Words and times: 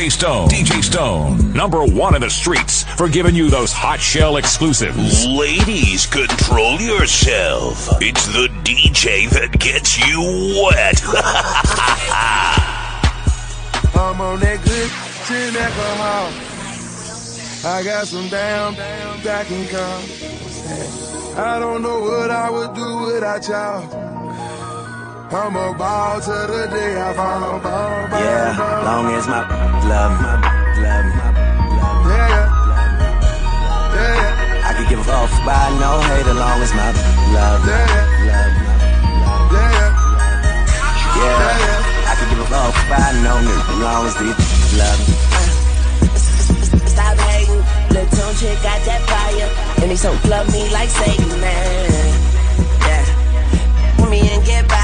DJ 0.00 0.10
Stone. 0.12 0.48
DJ 0.48 0.82
Stone, 0.82 1.52
number 1.52 1.84
one 1.84 2.14
in 2.14 2.22
the 2.22 2.30
streets 2.30 2.84
for 2.84 3.06
giving 3.06 3.34
you 3.34 3.50
those 3.50 3.70
hot 3.70 4.00
shell 4.00 4.38
exclusives. 4.38 5.26
Ladies, 5.26 6.06
control 6.06 6.80
yourself. 6.80 7.86
It's 8.00 8.26
the 8.28 8.48
DJ 8.64 9.28
that 9.28 9.58
gets 9.60 9.98
you 9.98 10.18
wet. 10.64 11.02
I'm 13.94 14.18
on 14.22 14.40
that 14.40 14.64
good 14.64 14.90
chin 15.26 15.54
alcohol. 15.54 16.32
I 17.70 17.82
got 17.84 18.06
some 18.06 18.26
damn, 18.30 18.72
damn 18.72 19.22
that 19.22 19.44
can 19.48 19.68
come. 19.68 20.02
I 21.38 21.58
don't 21.58 21.82
know 21.82 22.00
what 22.00 22.30
I 22.30 22.48
would 22.48 22.72
do 22.72 23.12
without 23.12 23.46
y'all. 23.46 24.19
I'm 25.32 25.54
a 25.54 25.72
ball 25.78 26.20
to 26.20 26.30
the 26.50 26.66
day 26.74 27.00
I 27.00 27.14
fall. 27.14 27.40
Ball, 27.40 27.60
ball, 27.62 28.20
Yeah, 28.20 28.56
ball. 28.58 28.82
long 28.84 29.06
as 29.14 29.26
my 29.28 29.40
love, 29.86 30.14
my 30.20 30.34
love, 30.82 31.06
my 31.14 31.30
love. 31.78 32.02
Yeah, 32.10 32.28
yeah. 32.30 32.90
Yeah, 33.94 34.18
yeah. 34.18 34.66
I 34.66 34.70
could 34.76 34.88
give 34.90 34.98
a 34.98 35.04
fuck 35.04 35.30
by 35.46 35.70
no 35.78 35.90
hate 36.10 36.26
as 36.26 36.34
long 36.36 36.58
as 36.66 36.72
my 36.74 36.90
love, 37.34 37.62
Yeah, 37.62 37.86
yeah. 38.26 38.46
love, 39.22 39.52
Yeah, 39.54 39.70
yeah. 39.70 41.22
yeah. 41.22 41.62
yeah. 41.62 42.10
I 42.10 42.12
could 42.18 42.28
give 42.30 42.40
a 42.42 42.46
fuck 42.50 42.74
by 42.90 43.06
no 43.22 43.32
nigga 43.46 43.70
as 43.70 43.78
long 43.86 44.02
as 44.10 44.14
the 44.18 44.26
love. 44.82 45.00
Stop 46.90 47.16
hating, 47.30 47.62
little 47.94 48.10
tune 48.18 48.34
chick 48.34 48.58
got 48.66 48.80
that 48.82 49.02
fire, 49.06 49.48
and 49.82 49.90
he 49.90 49.96
so 49.96 50.10
love 50.28 50.50
me 50.52 50.62
like 50.74 50.88
Satan, 50.90 51.30
man. 51.40 52.18
Yeah, 52.82 53.04
put 53.96 54.10
me 54.10 54.20
and 54.26 54.44
get 54.44 54.64
about 54.66 54.78
it, 54.78 54.79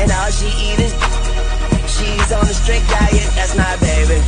and 0.00 0.10
all 0.10 0.30
she 0.30 0.48
eat 0.58 0.80
is. 0.80 0.94
She's 1.94 2.32
on 2.32 2.42
a 2.42 2.54
strict 2.54 2.88
diet, 2.90 3.28
that's 3.38 3.54
my 3.54 3.76
baby. 3.78 4.18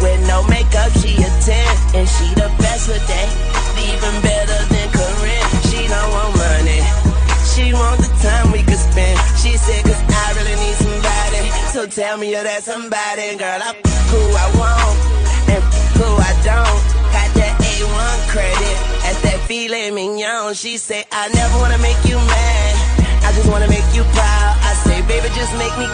With 0.00 0.20
no 0.28 0.44
makeup, 0.48 0.92
she 1.00 1.16
a 1.20 1.30
10, 1.44 1.96
and 1.96 2.06
she 2.08 2.26
the 2.36 2.48
best 2.60 2.88
with 2.88 3.04
that. 3.04 3.28
Even 3.80 4.14
better 4.22 4.60
than 4.72 4.88
Corinne, 4.92 5.48
she 5.68 5.80
don't 5.88 6.10
want 6.12 6.32
money. 6.36 6.80
She 7.52 7.72
want 7.72 8.00
the 8.00 8.12
time 8.20 8.52
we 8.52 8.62
could 8.62 8.80
spend. 8.80 9.16
She 9.40 9.56
said, 9.56 9.84
cause 9.84 10.00
I 10.08 10.26
really 10.36 10.56
need 10.60 10.76
somebody. 10.76 11.42
So 11.72 11.86
tell 11.86 12.18
me 12.18 12.32
you're 12.32 12.44
that 12.44 12.62
somebody, 12.64 13.36
girl. 13.36 13.60
I'm 13.60 13.76
who 14.12 14.20
I 14.36 14.46
want 14.60 14.96
and 15.52 15.62
who 15.96 16.08
I 16.16 16.32
don't. 16.44 16.80
Got 17.12 17.30
that 17.40 17.54
A1 17.56 18.16
credit, 18.28 18.76
that's 19.00 19.20
that 19.22 19.40
filet 19.48 19.90
mignon. 19.90 20.54
She 20.54 20.76
say, 20.76 21.04
I 21.10 21.28
never 21.32 21.56
wanna 21.58 21.78
make 21.78 22.00
you 22.04 22.16
mad. 22.16 22.72
I 23.24 23.32
just 23.32 23.48
wanna 23.48 23.68
make 23.68 23.88
you 23.96 24.04
proud. 24.12 24.65
I 25.06 25.08
baby, 25.08 25.28
just 25.34 25.52
make 25.54 25.76
me. 25.78 25.86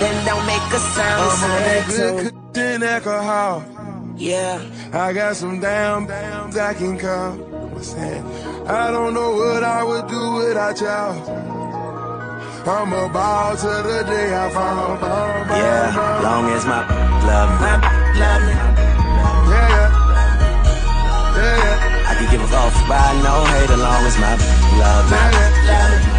Then 0.00 0.24
don't 0.26 0.44
make 0.46 0.62
a 0.72 0.78
sound. 0.78 1.30
I'm 1.30 1.50
that 1.62 1.86
good 1.88 2.54
chin 2.54 2.82
alcohol. 2.82 3.62
yeah. 4.16 4.60
I 4.92 5.12
got 5.12 5.36
some 5.36 5.60
damn, 5.60 6.06
damn 6.06 6.50
that 6.50 6.76
can 6.76 6.98
come. 6.98 7.38
What's 7.72 7.92
that? 7.94 8.24
I 8.66 8.90
don't 8.90 9.14
know 9.14 9.30
what 9.36 9.62
I 9.62 9.84
would 9.84 10.08
do 10.08 10.32
without 10.42 10.80
y'all. 10.80 11.14
I'm 12.66 12.92
a 12.92 13.08
ball 13.08 13.56
to 13.56 13.66
the 13.66 14.02
day 14.06 14.34
I 14.34 14.50
fall. 14.50 14.96
Ball, 14.96 14.98
ball, 14.98 15.56
Yeah, 15.56 15.94
ball. 15.94 16.22
long 16.22 16.50
as 16.50 16.64
my 16.66 16.80
love, 17.30 17.50
my 17.62 17.74
Love 18.20 18.42
me. 18.42 18.54
Yeah, 19.50 19.68
yeah. 19.70 19.88
Yeah, 21.38 21.56
yeah. 21.62 22.10
I 22.10 22.14
could 22.18 22.30
give 22.30 22.42
a 22.42 22.48
fuck 22.48 22.74
by 22.88 23.14
no 23.22 23.34
hate 23.54 23.70
as 23.70 23.78
long 23.80 24.02
as 24.04 24.16
my 24.18 24.34
love, 24.82 25.04
my 25.10 25.16
Yeah, 25.16 25.30
yeah. 25.30 25.70
Love 25.70 25.92
me. 25.94 26.10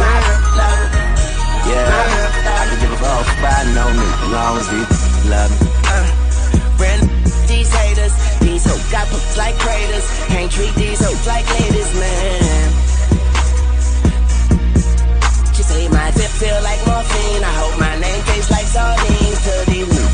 Yeah, 0.00 0.20
yeah. 0.26 0.31
Me. 1.64 1.72
yeah. 1.72 2.58
I 2.58 2.66
can 2.68 2.78
give 2.80 2.92
a 2.92 2.96
fuck 2.98 3.26
by 3.42 3.62
no 3.74 3.84
nigga 3.94 4.22
as 4.22 4.30
long 4.32 4.54
as 4.58 4.66
the 4.68 4.80
love. 5.30 5.52
Uh, 5.86 6.06
friend, 6.78 7.02
these 7.48 7.70
haters, 7.72 8.14
these 8.40 8.64
hoes 8.64 8.82
got 8.90 9.06
poops 9.08 9.36
like 9.36 9.56
craters. 9.58 10.06
Can't 10.28 10.50
treat 10.50 10.74
these 10.74 11.00
hoes 11.04 11.26
like 11.26 11.46
ladies, 11.60 11.90
man. 11.94 12.72
She 15.54 15.62
say 15.62 15.88
my 15.88 16.10
tip 16.10 16.30
feel 16.40 16.60
like 16.62 16.80
morphine. 16.86 17.44
I 17.44 17.52
hope 17.62 17.78
my 17.78 17.94
name 18.00 18.22
tastes 18.26 18.50
like 18.50 18.66
sardines 18.66 19.40
to 19.46 19.54
these 19.70 19.86
new. 19.86 20.08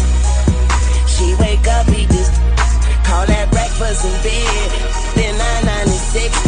She 1.08 1.34
wake 1.40 1.66
up, 1.68 1.88
eat 1.88 2.08
this, 2.08 2.28
call 3.08 3.24
that 3.26 3.48
breakfast 3.50 4.04
in 4.04 4.12
bed. 4.22 4.70
Then 5.16 5.34
996, 5.64 6.47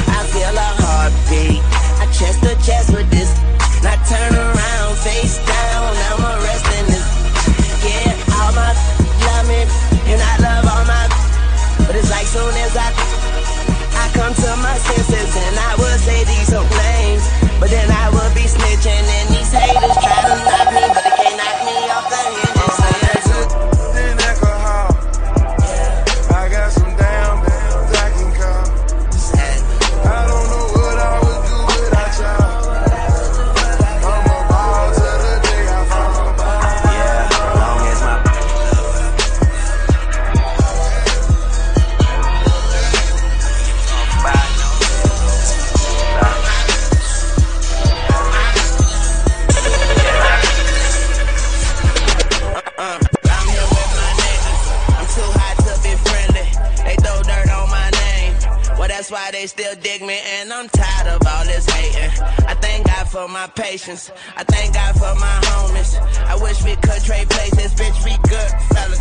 still 59.60 59.76
dig 59.82 60.00
me, 60.00 60.19
and 60.38 60.53
I'm 60.53 60.69
tired 60.69 61.09
of 61.09 61.26
all 61.26 61.44
this 61.44 61.69
hating. 61.69 62.10
I 62.48 62.54
thank 62.54 62.87
God 62.87 63.09
for 63.09 63.28
my 63.28 63.47
patience. 63.48 64.10
I 64.37 64.44
thank 64.44 64.75
God 64.75 64.94
for 64.94 65.15
my 65.21 65.37
homies. 65.48 65.93
I 66.26 66.37
wish 66.37 66.62
we 66.65 66.76
could 66.76 67.03
trade 67.04 67.28
places, 67.28 67.75
bitch. 67.75 67.98
We 68.04 68.16
good 68.28 68.50
fellas. 68.72 69.00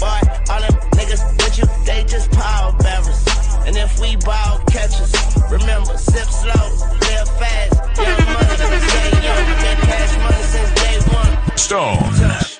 Boy, 0.00 0.20
all 0.50 0.60
them 0.60 0.74
niggas 0.98 1.22
with 1.38 1.58
you, 1.58 1.66
they 1.86 2.02
just 2.04 2.30
pallbearers. 2.32 3.22
And 3.66 3.76
if 3.76 4.00
we 4.00 4.16
ball 4.16 4.58
catchers, 4.66 5.14
remember, 5.50 5.96
sip 5.96 6.28
slow, 6.28 6.66
live 7.06 7.28
fast. 7.38 7.74
Young 7.96 8.24
money, 8.34 8.80
stay 8.90 9.10
young. 9.22 9.44
Been 9.62 9.78
cash 9.88 10.12
money 10.18 10.44
since 10.54 10.70
day 10.74 10.98
one. 11.14 11.56
Stone. 11.56 12.53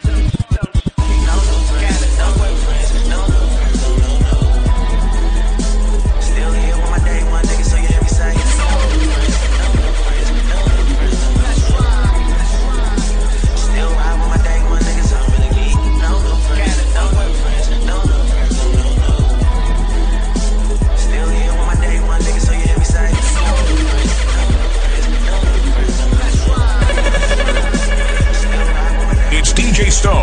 Stone. 30.04 30.20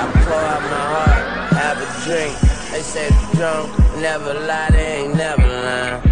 I 0.00 0.04
pour 0.24 0.42
out 0.52 0.62
my 0.74 0.84
heart, 0.94 1.24
have 1.52 1.78
a 1.84 1.88
drink. 2.06 2.34
They 2.70 2.80
say 2.80 3.10
drunk 3.36 3.68
never 4.00 4.32
lie, 4.32 4.70
they 4.70 5.02
ain't 5.02 5.16
never 5.16 5.46
lying. 5.66 6.02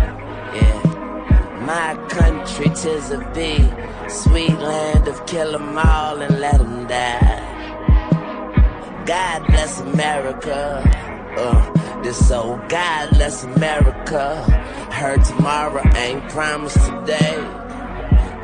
Yeah. 0.55 1.65
My 1.65 1.97
country 2.11 2.69
tis 2.75 3.11
a 3.11 3.21
big, 3.33 3.65
sweet 4.11 4.59
land 4.59 5.09
of 5.09 5.25
kill 5.25 5.55
'em 5.55 5.79
all 5.79 6.21
and 6.21 6.39
let 6.41 6.61
'em 6.61 6.87
die. 6.87 7.41
God 9.07 9.39
bless 9.47 9.81
America. 9.81 10.61
Uh, 11.39 12.03
this 12.03 12.31
old 12.31 12.61
God 12.69 13.09
bless 13.17 13.45
America. 13.45 14.25
Heard 14.91 15.25
tomorrow 15.25 15.85
ain't 15.97 16.29
promised 16.29 16.85
today. 16.85 17.60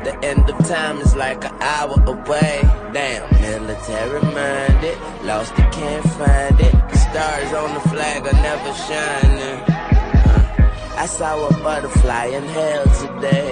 The 0.07 0.17
end 0.23 0.49
of 0.49 0.57
time 0.65 0.99
is 0.99 1.17
like 1.17 1.43
an 1.43 1.53
hour 1.59 2.01
away. 2.07 2.61
Damn, 2.93 3.29
military 3.41 4.21
minded, 4.21 4.97
lost 5.25 5.51
it, 5.59 5.69
can't 5.73 6.09
find 6.11 6.57
it. 6.61 6.71
The 6.71 6.97
Stars 6.97 7.53
on 7.53 7.73
the 7.73 7.81
flag 7.89 8.25
are 8.25 8.41
never 8.41 8.73
shining. 8.87 9.59
Uh, 9.67 10.95
I 10.95 11.05
saw 11.07 11.49
a 11.49 11.53
butterfly 11.61 12.27
in 12.27 12.43
hell 12.45 12.85
today. 12.85 13.51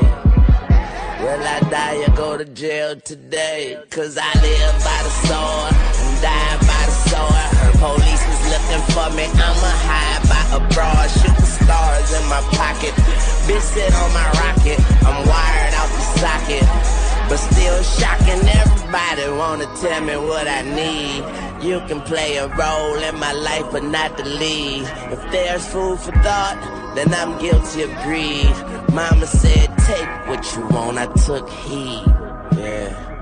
Will 1.19 1.43
I 1.43 1.59
die 1.69 2.05
or 2.07 2.15
go 2.15 2.37
to 2.37 2.45
jail 2.45 3.01
today? 3.01 3.77
Cause 3.89 4.17
I 4.17 4.31
live 4.35 4.75
by 4.81 4.99
the 5.03 5.13
sword 5.27 5.73
and 5.73 6.21
die 6.21 6.57
by 6.61 6.85
police 7.77 8.23
was 8.27 8.41
looking 8.51 8.83
for 8.93 9.07
me. 9.15 9.25
I'ma 9.25 9.71
hide 9.87 10.23
by 10.29 10.43
a 10.57 10.59
broad, 10.73 11.07
shoot 11.09 11.35
the 11.35 11.47
stars 11.47 12.09
in 12.17 12.23
my 12.29 12.41
pocket. 12.55 12.93
Bitch 13.47 13.61
sit 13.61 13.93
on 13.93 14.09
my 14.13 14.27
rocket, 14.41 14.79
I'm 15.05 15.19
wired 15.27 15.73
out 15.73 15.89
the 15.89 16.03
socket. 16.21 16.65
But 17.27 17.37
still 17.37 17.81
shocking, 17.83 18.41
everybody 18.47 19.25
wanna 19.37 19.67
tell 19.81 20.01
me 20.01 20.15
what 20.17 20.47
I 20.47 20.61
need. 20.61 21.23
You 21.63 21.79
can 21.87 22.01
play 22.01 22.37
a 22.37 22.47
role 22.47 22.97
in 23.01 23.19
my 23.19 23.33
life, 23.33 23.65
but 23.71 23.83
not 23.83 24.17
the 24.17 24.25
lead. 24.25 24.83
If 25.11 25.21
there's 25.31 25.65
food 25.65 25.99
for 25.99 26.11
thought, 26.11 26.57
then 26.95 27.13
I'm 27.13 27.39
guilty 27.39 27.83
of 27.83 27.91
greed. 28.03 28.55
Mama 28.93 29.25
said, 29.25 29.67
take 29.79 30.27
what 30.27 30.43
you 30.55 30.67
want, 30.67 30.97
I 30.97 31.07
took 31.25 31.49
heed. 31.49 32.03
Yeah. 32.57 33.14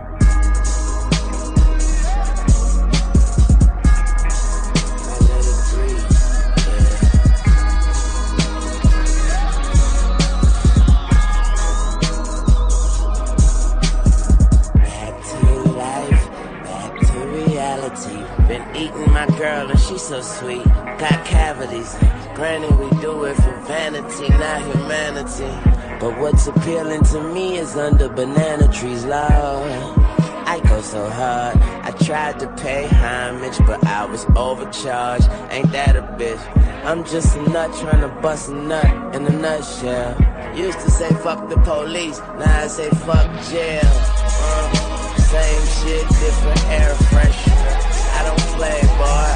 Eating 18.84 19.12
my 19.12 19.26
girl 19.38 19.70
and 19.70 19.80
she's 19.80 20.02
so 20.02 20.22
sweet. 20.22 20.66
Got 20.66 21.26
cavities. 21.26 21.96
Granted, 22.36 22.76
we 22.78 22.90
do 23.02 23.24
it 23.26 23.36
for 23.36 23.56
vanity, 23.68 24.28
not 24.30 24.62
humanity. 24.62 25.54
But 26.00 26.20
what's 26.20 26.48
appealing 26.48 27.04
to 27.06 27.22
me 27.34 27.58
is 27.58 27.76
under 27.78 28.10
banana 28.10 28.72
trees, 28.72 29.06
love. 29.06 29.98
I 30.46 30.60
go 30.68 30.82
so 30.82 31.10
hard. 31.10 31.58
I 31.58 31.92
tried 32.06 32.40
to 32.42 32.48
pay 32.58 32.88
homage, 32.88 33.58
but 33.66 33.86
I 33.88 34.06
was 34.06 34.26
overcharged. 34.36 35.30
Ain't 35.50 35.72
that 35.72 35.96
a 35.96 36.02
bitch? 36.02 36.44
I'm 36.86 37.06
just 37.06 37.38
a 37.38 37.42
nut 37.50 37.74
trying 37.80 38.02
to 38.02 38.10
bust 38.22 38.50
a 38.50 38.54
nut 38.54 39.16
in 39.16 39.26
a 39.26 39.30
nutshell. 39.30 40.12
Used 40.56 40.80
to 40.80 40.92
say 40.92 41.10
fuck 41.24 41.50
the 41.50 41.58
police, 41.58 42.20
now 42.20 42.64
I 42.64 42.68
say 42.68 42.90
fuck 42.90 43.30
jail. 43.50 43.82
Uh, 43.86 45.16
same 45.16 45.66
shit, 45.78 46.08
different 46.10 46.66
air 46.68 46.94
freshener. 47.10 48.03
I 48.18 48.24
don't 48.28 48.46
play, 48.58 48.80
boy. 48.98 49.30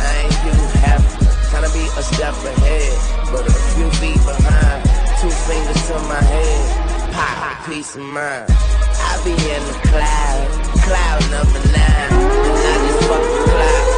I 0.00 0.10
ain't 0.24 0.38
you 0.44 0.54
half. 0.80 1.02
Tryna 1.50 1.72
be 1.72 1.84
a 1.98 2.02
step 2.02 2.34
ahead, 2.44 2.92
but 3.30 3.46
a 3.46 3.52
few 3.74 3.88
feet 4.00 4.20
behind. 4.24 4.84
Two 5.20 5.30
fingers 5.48 5.80
to 5.88 5.94
my 6.08 6.22
head, 6.22 7.12
pop, 7.12 7.66
peace 7.66 7.96
of 7.96 8.02
mind. 8.02 8.46
I 8.50 9.20
be 9.24 9.32
in 9.32 9.62
the 9.70 9.76
cloud, 9.88 10.46
cloud 10.84 11.20
number 11.30 11.60
nine. 11.72 12.10
And 12.12 12.64
I 12.72 12.74
just 12.86 13.00
fuck 13.08 13.22
the 13.22 13.50
cloud 13.50 13.93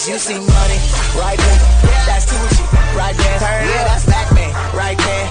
worries. 0.00 0.08
You 0.08 0.18
see 0.18 0.38
money 0.38 0.78
right 1.18 1.38
there. 1.38 1.60
That's 2.06 2.26
Tunechi 2.26 2.64
right 2.96 3.16
there. 3.16 3.40
Yeah, 3.40 3.84
that's 3.84 4.06
Mack 4.06 4.32
Maine 4.34 4.52
right 4.74 4.96
there. 4.96 5.26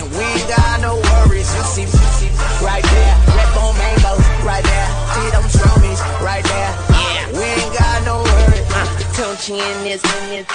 And 0.00 0.10
we 0.12 0.24
ain't 0.24 0.48
got 0.48 0.80
no 0.80 0.96
worries. 0.96 1.52
You 1.54 1.62
see, 1.62 1.82
you 1.82 1.88
see 1.88 2.30
right 2.64 2.82
there. 2.82 3.14
Red 3.36 3.54
bone 3.54 3.76
mangoes 3.76 4.24
right 4.44 4.64
there. 4.64 4.88
See 5.14 5.30
them 5.30 5.44
strummies 5.44 6.00
right 6.20 6.44
there. 6.44 6.72
Yeah, 6.90 7.32
we 7.32 7.44
ain't 7.44 7.74
got 7.78 8.04
no 8.04 8.22
worries. 8.22 8.66
Uh, 8.72 8.86
Tunechi 9.14 9.58
in 9.58 9.84
this, 9.84 10.02
in 10.02 10.28
this. 10.30 10.46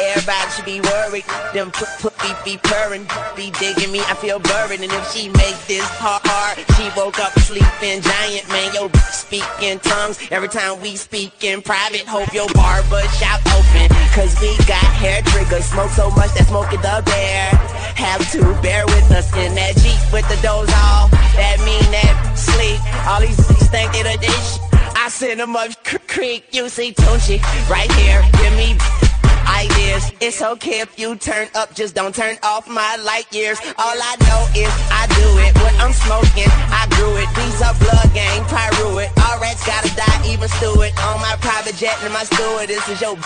Everybody 0.00 0.50
should 0.50 0.64
be 0.64 0.80
worried. 0.80 1.24
Them 1.54 1.70
put, 1.70 2.11
be, 2.44 2.56
purring, 2.62 3.06
be 3.36 3.50
digging 3.58 3.92
me. 3.92 4.00
I 4.00 4.14
feel 4.14 4.38
buried. 4.38 4.80
And 4.80 4.92
if 4.92 5.10
she 5.12 5.28
make 5.28 5.58
this 5.66 5.86
hard, 5.98 6.58
she 6.76 6.90
woke 6.96 7.18
up 7.18 7.32
sleeping 7.40 8.02
giant. 8.02 8.48
Man, 8.48 8.72
yo, 8.74 8.90
speak 9.10 9.46
in 9.60 9.78
tongues 9.80 10.18
every 10.30 10.48
time 10.48 10.80
we 10.80 10.96
speak 10.96 11.44
in 11.44 11.62
private. 11.62 12.06
Hope 12.06 12.32
your 12.32 12.48
barber 12.54 13.02
shop 13.18 13.40
open. 13.52 13.88
Cause 14.14 14.34
we 14.40 14.56
got 14.66 14.84
hair 15.00 15.22
triggers. 15.22 15.64
Smoke 15.66 15.90
so 15.90 16.10
much 16.10 16.32
that 16.34 16.46
smoke 16.48 16.72
it 16.72 16.84
up 16.84 17.04
there. 17.04 17.50
Have 17.96 18.30
to 18.32 18.40
bear 18.62 18.86
with 18.86 19.10
us 19.10 19.28
in 19.36 19.54
that 19.54 19.76
Jeep 19.76 20.00
with 20.12 20.28
the 20.28 20.38
doors 20.42 20.70
off. 20.70 21.10
That 21.36 21.58
mean 21.64 21.84
that 21.90 22.14
sleep. 22.36 22.80
All 23.08 23.20
these 23.20 23.36
think 23.68 23.92
they 23.92 24.02
the 24.02 24.18
dish. 24.20 24.58
I 24.94 25.08
send 25.08 25.40
them 25.40 25.56
up 25.56 25.70
creek, 26.06 26.44
you 26.52 26.68
see 26.68 26.92
Tunechi 26.92 27.40
right 27.68 27.90
here. 27.92 28.22
Give 28.38 28.54
me 28.54 28.76
ideas. 29.46 30.12
It's 30.20 30.42
okay 30.42 30.80
if 30.80 30.98
you 30.98 31.16
turn 31.16 31.48
up, 31.54 31.74
just 31.74 31.94
don't 31.94 32.14
turn 32.14 32.36
off 32.42 32.68
my 32.68 32.96
light 33.04 33.26
years. 33.32 33.58
All 33.78 33.98
I 33.98 34.16
know 34.26 34.40
is 34.54 34.72
I 34.90 35.06
do 35.18 35.28
it. 35.44 35.52
What 35.62 35.74
I'm 35.80 35.92
smoking, 35.92 36.50
I 36.70 36.86
grew 36.96 37.16
it. 37.16 37.28
These 37.36 37.62
are 37.62 37.74
blood 37.78 38.10
gang, 38.14 38.44
pyro 38.46 38.98
it. 38.98 39.10
All 39.24 39.40
rats 39.40 39.66
gotta 39.66 39.90
die, 39.94 40.32
even 40.32 40.48
Stewart. 40.48 40.92
On 41.06 41.20
my 41.20 41.36
private 41.40 41.76
jet 41.76 41.96
and 42.02 42.12
my 42.12 42.24
steward, 42.24 42.68
this 42.68 42.86
is 42.88 43.00
your. 43.00 43.16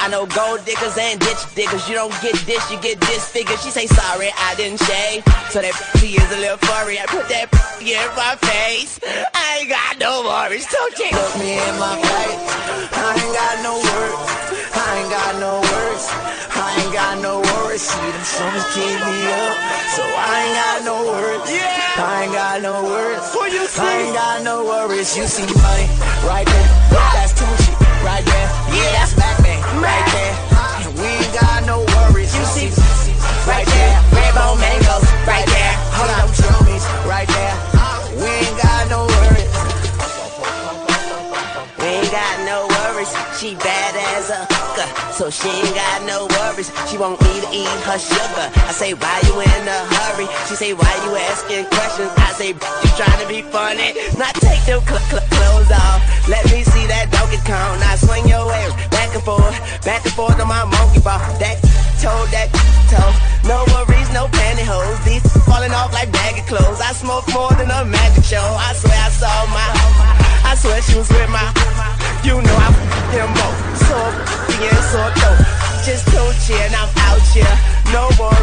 I 0.00 0.08
know 0.08 0.26
gold 0.26 0.64
diggers 0.64 0.96
and 0.98 1.20
ditch 1.20 1.54
diggers. 1.54 1.88
You 1.88 1.94
don't 1.94 2.14
get 2.22 2.34
this, 2.46 2.70
you 2.70 2.80
get 2.80 2.98
disfigured. 3.00 3.60
She 3.60 3.70
say 3.70 3.86
sorry, 3.86 4.30
I 4.36 4.54
didn't 4.56 4.80
shave. 4.80 5.22
So 5.50 5.60
that 5.60 5.74
she 5.98 6.16
is 6.16 6.30
a 6.32 6.38
little 6.40 6.56
furry. 6.58 6.98
I 6.98 7.06
put 7.06 7.28
that 7.28 7.52
in 7.82 8.08
my 8.16 8.36
face. 8.40 8.98
I 9.34 9.60
ain't 9.60 9.68
got 9.68 9.98
no 9.98 10.22
worries. 10.24 10.66
Don't 10.66 10.98
you? 10.98 11.10
Look 11.12 11.38
me 11.38 11.60
in 11.60 11.74
my 11.78 11.96
face. 12.00 12.90
I 12.96 13.10
ain't 13.20 13.34
got 13.36 13.56
no 13.62 13.74
words. 13.78 14.49
I 15.10 15.12
ain't 15.12 15.26
got 15.26 15.40
no 15.42 15.58
words. 15.58 16.06
I 16.54 16.70
ain't 16.78 16.94
got 16.94 17.18
no 17.18 17.42
worries. 17.42 17.82
See 17.82 17.98
them 17.98 18.22
strummers 18.22 18.62
keep 18.70 18.94
me 18.94 19.18
up. 19.26 19.58
So 19.90 20.06
I 20.06 20.38
ain't 20.38 20.54
got 20.54 20.78
no 20.86 20.96
words. 21.02 21.50
I 21.50 22.22
ain't 22.22 22.32
got 22.32 22.62
no 22.62 22.84
words. 22.86 23.26
I 23.74 24.06
ain't 24.06 24.14
got 24.14 24.44
no 24.46 24.62
worries. 24.62 25.10
You 25.18 25.26
see 25.26 25.42
money 25.50 25.90
right 26.22 26.46
there. 26.46 26.68
That's 26.94 27.34
Tunechi 27.34 27.74
right 28.06 28.22
there. 28.22 28.48
Yeah, 28.70 29.02
that's 29.02 29.18
Mack 29.18 29.42
Maine 29.42 29.58
right 29.82 30.06
there. 30.14 30.34
And 30.86 30.94
we 30.94 31.10
ain't 31.10 31.34
got 31.34 31.66
no 31.66 31.82
worries. 31.82 32.30
You 32.30 32.46
see 32.46 32.70
right 33.50 33.66
there. 33.66 33.98
Bone 34.38 34.62
mangoes 34.62 35.10
right 35.26 35.42
there. 35.42 35.74
Hold 35.98 36.22
on, 36.22 36.30
drummies 36.38 36.86
right 37.02 37.26
there. 37.26 37.56
We 38.14 38.30
ain't 38.30 38.58
got 38.62 38.86
no 38.86 39.10
worries. 39.10 39.58
We 41.82 41.98
ain't 41.98 42.12
got 42.14 42.36
no 42.46 42.70
worries. 42.70 43.10
She 43.42 43.58
bad 43.58 43.98
as 44.14 44.30
a 44.30 44.49
hooker, 44.80 45.12
so 45.12 45.30
she 45.30 45.48
ain't 45.48 45.74
got 45.74 46.02
no 46.04 46.26
worries. 46.38 46.70
She 46.88 46.96
want 46.98 47.20
me 47.20 47.40
to 47.40 47.48
eat 47.52 47.80
her 47.84 47.98
sugar. 47.98 48.46
I 48.68 48.72
say, 48.72 48.94
why 48.94 49.20
you 49.26 49.40
in 49.40 49.62
a 49.68 49.78
hurry? 49.92 50.26
She 50.48 50.54
say, 50.56 50.72
why 50.72 50.92
you 51.04 51.16
asking 51.16 51.66
questions? 51.66 52.10
I 52.16 52.32
say, 52.32 52.48
you 52.52 52.90
trying 52.96 53.20
to 53.20 53.28
be 53.28 53.42
funny? 53.42 53.94
Not 54.16 54.34
take 54.36 54.62
them 54.64 54.80
cl- 54.86 55.02
cl- 55.10 55.26
clothes 55.28 55.70
off. 55.70 56.00
Let 56.28 56.44
me 56.52 56.62
see 56.62 56.86
that 56.86 57.10
Donkey 57.10 57.40
Kong. 57.44 57.80
Now 57.80 57.96
swing 57.96 58.28
your 58.28 58.46
waist 58.46 58.76
back 58.90 59.12
and 59.14 59.22
forth, 59.22 59.56
back 59.84 60.04
and 60.04 60.14
forth 60.14 60.38
on 60.40 60.48
my 60.48 60.64
monkey 60.64 61.00
ball. 61.00 61.20
That 61.40 61.60
toe, 62.00 62.24
that 62.32 62.48
toe. 62.88 63.12
No 63.48 63.64
worries, 63.72 64.08
no 64.12 64.28
pantyhose. 64.28 65.00
These 65.04 65.24
falling 65.44 65.72
off 65.72 65.92
like 65.92 66.12
baggy 66.12 66.42
clothes. 66.46 66.80
I 66.80 66.92
smoke 66.92 67.26
more 67.32 67.52
than 67.58 67.70
a 67.70 67.84
magic 67.84 68.24
show. 68.24 68.42
I 68.42 68.72
swear 68.74 68.96
I 68.96 69.10
saw 69.10 69.34
my. 69.50 69.68
I 70.50 70.54
swear 70.56 70.80
she 70.82 70.96
was 70.98 71.08
with 71.08 71.30
my. 71.30 71.79
Just 75.84 76.06
told 76.08 76.34
you 76.46 76.56
and 76.56 76.74
I'm 76.74 76.88
out 77.08 77.22
here. 77.32 77.56
No 77.90 78.10
worries, 78.20 78.39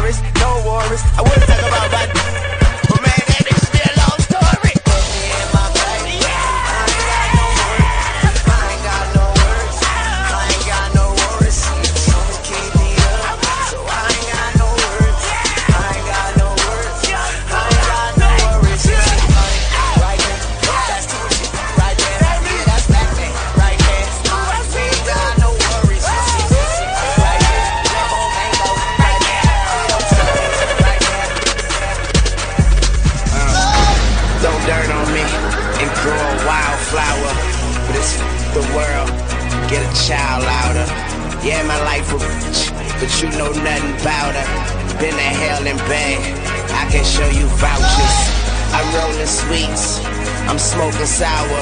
I'm 50.48 50.58
smoking 50.58 51.04
sour. 51.04 51.60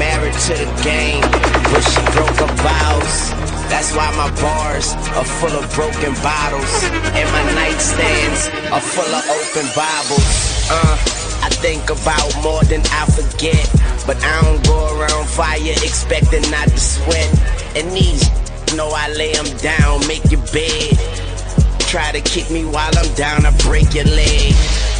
Married 0.00 0.32
to 0.48 0.54
the 0.56 0.68
game, 0.82 1.20
but 1.68 1.84
she 1.84 2.00
broke 2.16 2.36
her 2.40 2.52
vows. 2.64 3.30
That's 3.68 3.92
why 3.94 4.08
my 4.16 4.28
bars 4.40 4.94
are 5.16 5.24
full 5.24 5.52
of 5.52 5.64
broken 5.74 6.14
bottles, 6.24 6.72
and 7.12 7.28
my 7.28 7.44
nightstands 7.52 8.48
are 8.72 8.80
full 8.80 9.12
of 9.12 9.24
open 9.36 9.68
Bibles. 9.76 10.32
Uh, 10.72 10.96
I 11.44 11.48
think 11.60 11.90
about 11.90 12.32
more 12.42 12.64
than 12.64 12.80
I 12.88 13.04
forget, 13.12 13.68
but 14.06 14.16
I 14.24 14.40
don't 14.40 14.64
go 14.66 14.80
around 14.98 15.28
fire 15.28 15.76
expecting 15.84 16.42
not 16.50 16.68
to 16.68 16.80
sweat. 16.80 17.28
And 17.76 17.90
these 17.92 18.30
know 18.76 18.88
I 18.88 19.08
lay 19.12 19.32
'em 19.32 19.50
down, 19.58 20.06
make 20.06 20.24
your 20.30 20.40
bed. 20.52 20.96
Try 21.80 22.12
to 22.12 22.20
kick 22.22 22.50
me 22.50 22.64
while 22.64 22.92
I'm 22.96 23.12
down, 23.14 23.44
I 23.44 23.50
break 23.68 23.92
your 23.94 24.06
leg. 24.06 24.54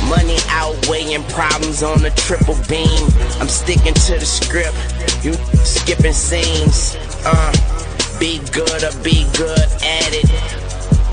Money 0.08 0.38
outweighing 0.48 1.22
problems 1.30 1.82
on 1.82 2.02
the 2.02 2.10
triple 2.10 2.56
beam. 2.68 3.06
I'm 3.40 3.48
sticking 3.48 3.94
to 3.94 4.18
the 4.18 4.26
script, 4.26 4.76
you 5.24 5.32
skipping 5.64 6.12
scenes. 6.12 6.96
Uh, 7.24 7.52
be 8.18 8.38
good 8.52 8.82
or 8.82 8.94
be 9.02 9.24
good 9.38 9.66
at 9.82 10.10
it. 10.12 10.28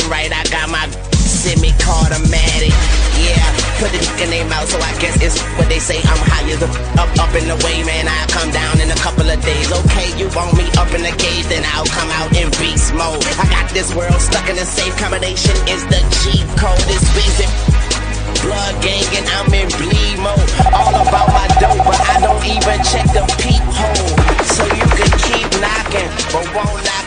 Right, 0.09 0.31
I 0.33 0.43
got 0.49 0.69
my 0.69 0.89
semi-automatic. 1.15 2.73
Yeah, 3.19 3.45
put 3.79 3.91
the 3.91 3.99
dick 3.99 4.19
in 4.25 4.29
their 4.31 4.47
mouth, 4.49 4.67
so 4.67 4.79
I 4.79 4.91
guess 4.99 5.15
it's 5.21 5.39
what 5.55 5.69
they 5.69 5.79
say. 5.79 5.99
I'm 6.03 6.21
higher 6.25 6.57
the 6.57 6.69
up, 6.99 7.11
up 7.19 7.33
in 7.35 7.47
the 7.47 7.55
way, 7.63 7.83
man. 7.83 8.07
I'll 8.07 8.27
come 8.27 8.49
down 8.51 8.81
in 8.81 8.89
a 8.89 8.99
couple 8.99 9.29
of 9.29 9.39
days. 9.43 9.71
Okay, 9.71 10.11
you 10.17 10.27
want 10.35 10.57
me 10.57 10.65
up 10.77 10.91
in 10.93 11.03
the 11.03 11.13
cage, 11.15 11.45
then 11.47 11.63
I'll 11.75 11.87
come 11.87 12.09
out 12.17 12.33
in 12.35 12.49
beast 12.57 12.93
mode. 12.93 13.23
I 13.37 13.45
got 13.49 13.69
this 13.71 13.93
world 13.93 14.19
stuck 14.19 14.49
in 14.49 14.57
a 14.57 14.65
safe 14.65 14.95
combination. 14.97 15.55
Is 15.69 15.85
the 15.87 16.01
cheat 16.23 16.47
code? 16.57 16.79
This 16.89 17.05
reason. 17.15 17.68
Blood 18.41 18.81
gang 18.81 19.03
and 19.17 19.27
I'm 19.29 19.53
in 19.53 19.67
bleed 19.77 20.17
mode. 20.19 20.49
All 20.73 20.95
about 20.95 21.27
my 21.29 21.47
dope, 21.59 21.83
but 21.83 21.99
I 21.99 22.19
don't 22.21 22.43
even 22.45 22.79
check 22.83 23.05
the 23.11 23.23
peephole. 23.37 24.15
So 24.45 24.63
you 24.63 24.87
can 24.95 25.11
keep 25.27 25.47
knocking, 25.59 26.09
but 26.31 26.45
won't 26.55 26.85
knock 26.85 26.98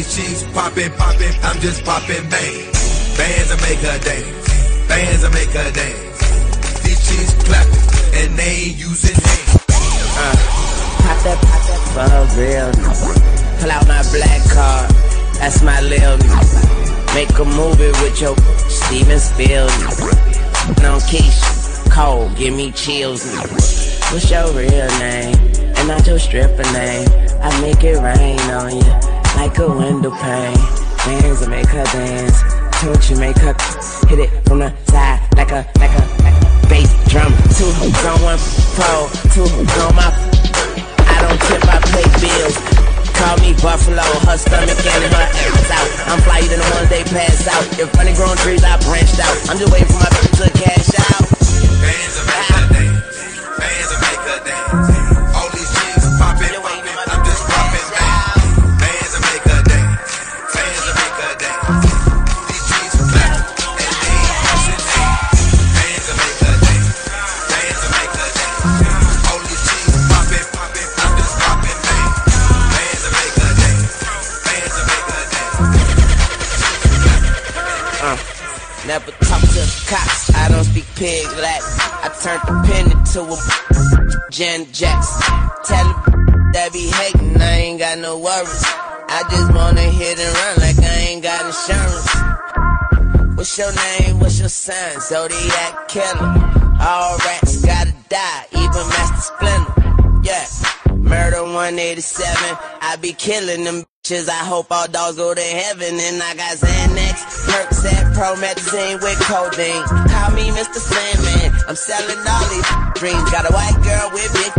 these 0.00 0.16
cheeks 0.16 0.52
popping, 0.54 0.90
popping, 0.92 1.34
I'm 1.42 1.60
just 1.60 1.84
popping 1.84 2.24
bang. 2.30 2.72
Bands 3.20 3.50
will 3.50 3.60
make 3.68 3.80
her 3.84 3.98
dance. 4.00 4.88
Bands 4.88 5.22
will 5.22 5.30
make 5.32 5.52
her 5.52 5.70
dance. 5.72 6.80
These 6.80 7.00
cheeks 7.04 7.34
clapping, 7.44 7.84
and 8.16 8.38
they 8.38 8.54
ain't 8.64 8.78
using 8.78 9.14
hands. 9.14 9.56
Uh. 10.16 10.36
Pop 11.04 11.18
that, 11.24 11.38
pop 11.44 11.62
that 11.68 11.82
for 11.92 12.40
real. 12.40 12.72
Pull 13.60 13.70
out 13.70 13.86
my 13.88 14.00
black 14.16 14.40
card. 14.48 14.88
That's 15.36 15.62
my 15.62 15.80
lil. 15.82 16.16
Make 17.12 17.36
a 17.36 17.44
movie 17.44 17.92
with 18.00 18.20
your 18.22 18.36
Steven 18.70 19.18
Spielberg. 19.18 20.16
On 20.80 21.00
Keyshia, 21.10 21.90
Cole, 21.90 22.30
give 22.36 22.54
me 22.54 22.72
chills. 22.72 23.22
What's 24.12 24.30
your 24.30 24.46
real 24.52 24.88
name? 24.98 25.36
And 25.76 25.88
not 25.88 26.06
your 26.06 26.18
stripper 26.18 26.62
name. 26.72 27.08
I 27.42 27.60
make 27.60 27.84
it 27.84 28.00
rain 28.00 28.40
on 28.50 28.76
you 28.76 29.09
like 29.36 29.58
a 29.58 29.68
window 29.68 30.10
pane. 30.10 30.56
Dance 31.04 31.42
and 31.42 31.50
make 31.50 31.66
her 31.66 31.84
dance. 31.84 32.42
Don't 32.82 33.10
you 33.10 33.16
make 33.16 33.36
her 33.38 33.54
hit 34.08 34.18
it 34.18 34.30
from 34.46 34.60
the 34.60 34.72
side 34.86 35.20
like 35.36 35.52
a 35.52 35.64
like 35.78 35.92
a, 35.92 36.02
like 36.24 36.38
bass 36.68 36.90
drum. 37.08 37.32
Two 37.56 37.68
on 37.68 38.20
one 38.22 38.38
two 39.32 39.44
on 39.44 39.94
my 39.96 40.08
I 41.08 41.16
don't 41.22 41.40
tip, 41.48 41.62
I 41.68 41.80
pay 41.92 42.06
bills. 42.20 42.56
Call 43.20 43.36
me 43.44 43.52
Buffalo, 43.60 44.02
her 44.24 44.38
stomach 44.38 44.80
and 44.80 45.04
her 45.12 45.26
ass 45.28 45.70
out. 45.70 45.88
I'm 46.08 46.20
flyer 46.22 46.48
than 46.48 46.58
the 46.60 46.70
ones 46.72 46.88
they 46.88 47.04
pass 47.04 47.46
out. 47.48 47.64
If 47.78 47.92
running 47.94 48.14
grown 48.14 48.36
trees, 48.38 48.64
I 48.64 48.80
branched 48.80 49.20
out. 49.20 49.36
I'm 49.50 49.58
just 49.58 49.72
waiting 49.72 49.88
for 49.88 50.00
my 50.00 50.08
to 50.08 50.48
cash 50.56 50.88
out. 50.96 51.28
Bands 51.84 52.16
will 52.16 52.26
make 52.28 52.48
her 52.48 52.64
dance. 52.72 53.60
Bands 53.60 53.88
will 53.92 54.00
make 54.00 54.22
her 54.24 54.40
dance. 54.44 55.19
Pen 83.12 83.26
a 83.28 84.30
Jan 84.30 84.72
Jackson. 84.72 85.22
Tell 85.64 85.84
the 85.84 86.50
that 86.52 86.72
be 86.72 86.90
hating, 86.90 87.40
I 87.40 87.56
ain't 87.58 87.78
got 87.78 87.98
no 87.98 88.18
worries. 88.18 88.64
I 89.08 89.22
just 89.30 89.52
wanna 89.54 89.82
hit 89.82 90.18
and 90.18 90.34
run 90.34 90.56
like 90.58 90.78
I 90.78 90.96
ain't 91.10 91.22
got 91.22 91.46
insurance. 91.46 93.36
What's 93.36 93.58
your 93.58 93.72
name? 93.74 94.20
What's 94.20 94.38
your 94.38 94.48
sign? 94.48 95.00
Zodiac 95.00 95.88
killer. 95.88 96.34
All 96.80 97.18
rats 97.18 97.64
gotta 97.64 97.94
die, 98.08 98.46
even 98.52 98.86
Master 98.88 99.34
Splinter. 99.34 100.22
Yeah. 100.22 100.46
Murder 101.10 101.42
187. 101.42 102.32
I 102.82 102.96
be 103.00 103.12
killing 103.12 103.64
them 103.64 103.82
bitches. 104.04 104.28
I 104.28 104.44
hope 104.44 104.70
all 104.70 104.86
dogs 104.86 105.16
go 105.16 105.34
to 105.34 105.40
heaven. 105.40 105.98
And 105.98 106.22
I 106.22 106.34
got 106.36 106.56
Xanax, 106.56 107.50
Percocet, 107.50 108.14
Promethazine 108.14 109.02
with 109.02 109.18
codeine. 109.26 109.82
Call 110.06 110.30
me 110.32 110.50
Mr. 110.54 110.78
Sandman. 110.78 111.52
I'm 111.66 111.74
selling 111.74 112.18
all 112.28 112.48
these 112.50 112.89
dreams. 113.00 113.24
Got 113.32 113.48
a 113.48 113.52
white 113.56 113.80
girl 113.80 114.12
with 114.12 114.28
big 114.36 114.52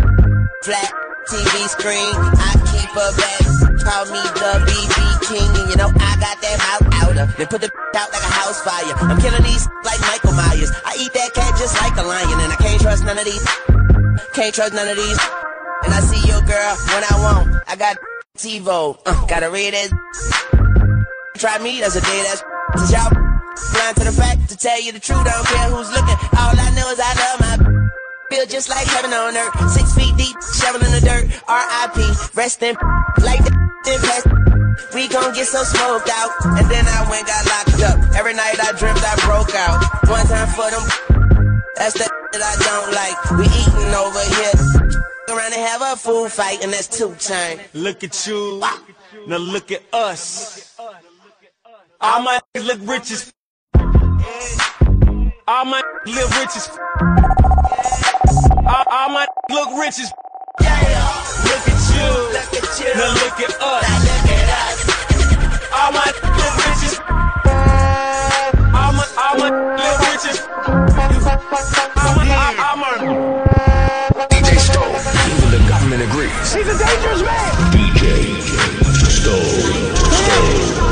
flat 0.66 0.90
TV 1.30 1.54
screen. 1.70 2.10
I 2.42 2.58
keep 2.74 2.90
a 2.90 3.08
bag. 3.14 3.46
Call 3.86 4.06
me 4.10 4.22
the 4.34 4.52
BB 4.66 4.98
King. 5.30 5.50
And 5.62 5.70
you 5.70 5.78
know 5.78 5.94
I 5.94 6.12
got 6.18 6.42
that 6.42 6.58
mouth 6.58 6.86
outer. 7.06 7.26
Then 7.38 7.48
put 7.48 7.62
the 7.62 7.70
out 7.70 8.10
like 8.10 8.26
a 8.26 8.34
house 8.34 8.60
fire. 8.66 8.98
I'm 8.98 9.22
killing 9.22 9.46
these 9.46 9.70
like 9.86 10.02
Michael 10.10 10.34
Myers. 10.34 10.74
I 10.84 10.98
eat 10.98 11.14
that 11.14 11.30
cat 11.38 11.54
just 11.62 11.78
like 11.78 11.96
a 11.98 12.02
lion. 12.02 12.42
And 12.42 12.52
I 12.52 12.58
can't 12.58 12.82
trust 12.82 13.06
none 13.06 13.18
of 13.18 13.26
these. 13.26 13.46
Can't 14.34 14.54
trust 14.54 14.74
none 14.74 14.90
of 14.90 14.98
these. 14.98 15.22
And 15.86 15.94
I 15.94 16.02
see 16.02 16.26
your 16.26 16.42
girl 16.42 16.74
when 16.98 17.04
I 17.06 17.16
want. 17.22 17.62
I 17.70 17.76
got 17.78 17.98
TiVo. 18.38 18.98
Uh, 19.06 19.26
gotta 19.28 19.52
read 19.52 19.78
it. 19.78 19.94
Try 21.38 21.58
me, 21.60 21.80
that's 21.80 21.96
a 21.96 22.02
day 22.02 22.22
that's 22.26 22.42
y'all 22.92 23.10
blind 23.74 23.98
to 23.98 24.04
the 24.06 24.14
fact 24.14 24.50
to 24.50 24.58
tell 24.58 24.82
you 24.82 24.92
the 24.92 25.00
truth. 25.00 25.26
I 25.26 25.30
don't 25.30 25.46
care 25.46 25.70
who's 25.70 25.90
looking. 25.94 26.18
All 26.38 26.54
I 26.58 26.70
know 26.74 26.90
is 26.90 27.00
I 27.02 27.14
love 27.18 27.40
my 27.40 27.81
feel 28.32 28.46
just 28.46 28.70
like 28.70 28.88
heaven 28.88 29.12
on 29.12 29.36
earth. 29.36 29.72
Six 29.72 29.94
feet 29.94 30.16
deep, 30.16 30.36
shovel 30.56 30.80
in 30.88 30.92
the 30.96 31.04
dirt. 31.04 31.28
R.I.P. 31.50 32.00
Rest 32.34 32.64
in 32.64 32.76
like 33.28 33.44
the 33.44 33.52
past. 34.08 34.26
We 34.96 35.08
gon' 35.10 35.34
get 35.34 35.48
so 35.48 35.64
smoked 35.64 36.10
out. 36.10 36.32
And 36.58 36.66
then 36.72 36.86
I 36.88 37.06
went 37.12 37.28
got 37.28 37.44
locked 37.52 37.84
up. 37.84 38.00
Every 38.16 38.34
night 38.34 38.56
I 38.64 38.72
dreamt 38.80 39.04
I 39.04 39.16
broke 39.28 39.54
out. 39.54 39.84
One 40.08 40.26
time 40.28 40.48
for 40.56 40.72
them. 40.72 40.86
That's 41.76 41.94
the 41.94 42.08
that 42.32 42.42
I 42.42 42.56
don't 42.64 42.92
like. 42.96 43.18
We 43.36 43.46
eating 43.52 43.92
over 44.00 44.24
here. 44.40 44.56
Around 45.30 45.54
and 45.54 45.62
have 45.68 45.82
a 45.82 45.96
food 45.96 46.32
fight, 46.32 46.64
and 46.64 46.74
that's 46.74 46.88
two 46.88 47.14
time. 47.16 47.60
Look 47.74 48.04
at 48.04 48.28
you. 48.28 48.62
Now 49.28 49.38
look 49.38 49.72
at 49.72 49.82
us. 49.94 50.78
All 52.02 52.22
my 52.22 52.40
look 52.56 52.80
rich 52.82 53.12
as 53.12 53.32
All 55.48 55.66
my 55.66 55.82
live 56.06 56.38
rich 56.38 56.56
as 56.58 57.21
all, 58.72 58.86
all 58.90 59.10
my 59.10 59.28
look 59.50 59.70
rich 59.78 60.00
as 60.00 60.14
Look 60.62 60.70
at 61.68 61.84
you, 61.92 62.08
look 62.32 62.56
at 62.56 62.80
you. 62.80 62.88
Now 62.96 63.12
look 63.20 63.40
at 63.44 63.52
us. 63.60 63.84
Now 63.84 64.00
look 64.00 64.32
at 64.32 64.48
us. 64.56 64.78
All 65.76 65.92
my 65.92 66.08
look 66.40 66.56
rich 66.64 66.84
as 66.88 66.96
All 68.72 68.92
my, 68.96 69.04
all 69.20 69.36
my 69.36 69.50
look 69.76 70.00
rich 70.08 70.26
as 70.32 70.40
All 70.48 72.16
my, 72.16 72.48
all 72.64 72.78
my. 72.80 72.96
DJ 74.32 74.56
Stone, 74.58 74.96
even 75.36 75.50
the 75.52 75.60
government 75.68 76.02
agrees. 76.04 76.54
He's 76.54 76.68
a 76.68 76.78
dangerous 76.80 77.22
man. 77.24 77.52
DJ 77.76 78.40
Stone. 79.12 79.92
Stone. 80.16 80.91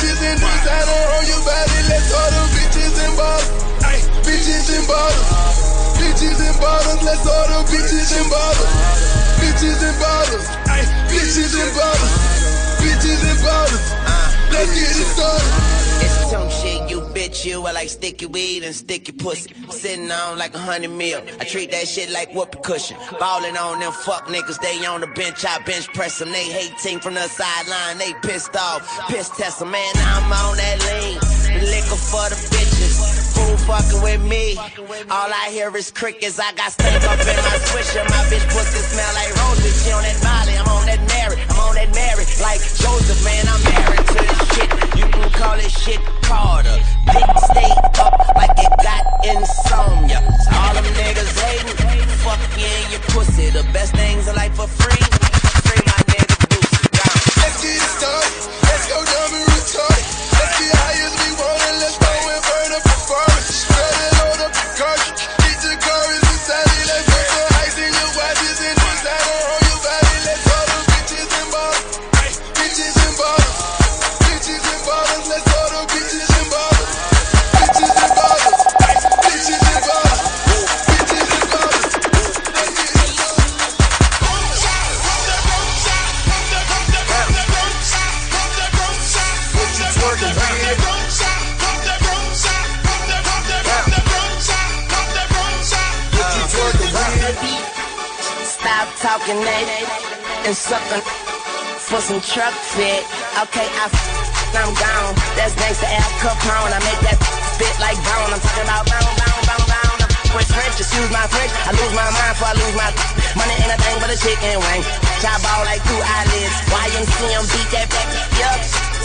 bitches 0.00 0.22
and 0.24 0.40
drinks. 0.40 0.66
I 0.66 0.80
don't 0.88 1.28
your 1.28 1.42
body. 1.44 1.78
Let's 1.88 2.08
hold 2.08 2.32
them 2.32 2.48
bitches 2.56 2.96
and 3.04 3.16
bottles. 3.16 3.52
Bitches 4.24 4.68
and 4.76 4.86
bottles. 4.88 5.28
Bitches 6.00 6.40
and 6.40 6.56
bottles. 6.60 7.02
Let's 7.04 7.24
hold 7.28 7.48
them 7.52 7.64
bitches 7.68 8.10
and 8.16 8.30
bottles. 8.30 8.72
Bitches 9.40 9.80
and 9.84 9.98
bottles. 10.00 10.46
Bitches 11.12 11.52
and 11.60 11.72
bottles. 11.76 12.14
Bitches 12.80 13.22
and 13.28 13.40
bottles. 13.44 13.86
Let's 14.50 14.72
get 14.72 14.88
it 14.88 15.08
started. 15.12 15.79
Some 17.40 17.50
you 17.50 17.60
bitch, 17.60 17.66
I 17.68 17.72
like 17.72 17.88
sticky 17.88 18.26
weed 18.26 18.64
and 18.64 18.74
sticky 18.74 19.12
pussy. 19.12 19.54
Sitting 19.70 20.10
on 20.10 20.38
like 20.38 20.54
a 20.54 20.58
hundred 20.58 20.90
mil. 20.90 21.22
I 21.40 21.44
treat 21.44 21.70
that 21.70 21.88
shit 21.88 22.10
like 22.10 22.32
whoopee 22.34 22.58
cushion. 22.62 22.96
Ballin' 23.18 23.56
on 23.56 23.80
them 23.80 23.92
fuck 23.92 24.26
niggas, 24.26 24.60
they 24.60 24.84
on 24.86 25.00
the 25.00 25.06
bench, 25.06 25.44
I 25.44 25.58
bench 25.60 25.86
press 25.94 26.18
them. 26.18 26.32
They 26.32 26.44
hate 26.44 26.76
team 26.78 27.00
from 27.00 27.14
the 27.14 27.28
sideline, 27.28 27.98
they 27.98 28.12
pissed 28.22 28.56
off. 28.56 28.82
Piss 29.08 29.30
test 29.30 29.60
them, 29.60 29.70
man, 29.70 29.92
I'm 29.96 30.32
on 30.32 30.56
that 30.56 30.78
lean. 30.86 31.60
Liquor 31.60 31.96
for 31.96 32.28
the 32.28 32.36
bitches. 32.50 32.69
Fucking 33.70 34.02
with 34.02 34.22
me. 34.26 34.56
All 34.58 35.30
I 35.30 35.46
hear 35.54 35.70
is 35.76 35.92
crickets. 35.92 36.40
I 36.40 36.50
got 36.58 36.72
stank 36.72 37.04
up 37.06 37.20
in 37.22 37.38
my 37.38 37.56
swisher. 37.70 38.02
My 38.10 38.22
bitch 38.26 38.42
pussy 38.50 38.82
smell 38.82 39.14
like 39.14 39.30
roses. 39.38 39.84
She 39.84 39.92
on 39.92 40.02
that 40.02 40.18
Molly, 40.26 40.58
I'm 40.58 40.66
on 40.66 40.86
that 40.90 40.98
Mary. 41.06 41.38
I'm 41.38 41.60
on 41.70 41.74
that 41.78 41.90
Mary. 41.94 42.26
Like 42.42 42.58
Joseph, 42.58 43.22
man, 43.22 43.46
I'm 43.46 43.62
married 43.70 44.06
to 44.10 44.18
this 44.26 44.42
shit. 44.58 44.70
You 44.98 45.06
can 45.06 45.30
call 45.38 45.54
it 45.54 45.70
shit 45.70 46.02
Carter. 46.26 46.82
Dick 47.14 47.30
stay 47.46 47.70
up 48.02 48.18
like 48.34 48.58
it 48.58 48.74
got 48.82 49.02
insomnia. 49.22 50.18
So 50.18 50.50
all 50.50 50.74
them 50.74 50.90
niggas 50.90 51.30
hating. 51.38 51.78
Fuck 52.26 52.42
you 52.58 52.74
your 52.90 53.04
pussy. 53.14 53.50
The 53.50 53.62
best 53.70 53.94
things 53.94 54.26
in 54.26 54.34
life 54.34 54.54
for. 54.56 54.66
Free 54.66 55.19
Talking 99.30 99.46
and 100.42 100.56
sucking 100.58 101.06
for 101.86 102.02
some 102.02 102.18
truck 102.18 102.50
fit. 102.74 103.06
Okay, 103.46 103.62
I 103.62 103.86
f- 103.86 104.58
I'm 104.58 104.74
gone. 104.74 105.14
That's 105.38 105.54
gangsta 105.54 105.86
Al 105.86 106.10
Capone. 106.18 106.74
I 106.74 106.82
make 106.82 106.98
that 107.06 107.14
spit 107.54 107.70
like 107.78 107.94
bone. 108.02 108.34
I'm 108.34 108.42
talking 108.42 108.66
about 108.66 108.90
bone, 108.90 109.14
bone, 109.22 109.42
bone, 109.46 109.66
bone. 109.70 109.98
With 110.34 110.50
French, 110.50 110.82
excuse 110.82 111.06
my 111.14 111.22
French. 111.30 111.54
I 111.62 111.70
lose 111.78 111.94
my 111.94 112.10
mind 112.10 112.34
before 112.34 112.50
I 112.50 112.56
lose 112.58 112.74
my 112.74 112.90
money. 113.38 113.54
Ain't 113.54 113.70
a 113.70 113.78
thing 113.78 113.96
but 114.02 114.10
a 114.10 114.18
chicken 114.18 114.58
wing. 114.66 114.82
Chop 115.22 115.38
ball 115.46 115.62
like 115.62 115.78
two 115.86 116.00
eyelids. 116.02 116.54
YMCM 116.66 117.44
beat 117.54 117.70
that 117.70 117.86
back. 117.86 118.10
Yup. 118.34 118.58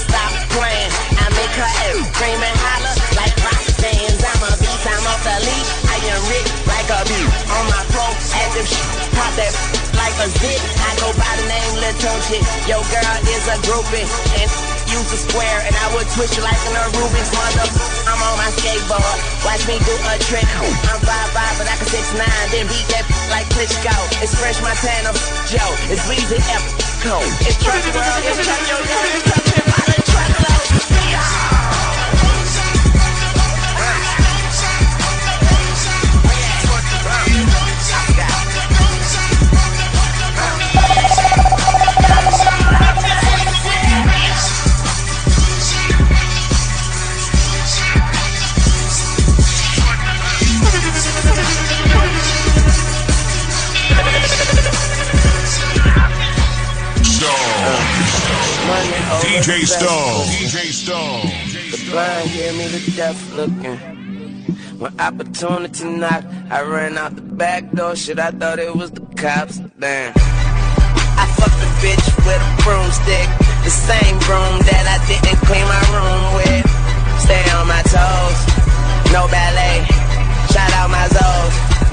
Stop 0.10 0.32
playing. 0.58 0.92
I 1.22 1.26
make 1.38 1.54
her 1.54 1.70
ass 1.70 2.02
scream 2.02 2.42
and 2.42 2.58
holler 2.66 2.96
like 3.14 3.36
rock 3.46 3.62
stands. 3.78 4.26
I'm 4.26 4.42
a 4.42 4.52
beast. 4.58 4.90
I'm 4.90 5.06
off 5.06 5.22
the 5.22 5.38
leash. 5.38 5.70
I 5.86 5.98
am 6.02 6.22
rich 6.34 6.50
like 6.66 6.90
a 6.90 7.00
bee. 7.14 7.30
On 7.54 7.64
my 7.70 7.82
pro, 7.94 8.10
active 8.42 8.66
shit. 8.66 8.90
Pop 9.14 9.30
that 9.38 9.85
like 10.06 10.22
a 10.22 10.30
zit. 10.38 10.62
I 10.86 10.94
go 11.02 11.10
by 11.18 11.34
the 11.42 11.46
name 11.50 11.72
Lil 11.82 11.96
Tunechi. 11.98 12.38
Yo, 12.70 12.78
girl 12.94 13.16
is 13.26 13.46
a 13.50 13.58
groupie. 13.66 14.06
And 14.38 14.50
use 14.94 15.10
a 15.10 15.18
square. 15.18 15.66
And 15.66 15.74
I 15.74 15.88
would 15.98 16.06
twist 16.14 16.38
you 16.38 16.46
like 16.46 16.62
an 16.70 16.78
Rubik's 16.94 17.34
mother. 17.34 17.66
I'm 18.06 18.22
on 18.22 18.38
my 18.38 18.54
skateboard. 18.54 19.18
Watch 19.42 19.66
me 19.66 19.82
do 19.82 19.96
a 20.14 20.16
trick. 20.30 20.46
I'm 20.94 21.02
5'5, 21.02 21.58
but 21.58 21.66
I 21.66 21.76
can 21.82 21.90
6'9. 21.90 22.22
Then 22.54 22.70
beat 22.70 22.86
that 22.94 23.06
like 23.34 23.50
Klitschko. 23.50 23.96
It's 24.22 24.38
Fresh 24.38 24.62
Montana 24.62 25.10
Joe. 25.50 25.74
It's 25.90 26.06
Weezy 26.06 26.38
F. 26.54 26.64
It's 27.42 27.58
Truck 27.58 27.82
World. 27.98 28.22
It's 28.30 28.46
Truck 28.46 28.62
Truck 29.26 29.45
DJ 59.46 59.62
the 59.62 59.68
Stone. 59.68 60.26
best. 60.26 60.56
DJ 60.56 60.74
Stone. 60.74 61.22
The 61.70 61.92
blind 61.92 62.32
gave 62.34 62.58
me 62.58 62.66
the 62.66 62.92
death 62.98 63.22
looking. 63.38 63.78
When 64.80 65.00
opportunity 65.00 65.86
knocked, 65.86 66.26
I 66.50 66.64
ran 66.64 66.98
out 66.98 67.16
the 67.16 67.22
back 67.22 67.72
door. 67.74 67.96
Shit, 67.96 68.18
I 68.18 68.32
thought 68.32 68.58
it 68.58 68.76
was 68.76 68.90
the 68.90 69.06
cops. 69.16 69.58
Damn. 69.78 70.14
I 70.18 71.26
fucked 71.38 71.62
the 71.62 71.70
bitch 71.78 72.06
with 72.26 72.42
a 72.42 72.52
broomstick. 72.66 73.30
The 73.62 73.70
same 73.70 74.18
broom 74.26 74.66
that 74.66 74.86
I 74.90 74.98
didn't 75.06 75.38
clean 75.46 75.68
my 75.70 75.84
room 75.94 76.22
with. 76.42 76.66
Stay 77.22 77.46
on 77.54 77.68
my 77.70 77.84
toes. 77.86 78.40
No 79.14 79.30
ballet. 79.30 79.86
Shout 80.50 80.74
out 80.74 80.90
my 80.90 81.06
Zoes. 81.14 81.85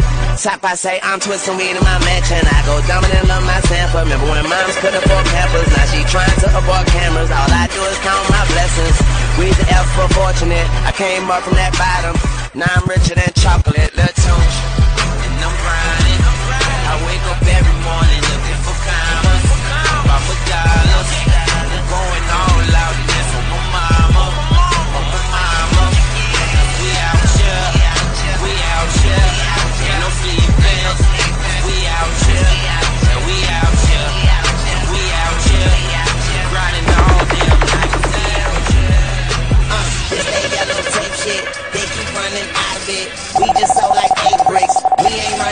Top, 0.43 0.59
I 0.67 0.75
say 0.75 0.99
I'm 1.07 1.23
twisting 1.23 1.55
weed 1.55 1.71
in 1.71 1.85
my 1.87 2.03
mansion. 2.03 2.43
I 2.43 2.67
go 2.67 2.83
dominant 2.91 3.31
on 3.31 3.47
my 3.47 3.63
sample. 3.63 4.03
Remember 4.03 4.27
when 4.27 4.43
moms 4.43 4.75
could 4.83 4.91
afford 4.91 5.23
pampers? 5.31 5.71
Now 5.71 5.87
she 5.87 6.03
trying 6.11 6.35
to 6.43 6.51
avoid 6.51 6.83
cameras. 6.91 7.31
All 7.31 7.47
I 7.47 7.71
do 7.71 7.79
is 7.87 7.99
count 8.03 8.27
my 8.27 8.43
blessings. 8.51 8.99
We 9.39 9.55
the 9.55 9.71
F 9.71 9.87
for 9.95 10.11
fortunate. 10.11 10.67
I 10.83 10.91
came 10.99 11.31
up 11.31 11.47
from 11.47 11.55
that 11.63 11.71
bottom. 11.79 12.19
Now 12.59 12.67
I'm 12.75 12.83
richer 12.91 13.15
than 13.15 13.31
chocolate. 13.39 13.95
Lil 13.95 14.11
Tunch. 14.19 14.55
And 15.31 15.47
I'm 15.47 15.55
grinding. 15.63 16.23
I 16.91 16.95
wake 17.07 17.23
up 17.31 17.39
every 17.47 17.79
morning 17.87 18.32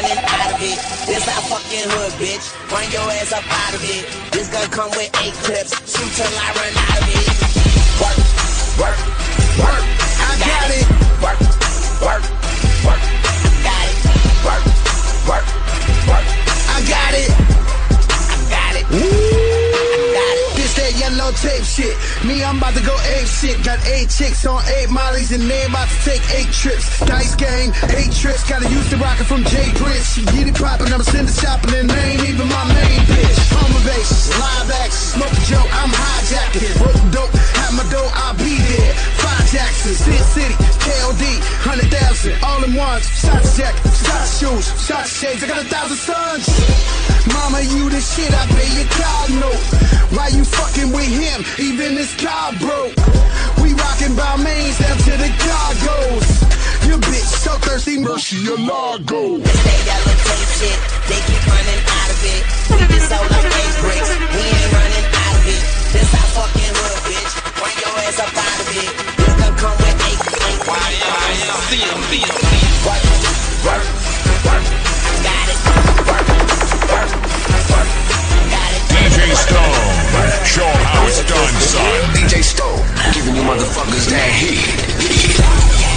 running 0.00 0.24
out 0.24 0.54
of 0.54 0.62
it. 0.62 0.78
This 1.06 1.28
our 1.28 1.42
fucking 1.48 1.88
hood, 1.92 2.12
bitch. 2.20 2.46
Run 2.72 2.90
your 2.90 3.02
ass 3.20 3.32
up 3.32 3.44
out 3.46 3.74
of 3.74 3.82
it. 3.84 4.32
This 4.32 4.48
gun 4.48 4.68
come 4.70 4.90
with 4.90 5.10
eight 5.22 5.34
clips, 5.44 5.72
shoot 5.90 6.10
till 6.16 6.26
I 6.26 6.48
run 6.56 6.72
out 6.76 7.02
of 7.02 7.08
it. 7.08 7.26
Work, 8.00 8.18
work, 8.80 9.94
work. 9.94 9.99
Tape 21.40 21.64
shit. 21.64 21.96
Me, 22.28 22.44
I'm 22.44 22.58
about 22.58 22.74
to 22.76 22.84
go 22.84 22.92
ape 23.16 23.26
shit. 23.26 23.64
Got 23.64 23.80
eight 23.88 24.10
chicks 24.10 24.44
on 24.44 24.60
eight 24.76 24.90
mollies 24.90 25.32
and 25.32 25.48
they 25.48 25.64
about 25.64 25.88
to 25.88 25.98
take 26.04 26.20
eight 26.36 26.52
trips. 26.52 27.00
Dice 27.00 27.34
game, 27.34 27.72
eight 27.96 28.12
trips. 28.12 28.44
Gotta 28.44 28.68
use 28.68 28.90
the 28.90 28.98
rocket 28.98 29.24
from 29.24 29.42
J. 29.44 29.72
Prince. 29.80 30.04
She 30.12 30.24
get 30.36 30.48
it 30.48 30.54
poppin', 30.54 30.92
I'm 30.92 31.02
sending 31.02 31.32
shopping 31.32 31.72
and 31.72 31.88
they 31.88 32.12
ain't 32.12 32.28
even 32.28 32.46
my 32.46 32.64
main 32.68 33.00
bitch. 33.08 33.40
Home 33.56 33.72
base, 33.88 34.28
live 34.36 34.70
action, 34.84 35.16
smoke 35.16 35.32
a 35.32 35.42
joke, 35.48 35.70
I'm 35.80 35.88
hijacking. 35.88 36.76
Broke 36.76 37.04
dope, 37.08 37.32
have 37.56 37.72
my 37.72 37.88
dough, 37.88 38.10
I'll 38.12 38.36
be 38.36 38.60
there. 38.60 38.99
Jackson, 39.50 39.94
Sin 39.94 40.22
City, 40.34 40.54
KOD, 40.82 41.22
100,000, 41.66 42.38
all 42.44 42.62
in 42.64 42.74
ones. 42.74 43.06
Shots 43.10 43.56
jackets, 43.56 44.06
shots 44.06 44.38
shoes, 44.38 44.66
shots 44.86 45.10
shades, 45.10 45.42
I 45.42 45.48
got 45.48 45.62
a 45.62 45.68
thousand 45.68 45.98
sons. 45.98 46.46
Mama, 47.28 47.60
you 47.62 47.90
the 47.90 48.00
shit, 48.00 48.32
I 48.32 48.46
pay 48.54 48.70
your 48.78 48.88
car 48.94 49.22
note. 49.42 49.64
Why 50.14 50.28
you 50.28 50.44
fucking 50.44 50.90
with 50.92 51.10
him, 51.10 51.44
even 51.58 51.96
his 51.96 52.14
car 52.18 52.52
broke? 52.58 52.94
We 53.62 53.74
rockin' 53.74 54.16
by 54.16 54.36
mains 54.42 54.78
down 54.78 54.96
to 54.98 55.12
the 55.18 55.30
cargoes. 55.38 56.28
Your 56.88 56.98
bitch 56.98 57.30
so 57.44 57.52
thirsty, 57.60 57.98
mercy 58.00 58.36
your 58.42 58.58
lago. 58.58 59.38
It's 59.38 59.62
they 59.62 59.80
allocate 59.90 60.48
shit, 60.58 60.78
they 61.06 61.20
keep 61.28 61.42
running 61.46 61.82
out 61.86 62.10
of 62.10 62.20
it. 62.24 62.42
We 62.72 62.82
just 62.88 63.12
all 63.12 63.26
like 63.30 63.46
eight 63.46 63.74
bricks, 63.84 64.10
we 64.10 64.42
ain't 64.46 64.72
running 64.74 65.06
out 65.10 65.34
of 65.38 65.44
it. 65.46 65.62
This 65.92 66.10
our 66.14 66.28
fucking 66.34 66.74
hood, 66.74 66.98
bitch. 67.06 67.32
Bring 67.60 67.76
your 67.78 67.94
ass 68.08 68.18
up 68.18 68.32
out 68.34 68.60
of 68.60 68.76
it. 68.76 69.09
DJ 78.90 79.34
Stone, 79.34 79.74
show 80.44 80.62
how 80.62 81.06
it's 81.06 81.24
done, 81.26 81.54
son. 81.60 82.14
DJ 82.14 82.42
Stone, 82.44 82.86
giving 83.12 83.34
you 83.34 83.42
motherfuckers 83.42 84.08
that 84.10 84.30
heat. 84.30 85.89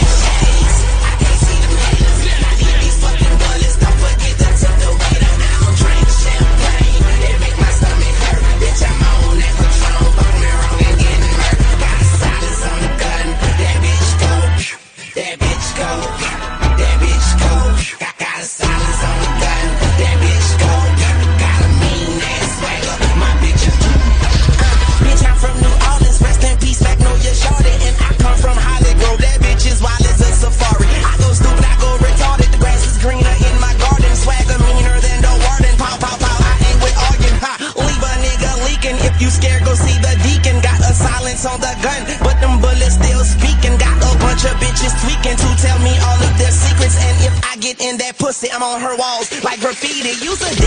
her 48.79 48.95
walls 48.97 49.31
like 49.43 49.59
graffiti. 49.59 50.09
Use 50.23 50.41
a 50.41 50.62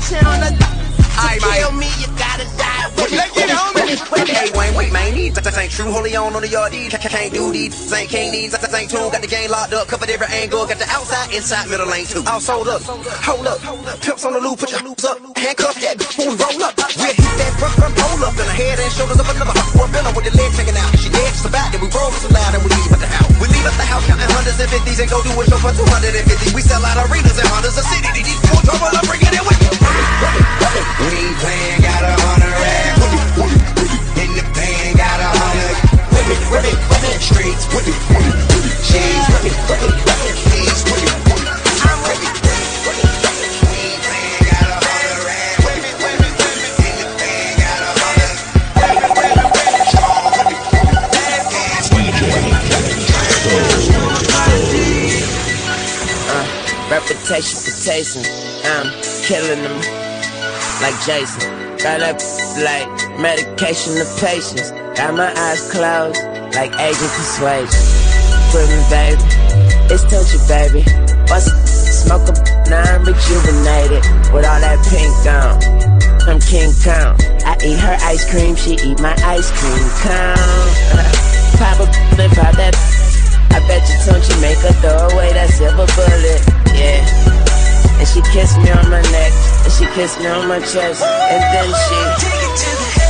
on 0.00 0.40
the 0.40 0.80
I 1.20 1.36
to 1.36 1.44
kill 1.44 1.72
me, 1.76 1.90
you 2.00 2.08
gotta 2.16 2.48
die 2.56 2.88
with 2.96 3.12
me. 3.12 3.20
Hey, 4.32 4.48
Wayne, 4.56 4.72
wait, 4.72 4.88
man, 4.88 5.12
these 5.12 5.36
that 5.36 5.44
ain't 5.58 5.68
true. 5.68 5.92
Holy 5.92 6.16
on 6.16 6.32
on 6.32 6.40
the 6.40 6.48
yard, 6.48 6.72
these 6.72 6.88
can't 6.96 7.28
do 7.28 7.52
these. 7.52 7.76
Ain't 7.92 8.08
king 8.08 8.32
these, 8.32 8.56
that 8.56 8.72
ain't 8.72 8.88
true. 8.88 9.12
Got 9.12 9.20
the 9.20 9.28
game 9.28 9.50
locked 9.50 9.76
up, 9.76 9.84
covered 9.92 10.08
every 10.08 10.30
angle. 10.32 10.64
Got 10.64 10.80
the 10.80 10.88
outside, 10.88 11.28
inside, 11.36 11.68
middle 11.68 11.84
lane 11.84 12.06
too. 12.08 12.24
All 12.24 12.40
sold 12.40 12.72
up, 12.72 12.80
hold 12.88 13.44
up, 13.44 13.60
pimps 14.00 14.24
on 14.24 14.32
the 14.32 14.40
loop, 14.40 14.64
put 14.64 14.72
your 14.72 14.80
loops 14.80 15.04
up, 15.04 15.20
handcuff 15.36 15.76
that 15.84 16.00
bitch, 16.00 16.16
boom, 16.16 16.32
roll 16.40 16.64
up. 16.64 16.72
We'll 16.96 17.12
hit 17.12 17.36
that 17.36 17.52
front 17.60 17.74
front 17.76 17.94
pole 18.00 18.24
up 18.24 18.34
in 18.40 18.46
the 18.48 18.56
head 18.56 18.80
and 18.80 18.88
shoulders 18.88 19.20
of 19.20 19.28
another. 19.28 19.52
We're 19.76 19.92
billing 19.92 20.14
with 20.16 20.24
the 20.24 20.32
leg 20.40 20.50
checking 20.56 20.78
out. 20.80 20.88
She 20.96 21.12
dead, 21.12 21.28
she's 21.36 21.44
about 21.44 21.68
Then 21.76 21.84
We 21.84 21.92
roll 21.92 22.08
so 22.16 22.32
loud 22.32 22.56
and 22.56 22.64
we 22.64 22.72
leave 22.72 22.92
at 22.96 23.00
the 23.04 23.10
house. 23.12 23.28
We 23.36 23.46
leave 23.52 23.66
at 23.68 23.76
the 23.76 23.84
house 23.84 24.06
counting 24.08 24.30
hundreds 24.32 24.56
and 24.56 24.70
fifties 24.72 24.98
and 25.04 25.10
go 25.12 25.20
do 25.20 25.36
a 25.36 25.42
show 25.44 25.60
for 25.60 25.74
two 25.76 25.84
hundred 25.92 26.16
and 26.16 26.24
fifty. 26.24 26.56
We 26.56 26.64
sell 26.64 26.80
out 26.80 26.96
arenas 26.96 27.36
and 27.36 27.48
hundreds 27.52 27.76
of 27.76 27.84
cities. 27.84 28.24
These 28.24 28.40
fools 28.48 28.64
trouble, 28.64 28.88
I'm 28.88 29.04
bringing 29.04 29.36
it 29.36 29.44
with. 29.44 29.60
you. 29.60 29.79
We 30.80 31.12
ain't 31.12 31.36
playing, 31.36 31.80
got 31.82 32.02
a 32.02 32.14
hundred 32.24 32.56
racks 32.56 32.96
with 33.00 33.12
it, 33.12 33.28
with. 33.36 33.52
In 34.16 34.30
the 34.32 34.44
pan, 34.56 34.96
got 34.96 35.20
a 35.20 35.28
hundred 35.28 35.76
with 36.08 36.32
it, 36.32 36.40
with 36.48 36.64
it, 36.64 36.78
with 36.88 37.04
it. 37.04 37.20
Streets 37.20 37.68
with 37.74 37.84
it, 37.84 38.00
with 38.08 38.24
it, 38.24 38.36
with 38.48 38.64
it. 38.64 38.80
Cheese 38.88 39.26
with 39.28 39.44
it, 39.44 39.56
with 39.68 39.82
it, 39.84 39.92
with 39.92 40.24
it. 40.24 40.36
Keys 40.40 40.80
with 40.88 41.04
it, 41.04 41.12
with 41.28 41.44
it. 41.44 41.60
Reputation, 56.90 57.58
potation, 57.62 58.22
I'm 58.64 58.90
killing 59.22 59.62
them 59.62 59.99
Jason. 61.04 61.44
Got 61.76 62.00
that 62.00 62.16
like 62.56 62.88
medication 63.20 64.00
to 64.00 64.06
patience. 64.16 64.72
Got 64.96 65.12
my 65.12 65.28
eyes 65.28 65.60
closed 65.68 66.16
like 66.56 66.72
agent 66.80 67.12
persuasion. 67.20 67.84
With 68.56 68.64
me, 68.72 68.80
baby. 68.88 69.20
It's 69.92 70.08
touchy, 70.08 70.40
baby. 70.48 70.80
Bust, 71.28 71.52
smoke 71.68 72.24
a 72.32 72.32
now 72.72 72.80
I'm 72.80 73.04
rejuvenated 73.04 74.00
with 74.32 74.48
all 74.48 74.60
that 74.64 74.80
pink 74.88 75.12
on. 75.28 75.60
I'm 76.24 76.40
King 76.40 76.72
Kong. 76.80 77.12
I 77.44 77.60
eat 77.60 77.76
her 77.76 77.98
ice 78.00 78.24
cream, 78.30 78.56
she 78.56 78.80
eat 78.80 79.00
my 79.00 79.12
ice 79.20 79.52
cream 79.52 79.84
cone. 80.00 80.68
pop 81.60 81.76
a 81.76 81.86
and 82.16 82.32
pop 82.32 82.56
that. 82.56 82.72
I 83.52 83.60
bet 83.68 83.84
you 83.84 84.00
don't 84.08 84.24
you 84.24 84.36
make 84.40 84.58
her 84.64 84.72
throw 84.80 85.12
away 85.12 85.32
that 85.34 85.50
silver 85.50 85.84
bullet. 85.92 86.40
Yeah. 86.72 87.39
And 88.00 88.08
she 88.08 88.22
kissed 88.32 88.56
me 88.56 88.70
on 88.70 88.88
my 88.88 89.02
neck, 89.12 89.30
and 89.62 89.70
she 89.70 89.84
kissed 89.88 90.18
me 90.20 90.26
on 90.28 90.48
my 90.48 90.58
chest, 90.60 91.02
and 91.04 91.42
then 91.52 91.68
she. 93.04 93.09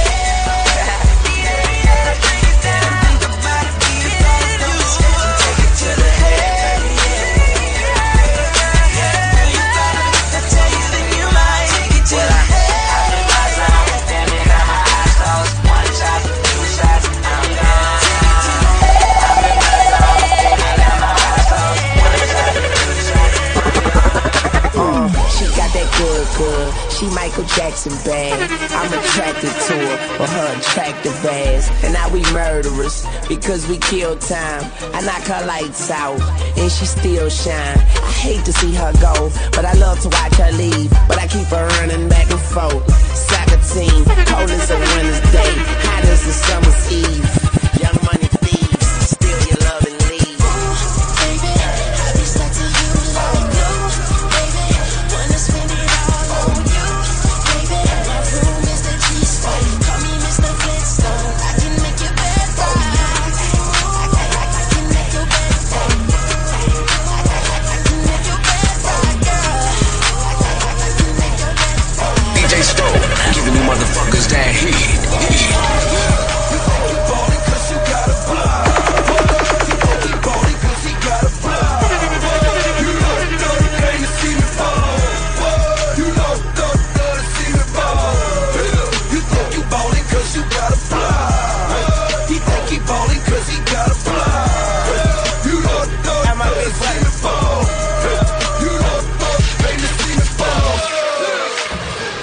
Good, 26.00 26.26
good. 26.38 26.92
She 26.92 27.06
Michael 27.14 27.44
Jackson 27.44 27.92
bad. 28.04 28.36
I'm 28.72 28.92
attracted 28.98 29.52
to 29.68 29.76
her 29.76 29.96
for 30.16 30.26
her 30.26 30.48
attractive 30.58 31.16
ass. 31.24 31.70
And 31.84 31.92
now 31.92 32.08
we 32.10 32.22
murderers 32.32 33.04
because 33.28 33.68
we 33.68 33.78
kill 33.78 34.16
time. 34.18 34.64
I 34.94 35.00
knock 35.02 35.24
her 35.28 35.44
lights 35.46 35.90
out 35.90 36.20
and 36.56 36.70
she 36.70 36.86
still 36.86 37.28
shine. 37.28 37.78
I 37.78 38.12
hate 38.24 38.44
to 38.44 38.52
see 38.52 38.74
her 38.74 38.92
go, 39.00 39.30
but 39.52 39.64
I 39.64 39.74
love 39.74 40.00
to 40.00 40.08
watch 40.08 40.36
her 40.36 40.52
leave. 40.52 40.90
But 41.08 41.18
I 41.18 41.26
keep 41.26 41.48
her 41.48 41.66
running 41.80 42.08
back 42.08 42.30
and 42.30 42.40
forth. 42.40 42.84
Soccer 43.14 43.60
team, 43.72 44.04
cold 44.26 44.50
as 44.50 44.70
a 44.70 44.78
winter's 44.78 45.20
day, 45.32 45.52
hot 45.84 46.04
as 46.04 46.26
a 46.26 46.32
summer's 46.32 46.92
eve. 46.92 47.39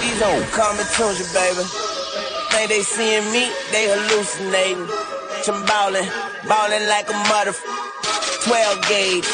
These 0.04 0.20
old 0.20 0.44
common 0.52 0.84
tunes, 0.92 1.16
you 1.16 1.28
baby. 1.32 1.64
Think 2.52 2.68
they 2.68 2.82
seeing 2.82 3.24
me, 3.32 3.48
they 3.72 3.88
hallucinating. 3.88 4.84
I'm 5.48 5.64
ballin', 5.64 6.04
ballin' 6.44 6.84
like 6.92 7.08
a 7.08 7.16
mother. 7.32 7.56
12 8.44 8.88
gauge, 8.88 9.24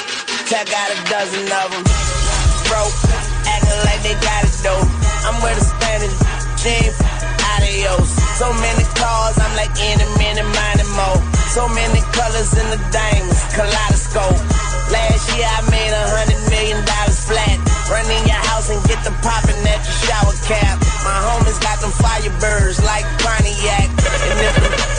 Tech 0.47 0.71
got 0.71 0.95
a 0.95 0.99
dozen 1.11 1.43
of 1.59 1.75
them. 1.75 1.85
Broke, 2.71 2.95
acting 3.51 3.81
like 3.83 4.03
they 4.07 4.15
got 4.23 4.47
it 4.47 4.55
though. 4.63 4.85
I'm 5.27 5.43
with 5.43 5.59
a 5.59 5.65
Spanish 5.65 6.15
jean, 6.63 6.95
adios. 7.59 8.15
So 8.39 8.47
many 8.63 8.85
cars, 8.95 9.39
I'm 9.43 9.57
like 9.57 9.75
any 9.81 10.07
minute, 10.23 10.47
minding 10.55 10.93
more. 10.95 11.34
So 11.55 11.69
many 11.69 12.01
colors 12.11 12.51
in 12.59 12.67
the 12.67 12.83
diamonds, 12.91 13.39
kaleidoscope. 13.55 14.43
Last 14.91 15.39
year 15.39 15.47
I 15.47 15.63
made 15.71 15.95
a 15.95 16.05
hundred 16.11 16.43
million 16.51 16.83
dollars 16.83 17.23
flat. 17.31 17.63
Run 17.87 18.11
in 18.11 18.27
your 18.27 18.43
house 18.51 18.71
and 18.71 18.83
get 18.91 18.99
the 19.05 19.15
poppin' 19.23 19.63
at 19.63 19.79
your 19.87 19.99
shower 20.03 20.35
cap. 20.51 20.83
My 21.07 21.15
homies 21.15 21.63
got 21.63 21.79
them 21.79 21.95
firebirds 21.95 22.83
like 22.83 23.07
Pontiac. 23.23 24.94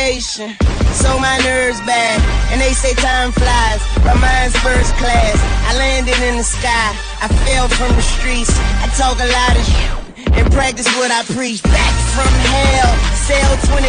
On 0.00 0.06
probation, 0.06 0.56
so 0.92 1.18
my 1.18 1.38
nerves 1.44 1.80
bad. 1.80 2.20
And 2.52 2.60
they 2.60 2.72
say 2.72 2.94
time 2.94 3.32
flies, 3.32 3.82
but 4.04 4.16
mine's 4.20 4.56
first 4.56 4.94
class. 4.96 5.36
I 5.68 5.76
landed 5.76 6.18
in 6.24 6.36
the 6.36 6.44
sky, 6.44 6.96
I 7.20 7.28
fell 7.44 7.68
from 7.68 7.94
the 7.94 8.02
streets. 8.02 8.52
I 8.80 8.88
talk 8.96 9.18
a 9.20 9.28
lot 9.28 9.56
of 9.56 9.64
shit 9.64 10.36
and 10.38 10.52
practice 10.52 10.88
what 10.96 11.10
I 11.10 11.22
preach. 11.34 11.62
Back 11.62 11.94
from 12.14 12.32
hell, 12.48 12.90
cell 13.14 13.52
23, 13.76 13.84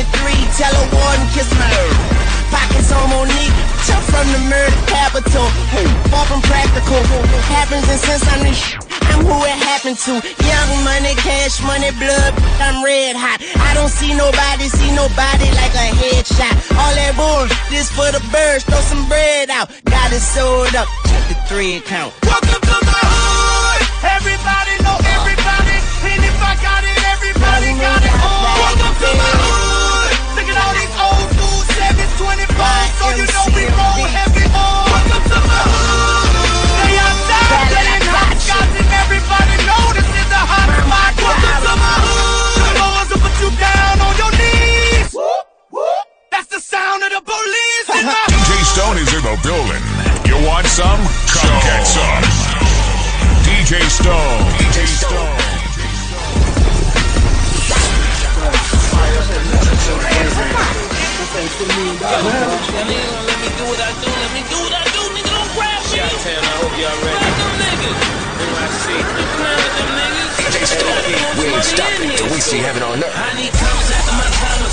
tell 0.58 0.74
a 0.74 0.86
warden 0.92 1.28
kiss 1.34 1.50
my 1.56 2.31
Pockets 2.52 2.92
on 2.92 3.08
Monique, 3.10 3.56
jump 3.88 4.04
from 4.12 4.28
the 4.36 4.42
murder 4.52 4.76
capital. 4.88 5.48
Hey, 5.72 5.88
Far 6.12 6.26
from 6.28 6.42
practical, 6.44 7.00
happens 7.48 7.88
and 7.90 8.00
since 8.00 8.24
I'm 8.28 8.44
the 8.44 8.54
sh- 8.54 8.76
I'm 9.12 9.24
who 9.28 9.36
it 9.44 9.60
happened 9.72 9.98
to. 10.08 10.14
Young 10.22 10.72
money, 10.84 11.16
cash 11.20 11.60
money, 11.64 11.92
blood. 12.00 12.32
I'm 12.64 12.84
red 12.84 13.16
hot. 13.16 13.40
I 13.60 13.74
don't 13.74 13.92
see 13.92 14.14
nobody, 14.14 14.68
see 14.68 14.92
nobody 14.96 15.48
like 15.60 15.74
a 15.76 15.88
headshot. 15.96 16.54
All 16.76 16.94
that 16.96 17.14
bull, 17.16 17.48
this 17.72 17.88
for 17.92 18.08
the 18.12 18.24
birds. 18.32 18.64
Throw 18.68 18.80
some 18.84 19.08
bread 19.08 19.50
out. 19.50 19.68
Got 19.86 20.12
it 20.12 20.24
sold 20.24 20.76
up. 20.76 20.88
Check 21.08 21.24
the 21.32 21.36
three 21.48 21.76
account. 21.80 22.14
Welcome 22.24 22.62
to 22.62 22.78
my 22.88 23.04
hood. 23.04 23.82
Everybody 24.16 24.74
know 24.84 24.98
everybody. 25.20 25.76
And 26.12 26.22
if 26.24 26.38
I 26.40 26.54
got 26.64 26.82
it, 26.84 26.98
everybody 27.16 27.70
got 27.80 28.00
it 28.04 28.21
police 47.24 47.88
in 47.94 48.06
my 48.06 48.18
DJ 48.34 48.52
Stone 48.66 48.98
is 48.98 49.12
in 49.14 49.24
the 49.24 49.36
building. 49.46 49.84
You 50.26 50.38
want 50.48 50.66
some? 50.68 51.00
Come 51.30 51.50
Stone. 51.50 51.62
get 51.66 51.84
some. 51.86 52.24
DJ 53.46 53.82
Stone. 53.90 54.40
DJ 54.58 54.86
Stone. 54.88 55.52
Let 61.42 62.88
me, 62.88 62.98
do 63.58 63.66
what 63.66 63.82
I 63.82 63.92
do, 63.98 64.10
let 64.10 64.32
me 64.34 64.42
do 64.50 64.58
what 64.62 64.74
I 64.74 64.84
do, 64.94 65.02
nigga, 65.16 65.32
don't 65.32 65.52
grab 65.56 65.82
me! 65.82 65.98
Shot-town, 65.98 66.42
I 66.42 66.54
hope 66.62 66.76
y'all 66.78 66.98
ready. 67.02 67.18
Grab 67.18 67.34
them 67.40 67.54
niggas! 67.62 67.98
NYC. 68.42 68.86
You 68.94 69.26
playing 69.38 69.62
with 69.62 69.76
them 69.78 69.90
niggas? 69.96 70.38
DJ 70.42 70.58
Stone, 70.70 71.02
we 71.38 71.46
ain't 71.50 71.66
stopping 71.66 72.12
we 72.32 72.40
see 72.40 72.58
heaven 72.58 72.84
on 72.84 73.04
earth. 73.04 73.14
I 73.16 73.34
need 73.36 73.52
commas 73.54 73.92
after 73.92 74.16
my 74.16 74.30
commas. 74.40 74.71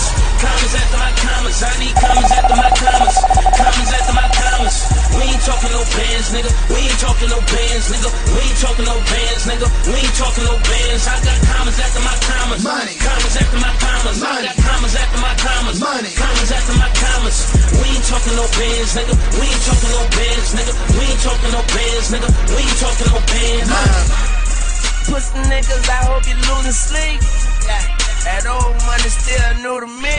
Talking 7.28 7.44
no 7.44 7.52
bands, 7.52 7.86
nigga. 7.92 8.10
We 8.32 8.40
ain't 8.40 8.58
talking 8.58 8.84
no 8.88 8.96
bands, 9.04 9.42
nigga. 9.44 9.68
We 9.88 9.96
ain't 10.00 10.16
talking 10.16 10.44
no 10.44 10.56
bands. 10.64 11.04
I 11.08 11.16
got 11.20 11.38
commas 11.44 11.78
after 11.78 12.00
my 12.00 12.16
commas. 12.24 12.62
Money. 12.64 12.94
Commas 12.96 13.36
after 13.36 13.58
my 13.60 13.72
commas. 13.78 14.18
Money. 14.20 14.48
I 14.48 14.54
got 14.54 14.56
commas 14.64 14.94
after 14.96 15.20
my 15.20 15.34
commas. 15.36 15.78
Money. 15.80 16.12
Commas 16.16 16.50
after 16.52 16.74
my 16.80 16.90
commas. 16.96 17.38
We 17.76 17.86
ain't 17.92 18.06
talking 18.08 18.36
no 18.36 18.46
bands, 18.56 18.90
nigga. 18.96 19.14
We 19.36 19.44
ain't 19.44 19.64
talking 19.68 19.92
no 19.92 20.02
bands, 20.16 20.48
nigga. 20.56 20.72
We 20.96 21.04
ain't 21.04 21.20
talking 21.20 21.52
no 21.52 21.62
bands, 21.68 22.06
nigga. 22.08 22.28
We 22.48 22.60
ain't 22.64 22.78
talking 22.80 23.08
no 23.12 23.18
bands. 23.28 23.68
Pussy 25.08 25.40
niggas, 25.48 25.88
I 25.88 26.00
hope 26.08 26.24
you 26.28 26.36
losing 26.48 26.76
sleep. 26.76 27.20
That 28.24 28.44
old 28.44 28.76
money 28.84 29.08
still 29.08 29.52
new 29.64 29.80
to 29.80 29.88
me. 29.88 30.18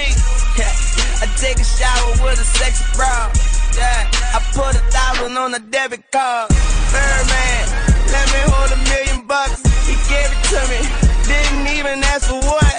I 1.21 1.25
take 1.37 1.59
a 1.59 1.67
shower 1.67 2.11
with 2.25 2.41
a 2.41 2.47
sexy 2.57 2.85
bra. 2.97 3.29
Yeah. 3.77 4.09
I 4.33 4.39
put 4.53 4.73
a 4.75 4.83
thousand 4.89 5.37
on 5.37 5.53
a 5.53 5.59
debit 5.59 6.09
card. 6.11 6.49
Birdman, 6.93 7.63
let 8.09 8.25
me 8.33 8.41
hold 8.49 8.69
a 8.73 8.79
million 8.89 9.21
bucks. 9.25 9.61
He 9.85 9.95
gave 10.09 10.29
it 10.29 10.41
to 10.53 10.61
me. 10.69 10.81
Didn't 11.29 11.67
even 11.77 12.01
ask 12.13 12.29
for 12.29 12.41
what. 12.41 12.75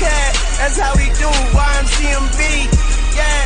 Yeah. 0.00 0.28
That's 0.60 0.76
how 0.76 0.92
we 0.96 1.08
do 1.16 1.28
YMCMB. 1.52 2.40
Yeah. 3.16 3.42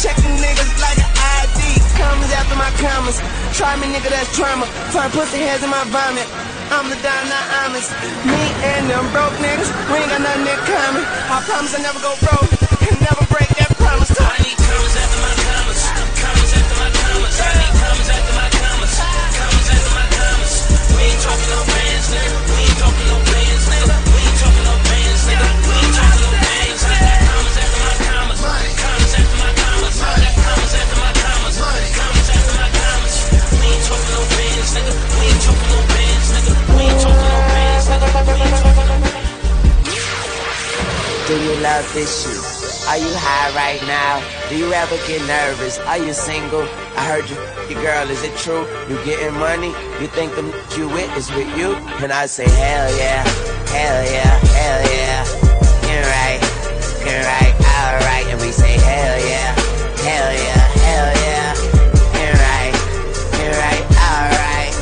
Checking 0.00 0.36
niggas 0.40 0.72
like 0.80 0.98
an 1.00 1.12
ID. 1.44 1.60
Commas 1.96 2.32
after 2.32 2.56
my 2.56 2.70
commas. 2.80 3.18
Try 3.56 3.76
me, 3.76 3.88
nigga, 3.92 4.08
that's 4.10 4.28
trauma. 4.36 4.66
Turn 4.92 5.10
pussy 5.12 5.40
heads 5.40 5.62
in 5.62 5.70
my 5.70 5.84
vomit. 5.88 6.28
I'm 6.72 6.88
the 6.88 6.96
Don, 7.04 7.24
not 7.28 7.46
honest. 7.64 7.92
Me 8.24 8.40
and 8.72 8.88
them 8.88 9.04
broke 9.12 9.36
niggas, 9.44 9.68
we 9.92 10.00
ain't 10.00 10.08
got 10.08 10.24
nothing 10.24 10.48
in 10.48 10.60
common. 10.64 11.04
I 11.28 11.44
promise 11.44 11.76
I 11.76 11.80
never 11.84 12.00
go 12.00 12.16
broke 12.24 12.48
and 12.88 12.96
never 13.04 13.24
break 13.28 13.48
that 13.60 13.76
promise. 13.76 14.08
I 14.16 14.40
need 14.40 14.56
commas 14.56 14.96
after 14.96 15.20
my 15.20 15.32
commas. 15.36 15.80
Commas 16.16 16.52
after 16.56 16.76
my 16.80 16.88
commas. 16.96 17.36
I 17.40 17.50
need 17.60 17.72
commas 17.76 18.08
after 18.08 18.34
my 18.40 18.48
commas. 18.48 19.31
Do 41.32 41.38
you 41.38 41.54
love 41.62 41.94
this 41.94 42.24
shit? 42.24 42.71
Are 42.88 42.98
you 42.98 43.14
high 43.14 43.54
right 43.54 43.80
now? 43.86 44.18
Do 44.48 44.56
you 44.58 44.72
ever 44.72 44.96
get 45.06 45.22
nervous? 45.26 45.78
Are 45.86 45.98
you 45.98 46.12
single? 46.12 46.62
I 46.98 47.06
heard 47.06 47.30
you, 47.30 47.36
your 47.70 47.80
girl, 47.80 48.10
is 48.10 48.22
it 48.24 48.36
true? 48.36 48.66
You 48.90 48.96
getting 49.04 49.38
money? 49.38 49.70
You 50.00 50.08
think 50.08 50.34
the 50.34 50.42
you 50.76 50.88
with 50.88 51.16
is 51.16 51.30
with 51.30 51.46
you? 51.56 51.74
And 52.02 52.12
I 52.12 52.26
say, 52.26 52.44
hell 52.44 52.90
yeah, 52.98 53.22
hell 53.70 54.02
yeah, 54.04 54.34
hell 54.58 54.82
yeah. 54.90 55.22
You're 55.88 56.06
right, 56.10 56.40
you're 57.06 57.22
right, 57.22 57.54
alright. 57.70 58.26
And 58.34 58.40
we 58.42 58.50
say, 58.50 58.74
hell 58.74 59.18
yeah, 59.30 59.54
hell 60.02 60.32
yeah, 60.34 60.62
hell 60.82 61.10
yeah. 61.22 61.54
Right, 62.44 62.74
right, 63.62 63.86
alright. 64.10 64.74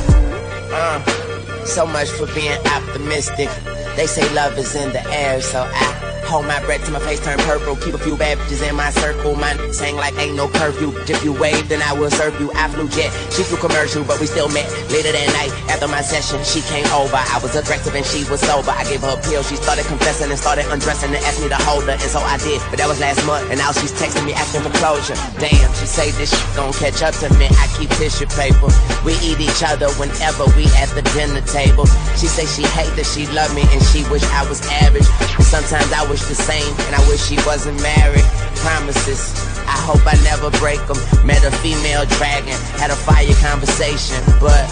Uh, 0.73 1.65
so 1.67 1.87
much 1.87 2.09
for 2.09 2.27
being 2.35 2.59
optimistic. 2.67 3.51
They 3.95 4.07
say 4.07 4.27
love 4.35 4.57
is 4.59 4.75
in 4.75 4.91
the 4.93 5.05
air, 5.13 5.41
so 5.43 5.69
I 5.71 6.20
hold 6.31 6.47
my 6.47 6.63
breath 6.63 6.87
till 6.87 6.95
my 6.95 7.03
face 7.03 7.19
turn 7.19 7.37
purple. 7.43 7.75
Keep 7.75 7.95
a 7.95 7.99
few 7.99 8.17
bad 8.17 8.39
bitches 8.39 8.63
in 8.63 8.77
my 8.77 8.91
circle. 8.91 9.35
My 9.35 9.59
saying 9.75 9.97
like 9.97 10.15
ain't 10.17 10.37
no 10.37 10.47
curfew. 10.47 10.95
If 11.11 11.25
you 11.27 11.35
wave, 11.35 11.69
then 11.69 11.83
I 11.83 11.93
will 11.93 12.11
serve 12.11 12.39
you. 12.39 12.55
I 12.55 12.71
flew 12.71 12.89
jet, 12.89 13.11
she 13.35 13.43
flew 13.43 13.59
commercial, 13.59 14.05
but 14.07 14.21
we 14.23 14.27
still 14.31 14.49
met 14.49 14.71
later 14.95 15.11
that 15.11 15.29
night 15.35 15.51
after 15.67 15.89
my 15.89 16.01
session. 16.01 16.39
She 16.47 16.63
came 16.71 16.87
over, 16.95 17.19
I 17.19 17.39
was 17.43 17.59
aggressive 17.59 17.95
and 17.99 18.07
she 18.07 18.23
was 18.31 18.39
sober. 18.41 18.71
I 18.71 18.87
gave 18.87 19.03
her 19.03 19.19
a 19.19 19.21
pill, 19.27 19.43
she 19.43 19.57
started 19.57 19.85
confessing 19.91 20.31
and 20.31 20.39
started 20.39 20.71
undressing 20.71 21.11
and 21.11 21.19
asked 21.27 21.43
me 21.43 21.51
to 21.51 21.59
hold 21.67 21.85
her, 21.91 21.99
and 21.99 22.11
so 22.15 22.23
I 22.23 22.39
did. 22.39 22.63
But 22.71 22.79
that 22.79 22.87
was 22.87 23.01
last 23.03 23.27
month, 23.27 23.51
and 23.51 23.59
now 23.59 23.75
she's 23.75 23.91
texting 23.91 24.23
me 24.23 24.33
asking 24.33 24.63
for 24.63 24.71
closure. 24.79 25.19
Damn, 25.43 25.67
she 25.75 25.87
say 25.91 26.15
this 26.15 26.31
shit 26.31 26.47
gon' 26.55 26.73
catch 26.79 27.03
up 27.03 27.19
to 27.27 27.29
me. 27.35 27.51
I 27.59 27.67
keep 27.75 27.91
tissue 27.99 28.31
paper. 28.39 28.71
We 29.03 29.19
eat 29.19 29.43
each 29.43 29.67
other 29.67 29.91
whenever 29.99 30.47
we 30.55 30.71
at 30.79 30.95
the 30.95 31.03
dinner 31.11 31.43
table. 31.43 31.91
She 32.15 32.31
say 32.31 32.47
she 32.47 32.63
hate 32.71 32.95
that 32.95 33.09
she 33.11 33.27
love 33.35 33.51
me 33.51 33.67
and 33.75 33.83
she 33.91 34.07
wish 34.15 34.23
I 34.31 34.47
was 34.47 34.63
average. 34.87 35.09
Sometimes 35.43 35.91
I 35.91 36.07
wish 36.07 36.20
the 36.29 36.35
same 36.35 36.75
and 36.87 36.95
I 36.95 37.01
wish 37.09 37.23
she 37.23 37.37
wasn't 37.47 37.81
married. 37.83 38.25
Promises. 38.61 39.33
I 39.67 39.77
hope 39.87 40.03
I 40.07 40.17
never 40.25 40.51
break 40.59 40.81
them. 40.87 40.99
Met 41.27 41.45
a 41.45 41.51
female 41.63 42.05
dragon, 42.19 42.59
had 42.77 42.91
a 42.91 42.97
fire 42.97 43.33
conversation, 43.41 44.21
but 44.41 44.67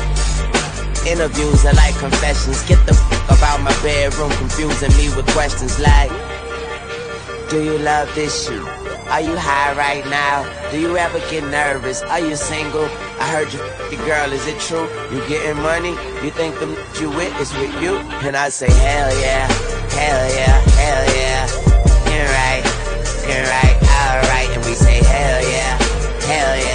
interviews 1.06 1.64
are 1.64 1.74
like 1.74 1.96
confessions. 1.98 2.62
Get 2.64 2.80
the 2.87 2.92
f 2.92 3.30
about 3.30 3.61
my 3.62 3.72
bedroom, 3.82 4.30
confusing 4.42 4.92
me 4.96 5.08
with 5.16 5.26
questions 5.32 5.78
like, 5.78 6.11
Do 7.50 7.62
you 7.62 7.78
love 7.78 8.12
this 8.14 8.46
shoe? 8.46 8.66
Are 9.08 9.22
you 9.22 9.37
high 9.37 9.72
right 9.72 10.04
now? 10.06 10.44
Do 10.70 10.78
you 10.78 10.96
ever 10.98 11.18
get 11.30 11.44
nervous? 11.44 12.02
Are 12.02 12.20
you 12.20 12.37
single? 12.37 12.84
I 13.18 13.26
heard 13.32 13.52
you 13.52 13.61
your 13.90 14.04
girl, 14.04 14.32
is 14.32 14.46
it 14.46 14.61
true? 14.61 14.87
You 15.11 15.26
getting 15.28 15.62
money? 15.62 15.92
You 16.22 16.30
think 16.30 16.58
the 16.58 16.66
you 17.00 17.08
with 17.08 17.32
is 17.40 17.52
with 17.54 17.82
you? 17.82 17.96
And 18.26 18.37
I 18.37 18.50
say, 18.50 18.70
hell 18.70 19.11
yeah, 19.20 19.48
hell 19.98 20.24
yeah, 20.38 20.56
hell 20.78 21.04
yeah. 21.20 21.42
You're 22.11 22.30
right, 22.40 22.64
you're 23.26 23.46
right, 23.56 23.76
alright. 23.98 24.50
And 24.54 24.62
we 24.64 24.74
say, 24.74 25.02
hell 25.02 25.40
yeah, 25.42 25.74
hell 26.30 26.56
yeah, 26.56 26.67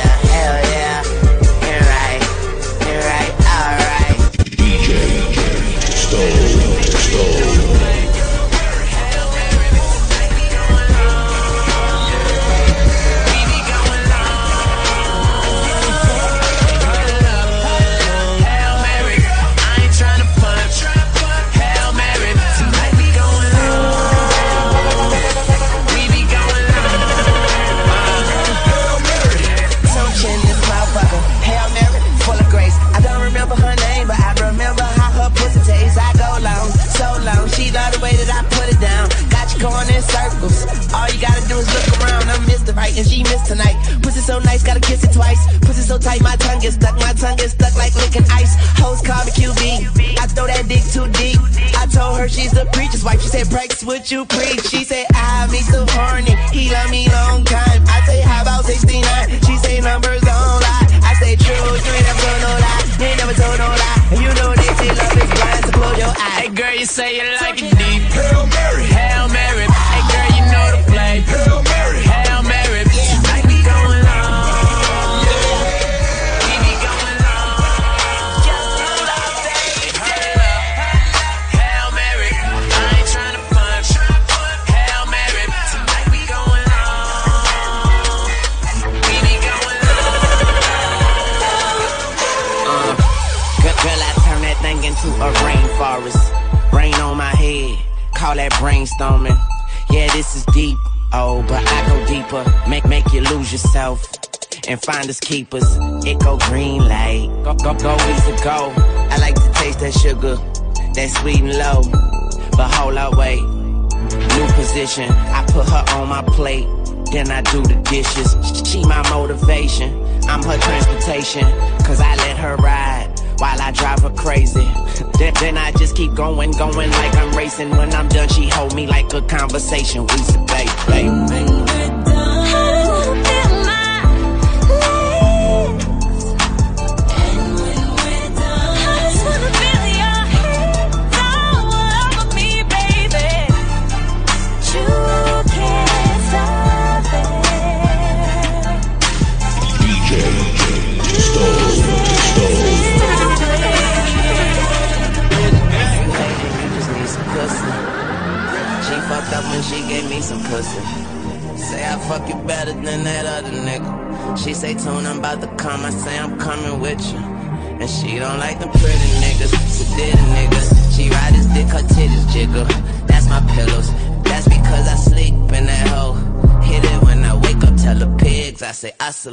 conversation. 129.44 130.08
We 130.08 130.33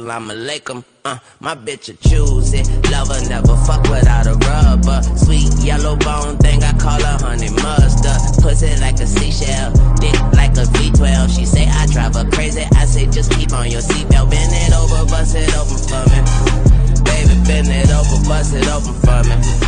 Salam 0.01 0.29
alaikum. 0.29 0.83
Uh, 1.05 1.17
my 1.41 1.53
bitch 1.53 1.89
a 1.89 1.93
choose 2.09 2.53
it. 2.53 2.65
Lover 2.89 3.21
never 3.29 3.55
fuck 3.67 3.83
without 3.83 4.25
a 4.25 4.33
rubber. 4.49 4.99
Sweet 5.15 5.53
yellow 5.61 5.95
bone 5.95 6.37
thing, 6.37 6.63
I 6.63 6.73
call 6.79 6.99
her 6.99 7.17
honey 7.21 7.51
mustard. 7.61 8.41
Pussy 8.41 8.75
like 8.81 8.99
a 8.99 9.05
seashell, 9.05 9.71
dick 10.01 10.17
like 10.33 10.57
a 10.57 10.65
V12. 10.73 11.37
She 11.37 11.45
say 11.45 11.67
I 11.69 11.85
drive 11.85 12.15
her 12.15 12.27
crazy. 12.31 12.65
I 12.75 12.85
say 12.85 13.05
just 13.05 13.31
keep 13.33 13.53
on 13.53 13.69
your 13.69 13.81
seatbelt. 13.81 14.31
Bend 14.31 14.51
it 14.51 14.73
over, 14.73 15.05
bust 15.05 15.35
it 15.35 15.53
open 15.53 15.77
for 15.77 16.03
me. 16.09 16.19
Baby, 17.05 17.35
bend 17.45 17.69
it 17.69 17.91
over, 17.93 18.27
bust 18.27 18.55
it 18.55 18.67
open 18.73 18.95
for 19.05 19.21
me. 19.29 19.60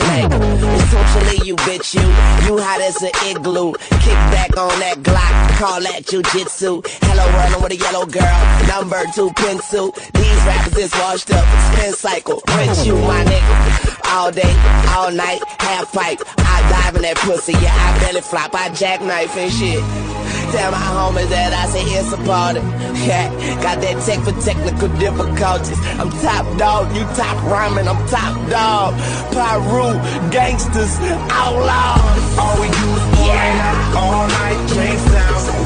check. 0.00 0.32
Essentially, 0.32 1.46
you 1.46 1.56
bitch, 1.56 1.94
you, 1.94 2.06
you 2.46 2.58
hot 2.60 2.80
as 2.80 3.02
an 3.02 3.12
igloo. 3.30 3.72
Kick 4.02 4.20
back 4.34 4.56
on 4.56 4.74
that 4.80 4.98
Glock, 5.02 5.58
call 5.58 5.80
that 5.80 6.02
jujitsu. 6.04 6.82
Hello, 7.04 7.24
running 7.36 7.62
with 7.62 7.72
a 7.72 7.76
yellow 7.76 8.06
girl, 8.06 8.40
number 8.66 9.02
two 9.14 9.30
pencil. 9.36 9.92
These 10.14 10.40
rappers 10.46 10.76
is 10.76 10.92
washed 10.94 11.30
up, 11.30 11.44
spin 11.72 11.92
cycle, 11.92 12.40
print 12.46 12.86
you, 12.86 12.94
my 12.94 13.24
nigga. 13.24 13.96
All 14.12 14.30
day, 14.32 14.54
all 14.96 15.10
night, 15.12 15.40
half 15.58 15.92
pipe. 15.92 16.20
I 16.38 16.60
dive 16.70 16.96
in 16.96 17.02
that 17.02 17.16
pussy, 17.18 17.52
yeah, 17.52 17.74
I 17.74 17.98
belly 18.00 18.20
flop, 18.20 18.54
I 18.54 18.70
jackknife 18.70 19.36
and 19.36 19.52
shit 19.52 20.19
tell 20.52 20.70
my 20.72 20.78
homies 20.78 21.30
that 21.30 21.52
I 21.54 21.66
say 21.70 21.82
it's 21.86 22.12
a 22.12 22.18
party. 22.26 22.60
Yeah, 23.00 23.32
got 23.64 23.80
that 23.80 23.96
tech 24.04 24.20
for 24.20 24.36
technical 24.44 24.88
difficulties. 25.00 25.80
I'm 25.96 26.12
top 26.20 26.44
dog, 26.58 26.92
you 26.94 27.00
top 27.16 27.32
rhyming, 27.48 27.88
I'm 27.88 27.96
top 28.12 28.36
dog. 28.52 28.92
Pyru, 29.32 29.96
gangsters, 30.30 31.00
outlaws. 31.32 32.20
All 32.36 32.60
we 32.60 32.68
do 32.68 32.86
is 32.92 33.06
party 33.16 33.56
yeah. 33.56 33.96
all 33.96 34.28
night, 34.28 34.60
can't 34.76 35.00
sound. 35.00 35.64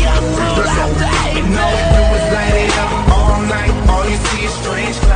Yeah, 0.00 0.16
so, 0.16 0.64
and 1.36 1.52
all 1.60 1.72
we 1.76 1.82
do 1.92 2.02
is 2.16 2.26
light 2.32 2.56
it 2.56 2.72
up 2.80 2.92
all 3.20 3.42
night. 3.44 3.74
All 3.92 4.04
you 4.08 4.16
see 4.16 4.44
is 4.48 4.54
strange. 4.64 5.11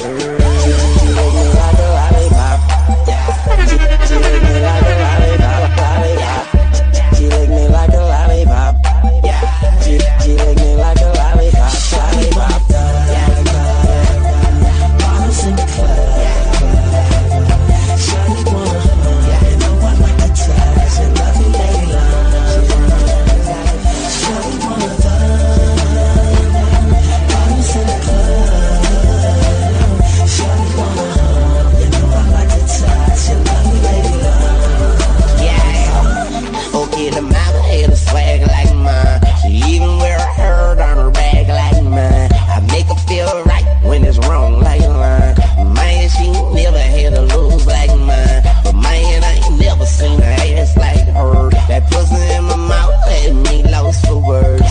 Thank 0.00 0.22
you. 0.22 0.39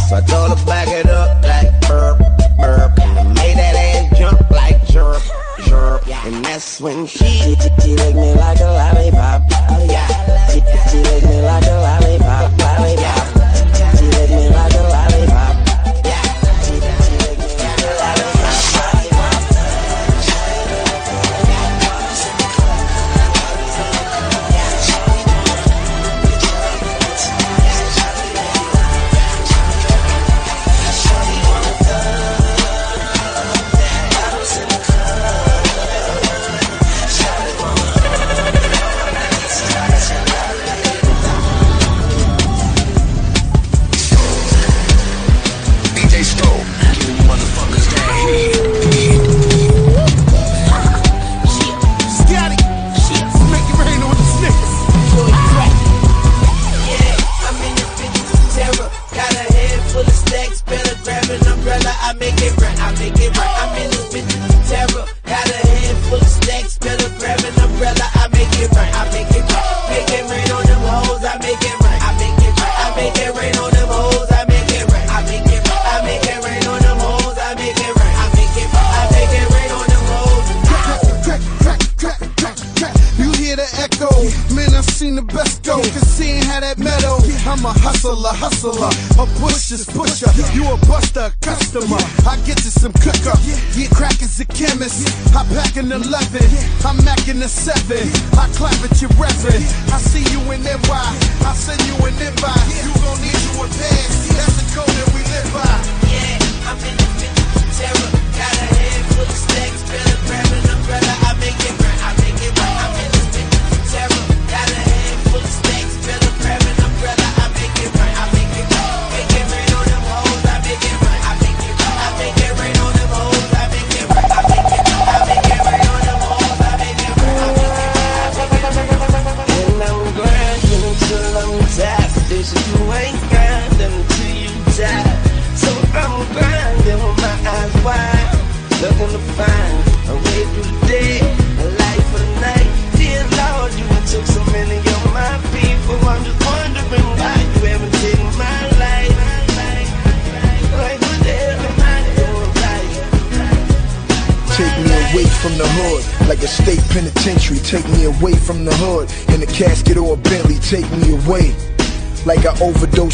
So 0.10 0.16
I 0.16 0.22
told 0.22 0.57
her 0.57 0.66
back 0.66 0.88
it 0.88 1.05
up 1.05 1.43
like 1.43 1.70
burp, 1.82 2.18
burp. 2.57 2.99
And 2.99 3.20
I 3.20 3.24
made 3.28 3.57
that 3.57 3.76
ass 3.76 4.18
jump 4.18 4.49
like 4.49 4.84
jerk, 4.88 5.22
jerk. 5.68 6.07
And 6.26 6.43
that's 6.43 6.82
when 6.82 7.05
she, 7.05 7.28
she 7.28 7.95
licked 7.95 8.16
me 8.16 8.34
like 8.34 8.60
a 8.60 8.74
lollipop. 8.74 9.43
Yeah, 9.88 10.47
She, 10.47 10.62
she 10.89 10.97
licked 11.03 11.28
me 11.28 11.43
like 11.43 11.64
a 11.64 11.78
lollipop. 11.78 11.99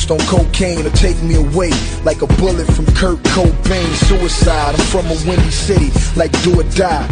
overdosed 0.06 0.12
on 0.12 0.20
cocaine 0.28 0.84
to 0.84 0.90
take 0.92 1.22
me 1.24 1.36
away 1.36 1.72
like 2.04 2.22
a 2.22 2.28
bullet 2.38 2.66
from 2.66 2.86
Kurt 2.88 3.20
Cobain. 3.34 3.94
Suicide, 4.08 4.76
I'm 4.76 4.86
from 4.88 5.06
a 5.06 5.16
windy 5.28 5.52
city, 5.52 5.92
like 6.16 6.32
do 6.44 6.60
or 6.60 6.64
die. 6.64 7.08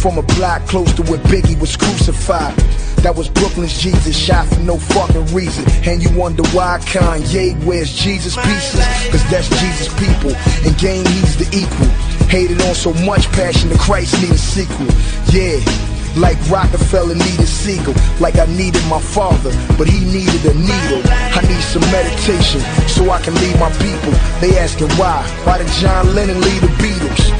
From 0.00 0.18
a 0.18 0.22
block 0.22 0.66
close 0.66 0.92
to 0.94 1.02
where 1.02 1.18
Biggie 1.18 1.58
was 1.58 1.76
crucified. 1.76 2.54
That 3.02 3.14
was 3.14 3.28
Brooklyn's 3.28 3.78
Jesus, 3.80 4.16
shot 4.16 4.46
for 4.46 4.60
no 4.60 4.78
fucking 4.78 5.34
reason. 5.34 5.64
And 5.88 6.02
you 6.02 6.10
wonder 6.16 6.42
why 6.50 6.78
Kanye 6.82 7.62
wears 7.64 7.92
Jesus 7.92 8.36
pieces, 8.36 8.80
cause 9.10 9.30
that's 9.30 9.48
Jesus 9.60 9.88
people, 9.94 10.34
and 10.66 10.76
game 10.78 11.06
he's 11.06 11.36
the 11.36 11.48
equal. 11.56 11.88
Hated 12.28 12.60
on 12.62 12.74
so 12.74 12.92
much 13.04 13.26
passion, 13.32 13.68
the 13.70 13.78
Christ 13.78 14.20
need 14.20 14.32
a 14.32 14.38
sequel. 14.38 14.86
Yeah. 15.32 15.85
Like 16.16 16.38
Rockefeller 16.48 17.14
needed 17.14 17.46
Siegel, 17.46 17.94
like 18.20 18.36
I 18.38 18.46
needed 18.46 18.82
my 18.88 19.00
father, 19.00 19.52
but 19.76 19.86
he 19.86 20.00
needed 20.00 20.40
a 20.48 20.54
needle. 20.56 21.02
I 21.12 21.44
need 21.44 21.60
some 21.60 21.84
meditation 21.92 22.60
so 22.88 23.10
I 23.10 23.20
can 23.20 23.34
lead 23.34 23.60
my 23.60 23.70
people. 23.84 24.12
They 24.40 24.56
asking 24.58 24.88
why? 24.96 25.20
Why 25.44 25.58
did 25.58 25.68
John 25.76 26.14
Lennon 26.14 26.40
lead 26.40 26.62
the 26.62 26.72
Beatles? 26.80 27.30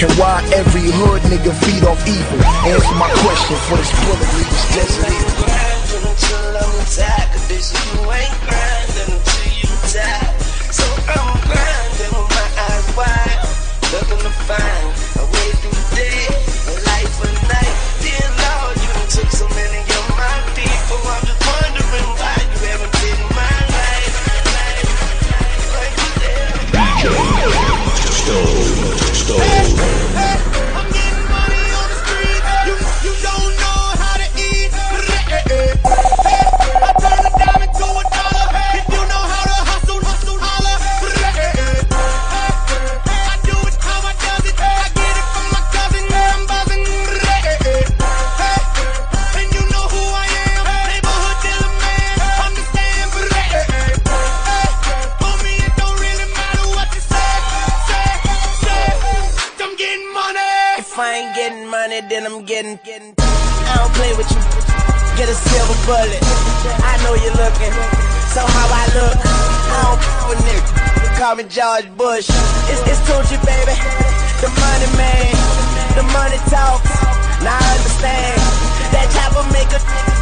And 0.00 0.12
why 0.18 0.44
every 0.54 0.92
hood 0.92 1.22
nigga 1.22 1.52
feed 1.64 1.84
off 1.84 2.06
evil? 2.06 2.38
Answer 2.68 2.94
my 3.00 3.10
question 3.24 3.56
for 3.66 3.76
this 3.76 3.90
bullet 4.04 4.30
leaves 4.36 4.74
destiny. 4.76 5.17
Obama, 71.38 71.48
George 71.48 71.96
Bush. 71.96 72.28
It's, 72.66 72.82
it's 72.82 73.00
Tunechi, 73.06 73.38
baby. 73.46 73.74
The 74.42 74.50
money 74.50 74.90
man. 74.98 75.30
The 75.94 76.02
money 76.14 76.38
talks. 76.50 76.90
Now 77.42 77.54
I 77.54 77.66
understand. 77.78 78.38
That 78.90 79.06
chopper 79.14 79.46
make 79.54 79.70
a 79.70 79.78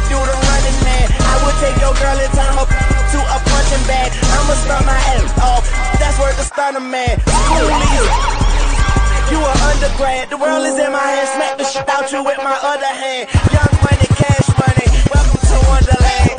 do 0.09 0.17
the 0.17 0.35
running 0.37 0.79
man. 0.85 1.05
I 1.17 1.35
would 1.41 1.57
take 1.57 1.77
your 1.81 1.93
girl 1.97 2.17
and 2.17 2.33
turn 2.33 2.53
her 2.53 2.67
to 2.69 3.19
a 3.21 3.37
punching 3.49 3.85
bag. 3.89 4.13
I'ma 4.13 4.53
stun 4.61 4.85
my 4.85 4.97
ass 5.17 5.33
off. 5.41 5.65
That's 5.97 6.17
worth 6.19 6.37
the 6.37 6.45
stunner 6.45 6.81
man. 6.85 7.17
Coolies. 7.25 8.13
You 9.33 9.39
an 9.41 9.57
undergrad. 9.73 10.29
The 10.29 10.37
world 10.37 10.65
is 10.65 10.77
in 10.77 10.91
my 10.91 11.01
hand. 11.01 11.29
Smack 11.33 11.57
the 11.57 11.65
shit 11.65 11.89
out 11.89 12.11
you 12.11 12.23
with 12.23 12.37
my 12.37 12.57
other 12.61 12.93
hand. 12.93 13.29
Young 13.53 13.73
money, 13.81 14.07
cash 14.13 14.49
money. 14.53 14.87
Welcome 15.09 15.41
to 15.41 15.57
Wonderland. 15.65 16.36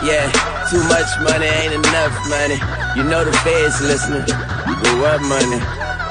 Yeah, 0.00 0.32
too 0.72 0.80
much 0.88 1.12
money 1.20 1.44
ain't 1.44 1.76
enough 1.76 2.16
money. 2.32 2.56
You 2.96 3.04
know 3.04 3.20
the 3.22 3.36
feds 3.44 3.80
listening. 3.84 4.24
But 4.24 4.94
what 4.96 5.20
money? 5.28 5.60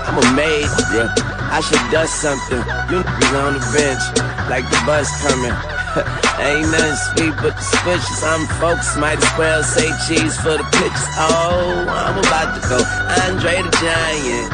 I'm 0.05 0.17
a 0.21 0.25
maid, 0.37 0.69
yeah. 0.93 1.09
I 1.49 1.57
should 1.61 1.81
dust 1.89 2.21
something. 2.21 2.61
You 2.93 3.01
niggas 3.01 3.33
on 3.33 3.57
the 3.57 3.65
bench, 3.73 4.03
like 4.45 4.69
the 4.69 4.77
bus 4.85 5.09
coming. 5.25 5.57
Ain't 6.37 6.69
nothing 6.69 6.97
sweet 7.17 7.33
but 7.41 7.57
the 7.57 7.61
suspicious. 7.65 8.21
I'm 8.21 8.45
folks 8.61 8.95
might 8.95 9.17
as 9.17 9.33
well 9.37 9.63
say 9.63 9.89
cheese 10.05 10.37
for 10.37 10.53
the 10.53 10.67
pictures. 10.77 11.09
Oh, 11.17 11.89
I'm 11.89 12.17
about 12.21 12.53
to 12.53 12.61
go. 12.69 12.77
Andre 13.25 13.65
the 13.65 13.73
Giant. 13.81 14.47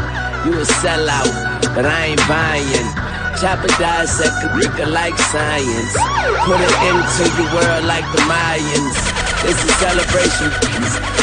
You 0.47 0.53
a 0.55 0.65
sellout, 0.79 1.75
but 1.75 1.86
I 1.86 2.15
ain't 2.15 2.23
buying. 2.31 2.88
Chopper 3.36 3.67
dissect 3.75 4.47
a 4.79 4.86
like 4.88 5.17
science. 5.19 5.93
Put 6.47 6.63
it 6.63 6.75
into 6.88 7.23
your 7.36 7.51
world 7.51 7.83
like 7.83 8.07
the 8.15 8.23
Mayans. 8.31 9.05
It's 9.46 9.62
a 9.62 9.72
celebration. 9.78 10.50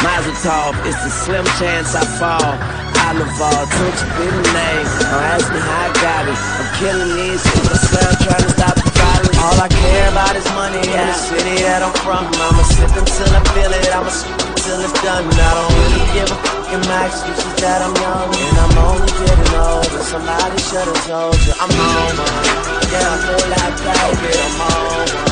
Mazel 0.06 0.34
tov. 0.46 0.78
It's 0.86 1.02
a 1.02 1.10
slim 1.10 1.44
chance 1.58 1.94
I 1.94 2.06
fall. 2.18 2.54
Oliver, 3.02 3.50
don't 3.66 3.98
you 3.98 4.08
be 4.14 4.26
the 4.30 4.44
name. 4.54 4.86
Don't 5.02 5.26
ask 5.34 5.50
me 5.50 5.58
how 5.58 5.86
I 5.86 5.90
got 5.98 6.24
it. 6.30 6.38
I'm 6.38 6.68
killing 6.78 7.12
these 7.18 7.42
shit. 7.42 7.66
I 7.66 7.76
swear 7.82 8.06
I'm 8.06 8.18
trying 8.22 8.46
to 8.46 8.52
stop 8.54 8.74
the 8.78 8.90
violence. 8.94 9.38
All 9.42 9.58
I 9.58 9.68
care 9.68 10.08
about 10.14 10.34
is 10.38 10.46
money 10.54 10.78
in 10.78 11.02
the 11.10 11.18
city 11.18 11.66
that 11.66 11.82
I'm 11.82 11.94
from. 12.06 12.22
I'ma 12.30 12.62
sip 12.62 12.94
until 12.94 13.30
I 13.34 13.42
feel 13.58 13.72
it. 13.74 13.90
I'ma 13.90 14.12
sip 14.14 14.38
until 14.38 14.78
it's 14.86 14.96
done. 15.02 15.26
I 15.26 15.50
don't 15.58 15.72
really 15.82 16.06
give 16.14 16.30
a 16.30 16.38
fuck. 16.38 16.62
My 16.72 17.06
excuse 17.06 17.36
is 17.36 17.54
that 17.60 17.82
I'm 17.82 17.94
young 18.00 18.32
and 18.32 18.56
I'm 18.56 18.78
only 18.86 19.12
getting 19.12 19.52
older. 19.58 20.02
Somebody 20.06 20.58
should 20.62 20.88
have 20.88 21.02
told 21.04 21.36
you 21.42 21.52
I'm 21.58 21.68
on 21.68 22.16
one. 22.22 22.46
Yeah, 22.88 23.02
I 23.02 23.18
feel 23.18 23.44
like 23.50 23.76
baby, 23.82 24.30
I'm 24.40 24.60
on 24.62 25.06
one. 25.10 25.10
Why 25.10 25.10
you 25.10 25.10
I 25.10 25.10
said 25.10 25.10
I'm 25.10 25.12
on 25.12 25.26
one. 25.26 25.31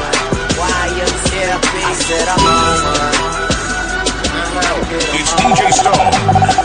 It's 5.13 5.33
DJ 5.35 5.73
Stone, 5.73 6.13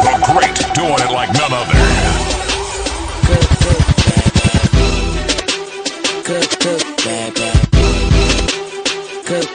the 0.03 0.13
great, 0.33 0.57
doing 0.75 0.99
it 0.99 1.11
like 1.11 1.31
none 1.33 1.53
other. 1.53 1.73
Good, 3.25 3.47
good. 3.63 3.81
Good, 6.25 6.49
good. 6.59 6.83
Good, 9.25 9.49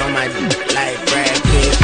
on 0.00 0.12
my 0.12 0.28
Brad 0.28 1.42
Pitt. 1.42 1.74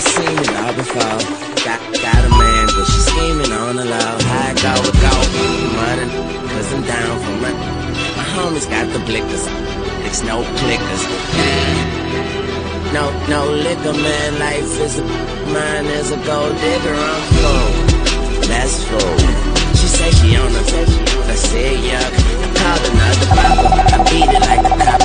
Seen 0.00 0.38
it 0.38 0.56
all 0.56 0.74
before. 0.74 1.18
Got, 1.64 1.80
got 2.02 2.24
a 2.24 2.28
man, 2.28 2.66
but 2.66 2.84
she 2.84 3.00
scheming 3.00 3.52
on 3.52 3.76
the 3.76 3.84
low. 3.84 4.18
High 4.20 4.54
go, 4.62 4.93
My 8.54 8.60
homies 8.60 8.70
got 8.70 8.86
the 8.92 9.00
blickers. 9.00 9.46
It's 10.06 10.22
no 10.22 10.42
clickers. 10.58 11.02
No, 12.92 13.10
no 13.28 13.50
liquor, 13.50 13.92
man. 13.92 14.38
Life 14.38 14.80
is 14.80 14.98
a 15.00 15.02
mine 15.02 15.86
is 15.86 16.12
a 16.12 16.16
gold 16.24 16.54
digger. 16.58 16.94
I'm 16.94 17.22
full. 17.34 17.68
That's 18.46 18.84
full. 18.84 19.18
She 19.74 19.88
say 19.88 20.10
she 20.12 20.36
on 20.36 20.54
I 20.54 21.34
said 21.34 21.78
yuck. 21.88 22.12
I 22.42 22.54
called 22.54 22.84
another 22.90 23.26
papa. 23.26 23.66
I 23.92 24.04
beat 24.10 24.30
it 24.36 24.40
like 24.40 24.60
a 24.60 24.84
copper. 24.84 25.03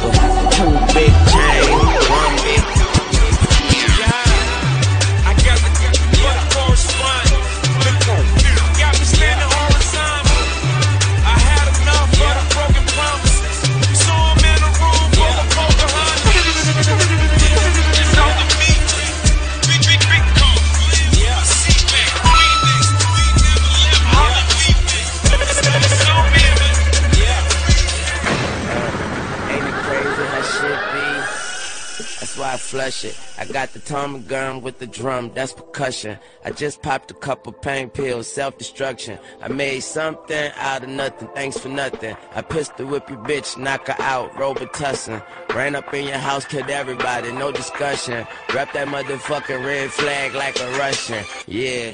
Flush 32.80 33.04
it. 33.04 33.20
I 33.38 33.44
got 33.44 33.74
the 33.74 33.80
Tommy 33.80 34.20
gun 34.20 34.62
with 34.62 34.80
the 34.80 34.88
drum, 34.88 35.32
that's 35.34 35.52
percussion. 35.52 36.18
I 36.46 36.52
just 36.52 36.82
popped 36.82 37.12
a 37.12 37.14
couple 37.14 37.52
pain 37.52 37.90
pills, 37.90 38.32
self-destruction. 38.32 39.20
I 39.42 39.50
made 39.50 39.82
something 39.82 40.52
out 40.56 40.84
of 40.84 40.90
nothing, 40.90 41.28
thanks 41.36 41.58
for 41.58 41.68
nothing. 41.68 42.16
I 42.34 42.42
pistol 42.42 42.86
whip 42.86 43.10
your 43.10 43.20
bitch, 43.20 43.58
knock 43.58 43.88
her 43.88 44.02
out, 44.02 44.32
Robitussin. 44.36 45.22
Ran 45.54 45.76
up 45.76 45.94
in 45.94 46.08
your 46.08 46.20
house, 46.20 46.46
killed 46.46 46.70
everybody, 46.70 47.34
no 47.34 47.52
discussion. 47.52 48.26
Wrap 48.54 48.72
that 48.72 48.88
motherfucking 48.88 49.66
red 49.66 49.92
flag 49.92 50.34
like 50.34 50.58
a 50.62 50.70
Russian, 50.78 51.26
yeah. 51.48 51.92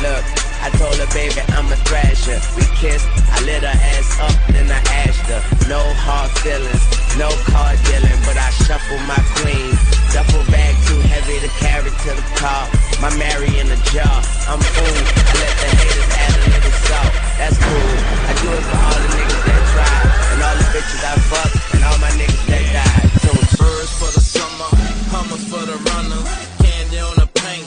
Look, 0.00 0.24
I 0.64 0.70
told 0.80 0.96
her, 0.96 1.10
baby, 1.12 1.40
I'm 1.56 1.70
a 1.72 1.76
thrasher. 1.84 2.40
We 2.56 2.64
kissed, 2.80 3.08
I 3.32 3.44
lit 3.44 3.62
her 3.62 3.78
ass 3.92 4.08
up, 4.20 4.54
then 4.54 4.70
I 4.70 4.80
asked 5.04 5.28
her. 5.28 5.68
No 5.68 5.82
hard 6.08 6.30
feelings, 6.40 6.84
no 7.18 7.28
car 7.52 7.76
dealing, 7.84 8.20
but 8.24 8.36
I 8.36 8.48
shuffle 8.64 9.00
my 9.04 9.20
queen. 9.40 9.95
Duffel 10.12 10.44
bag 10.50 10.74
too 10.86 11.00
heavy 11.08 11.40
to 11.40 11.50
carry 11.60 11.90
to 11.90 12.10
the 12.14 12.26
car. 12.38 12.68
My 13.00 13.10
Mary 13.16 13.52
in 13.58 13.68
a 13.70 13.78
jar, 13.92 14.22
I'm 14.48 14.60
fool. 14.60 14.96
Let 15.36 15.54
the 15.60 15.68
haters 15.76 16.10
add 16.16 16.32
a 16.32 16.40
little 16.50 16.76
salt. 16.88 17.12
That's 17.36 17.58
cool. 17.60 17.92
I 18.26 18.32
do 18.40 18.48
it 18.56 18.64
for 18.64 18.78
all 18.80 18.98
the 19.04 19.10
niggas 19.12 19.42
that 19.44 19.62
try, 19.74 19.96
and 20.32 20.40
all 20.42 20.56
the 20.56 20.68
bitches 20.72 21.02
I 21.04 21.14
fuck, 21.28 21.52
and 21.74 21.82
all 21.84 21.98
my 21.98 22.12
niggas 22.16 22.44
that 22.48 22.64
died. 22.72 23.08
So 23.24 23.30
Birds 23.60 23.92
for 23.98 24.10
the 24.12 24.20
summer, 24.20 24.70
hummers 25.12 25.44
for 25.48 25.64
the 25.64 25.76
runners, 25.92 26.28
candy 26.62 26.98
on 26.98 27.16
the 27.16 27.28
paint, 27.40 27.66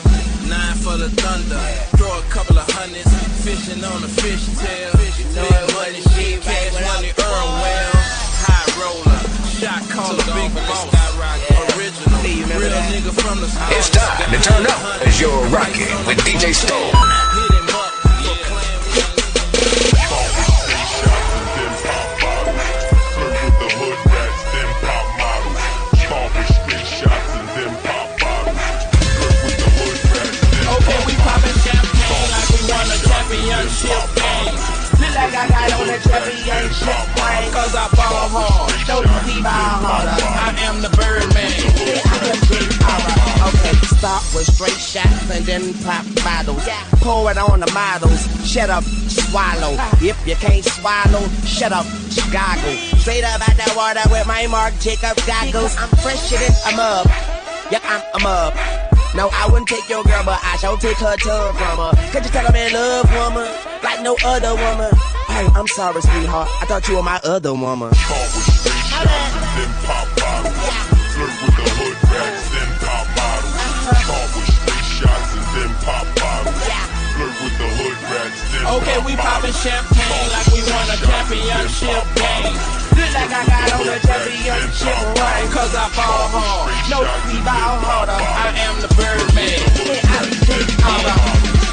nine 0.49 0.75
for 0.77 0.97
the 0.97 1.09
thunder. 1.21 1.61
Throw 1.97 2.09
a 2.17 2.23
couple 2.29 2.57
of 2.57 2.69
hundreds, 2.71 3.09
fishing 3.43 3.83
on 3.83 4.01
the 4.01 4.07
fish 4.07 4.45
tail. 4.57 4.91
Big 5.29 5.73
money, 5.75 6.08
It's 12.91 13.89
time 13.91 14.31
to 14.31 14.39
turn 14.41 14.65
up 14.65 15.05
as 15.05 15.21
you're 15.21 15.45
rocking 15.49 15.85
with 16.07 16.17
DJ 16.25 16.55
Stone. 16.55 16.89
Okay, 30.65 30.99
we 31.05 31.13
poppin' 31.21 31.53
champagne 31.61 32.29
like 32.33 32.49
we 32.49 32.59
won 32.65 32.89
a 32.89 32.97
championship. 33.05 34.01
Feel 34.97 35.13
like 35.13 35.35
I 35.35 35.47
got 35.47 35.73
on 35.77 35.89
a 35.89 35.99
championship 36.01 37.05
ring. 37.21 37.53
Cause 37.53 37.75
I 37.75 37.87
ball 37.93 38.29
hard. 38.33 39.28
Okay, 44.09 44.17
start 44.17 44.35
with 44.35 44.55
straight 44.55 44.71
shots 44.71 45.29
and 45.29 45.45
then 45.45 45.73
pop 45.83 46.05
bottles. 46.23 46.67
Pour 47.01 47.29
it 47.31 47.37
on 47.37 47.59
the 47.59 47.71
models. 47.73 48.25
Shut 48.47 48.69
up, 48.69 48.83
swallow. 48.83 49.77
If 50.01 50.17
you 50.25 50.35
can't 50.35 50.65
swallow, 50.65 51.27
shut 51.45 51.71
up, 51.71 51.85
goggle. 52.31 52.73
Straight 52.97 53.23
up 53.23 53.41
out 53.41 53.55
that 53.57 53.73
water 53.75 54.01
with 54.09 54.25
my 54.25 54.47
Marc 54.47 54.73
Jacob 54.79 55.17
goggles. 55.27 55.75
I'm 55.77 55.89
fresher 56.01 56.37
than 56.37 56.73
a 56.73 56.77
mug. 56.77 57.05
Yeah, 57.71 57.81
I'm 57.85 58.01
a 58.15 58.23
mug. 58.23 58.53
No, 59.15 59.29
I 59.31 59.47
wouldn't 59.49 59.67
take 59.67 59.87
your 59.89 60.03
girl, 60.03 60.23
but 60.25 60.39
I 60.43 60.57
shall 60.57 60.77
take 60.77 60.97
her 60.97 61.15
tongue 61.17 61.55
from 61.55 61.77
her. 61.77 62.11
Could 62.11 62.25
you 62.25 62.31
tell 62.31 62.47
I'm 62.47 62.55
in 62.55 62.73
love, 62.73 63.09
woman? 63.13 63.49
Like 63.83 64.01
no 64.01 64.15
other 64.25 64.55
woman. 64.55 64.91
Hey, 65.27 65.47
I'm 65.53 65.67
sorry, 65.67 66.01
sweetheart. 66.01 66.49
I 66.61 66.65
thought 66.65 66.87
you 66.87 66.95
were 66.95 67.03
my 67.03 67.19
other 67.23 67.53
woman. 67.53 67.91
Okay, 78.59 78.99
we 79.05 79.15
poppin' 79.15 79.53
champagne 79.53 80.29
like 80.35 80.47
we 80.51 80.59
won 80.67 80.85
a 80.91 80.97
championship 80.99 82.03
game. 82.15 82.55
Look 82.91 83.11
like 83.15 83.31
I 83.31 83.43
got 83.47 83.71
on 83.79 83.87
a 83.87 83.99
championship 84.03 84.99
ring. 85.15 85.47
Cause 85.55 85.73
I 85.75 85.87
ball 85.95 86.27
hard. 86.27 86.67
No, 86.91 86.99
we 87.31 87.39
ball 87.47 87.79
harder. 87.79 88.19
I 88.19 88.51
am 88.67 88.75
the 88.83 88.91
Birdman. 88.99 89.59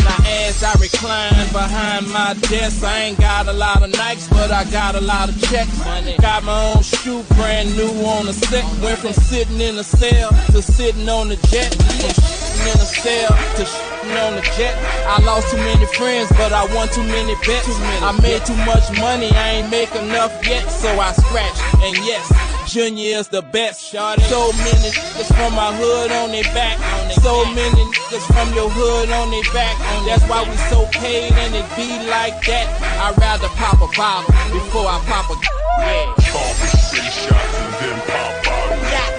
Now 0.06 0.16
as 0.26 0.62
I 0.62 0.72
recline 0.80 1.48
behind 1.52 2.08
my 2.10 2.34
desk, 2.48 2.84
I 2.84 3.10
ain't 3.10 3.18
got 3.18 3.48
a 3.48 3.52
lot 3.52 3.82
of 3.82 3.90
Nikes, 3.90 4.30
but 4.30 4.52
I 4.52 4.64
got 4.70 4.94
a 4.94 5.00
lot 5.00 5.28
of 5.28 5.40
checks. 5.50 5.82
Got 6.20 6.44
my 6.44 6.74
own 6.74 6.82
shoe, 6.82 7.24
brand 7.34 7.76
new 7.76 7.90
on 8.06 8.26
the 8.26 8.32
set. 8.32 8.64
Went 8.80 9.00
from 9.00 9.12
sitting 9.12 9.60
in 9.60 9.76
a 9.76 9.84
cell 9.84 10.30
to 10.52 10.62
sitting 10.62 11.08
on 11.08 11.28
the 11.28 11.36
jet. 11.50 11.74
From 11.74 12.68
in 12.68 12.78
a 12.78 12.86
cell 12.86 13.30
to 13.56 13.95
shooting 14.06 14.22
on 14.22 14.36
the 14.36 14.42
jet. 14.56 14.74
I 15.06 15.22
lost 15.24 15.50
too 15.50 15.56
many 15.56 15.86
friends, 15.86 16.28
but 16.30 16.52
I 16.52 16.64
won 16.74 16.88
too 16.88 17.02
many 17.02 17.34
bets. 17.46 17.68
I 18.02 18.18
made 18.22 18.44
too 18.44 18.56
much 18.64 18.90
money, 18.98 19.30
I 19.32 19.60
ain't 19.60 19.70
make 19.70 19.94
enough 19.94 20.32
yet, 20.46 20.68
so 20.70 20.88
I 20.88 21.12
scratched. 21.12 21.60
And 21.82 21.96
yes, 22.04 22.26
Junior 22.70 23.18
is 23.18 23.28
the 23.28 23.42
best. 23.42 23.90
So 23.90 24.52
many 24.52 24.90
niggas 24.90 25.34
from 25.34 25.54
my 25.54 25.72
hood 25.74 26.12
on 26.12 26.30
their 26.30 26.44
back. 26.54 26.78
So 27.22 27.44
many 27.46 27.82
niggas 27.84 28.26
from 28.32 28.52
your 28.54 28.70
hood 28.70 29.10
on 29.10 29.30
their 29.30 29.52
back. 29.52 29.76
That's 30.06 30.24
why 30.28 30.42
we 30.48 30.56
so 30.70 30.86
paid 30.92 31.32
and 31.32 31.54
it 31.54 31.66
be 31.76 31.88
like 32.08 32.44
that. 32.46 32.66
I'd 33.02 33.18
rather 33.18 33.48
pop 33.48 33.80
a 33.80 33.88
bottle 33.96 34.32
before 34.52 34.86
I 34.86 35.00
pop 35.06 35.30
a 35.30 35.36
yeah. 35.78 36.14
Coffee, 36.32 36.76
city 36.78 37.10
shots, 37.10 37.58
and 37.58 37.74
then 37.80 38.00
pop 38.06 38.44
bottles. 38.44 39.15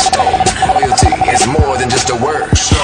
Stone, 0.00 0.40
loyalty 0.72 1.12
is 1.28 1.46
more 1.46 1.76
than 1.76 1.90
just 1.90 2.08
a 2.08 2.16
word. 2.16 2.48
Stone. 2.56 2.80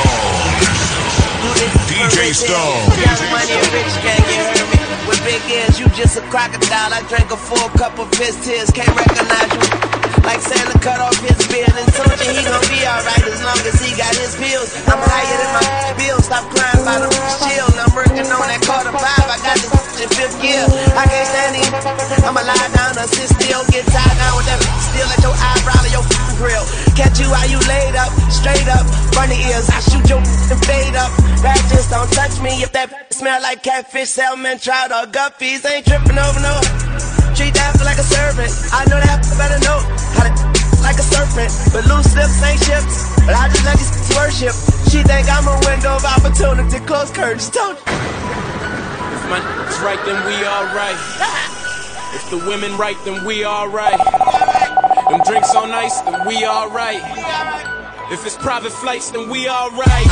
DJ 1.89 2.35
Stone. 2.35 2.85
Money 3.33 3.53
and 3.57 3.73
rich 3.73 3.95
gang, 4.05 4.21
you 4.29 4.45
heard 4.45 4.69
me? 4.69 5.09
With 5.09 5.25
big 5.25 5.41
ears, 5.51 5.81
you 5.81 5.89
just 5.97 6.19
a 6.19 6.23
crocodile. 6.29 6.93
I 6.93 7.01
drank 7.09 7.31
a 7.31 7.37
full 7.37 7.69
cup 7.71 7.99
of 7.99 8.13
his 8.19 8.37
tears, 8.45 8.71
can't 8.71 8.95
recognize 8.95 9.51
you. 9.53 10.06
Like 10.27 10.43
Santa 10.43 10.75
cut 10.83 10.99
off 10.99 11.15
his 11.23 11.39
beard 11.47 11.71
and 11.71 11.87
told 11.95 12.11
you 12.19 12.35
he 12.35 12.43
gon' 12.43 12.67
be 12.67 12.83
alright 12.83 13.27
as 13.31 13.41
long 13.47 13.63
as 13.63 13.79
he 13.79 13.95
got 13.95 14.11
his 14.19 14.35
pills. 14.35 14.75
I'm 14.91 14.99
higher 14.99 15.39
than 15.39 15.51
my 15.55 15.95
bill, 15.95 16.19
stop 16.19 16.43
crying 16.51 16.83
by 16.83 16.99
the 16.99 17.07
shield. 17.47 17.71
I'm 17.79 17.95
working 17.95 18.27
on 18.27 18.47
that 18.51 18.59
quarter 18.67 18.91
five, 18.91 19.27
I 19.31 19.39
got 19.39 19.55
this 19.55 19.71
in 20.03 20.11
fifth 20.11 20.35
gear. 20.43 20.67
I 20.99 21.07
can't 21.07 21.31
stand 21.31 21.55
it. 21.63 21.71
I'ma 22.27 22.43
lie 22.43 22.69
down 22.75 22.99
or 22.99 23.07
sit 23.07 23.31
still, 23.39 23.63
get 23.71 23.87
tied 23.87 24.19
down 24.19 24.35
with 24.35 24.51
that 24.51 24.59
still 24.91 25.07
at 25.07 25.23
your 25.23 25.37
eyebrow 25.39 25.79
or 25.79 25.91
your 25.95 26.05
grill. 26.43 26.67
Catch 26.99 27.23
you 27.23 27.31
while 27.31 27.47
you 27.47 27.63
laid 27.71 27.95
up, 27.95 28.11
straight 28.27 28.67
up, 28.67 28.83
funny 29.15 29.39
ears. 29.47 29.71
I 29.71 29.79
shoot 29.79 30.11
your 30.11 30.19
and 30.19 30.61
fade 30.67 30.99
up. 30.99 31.15
Just 31.71 31.95
don't 31.95 32.11
touch 32.11 32.43
me 32.43 32.67
if 32.67 32.75
that 32.75 33.15
smell 33.15 33.39
like 33.47 33.63
catfish, 33.63 34.11
salmon, 34.11 34.59
trout, 34.59 34.91
or 34.91 35.07
guppies. 35.07 35.63
Ain't 35.63 35.87
tripping 35.87 36.19
over 36.19 36.43
no. 36.43 36.59
Treat 37.39 37.55
that 37.55 37.79
like 37.87 38.03
a 38.03 38.07
servant. 38.11 38.51
I 38.75 38.83
know 38.91 38.99
that 38.99 39.23
better 39.39 39.61
know 39.63 40.16
like 40.87 40.99
a 40.99 41.07
serpent. 41.07 41.51
But 41.73 41.87
loose 41.91 42.15
lips 42.15 42.43
ain't 42.43 42.63
ships. 42.63 43.11
But 43.27 43.35
I 43.35 43.49
just 43.51 43.65
let 43.67 43.77
these 43.77 43.91
worship. 44.15 44.55
She 44.89 45.03
think 45.03 45.27
I'm 45.29 45.47
a 45.51 45.59
window 45.67 45.97
of 45.97 46.05
opportunity. 46.05 46.79
Close 46.87 47.11
curtains, 47.11 47.51
you. 47.55 47.75
If 47.75 49.23
my 49.29 49.41
niggas 49.43 49.83
right, 49.83 50.01
then 50.07 50.19
we 50.25 50.37
alright. 50.47 50.99
If 52.15 52.31
the 52.31 52.39
women 52.49 52.77
right, 52.79 52.97
then 53.05 53.25
we 53.27 53.45
alright. 53.45 53.99
Them 55.11 55.21
drinks 55.27 55.55
on 55.55 55.71
ice, 55.71 56.01
then 56.03 56.27
we 56.27 56.47
alright. 56.47 57.03
If 58.11 58.25
it's 58.25 58.37
private 58.37 58.73
flights, 58.73 59.11
then 59.11 59.29
we 59.29 59.49
alright. 59.49 60.07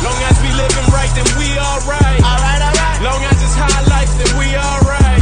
Long 0.00 0.20
as 0.26 0.36
we 0.40 0.50
living 0.56 0.88
right, 0.90 1.12
then 1.14 1.28
we 1.38 1.52
alright. 1.60 2.20
Long 3.04 3.22
as 3.24 3.36
it's 3.44 3.54
high 3.54 3.84
life, 3.92 4.10
then 4.16 4.32
we 4.40 4.56
alright. 4.56 5.20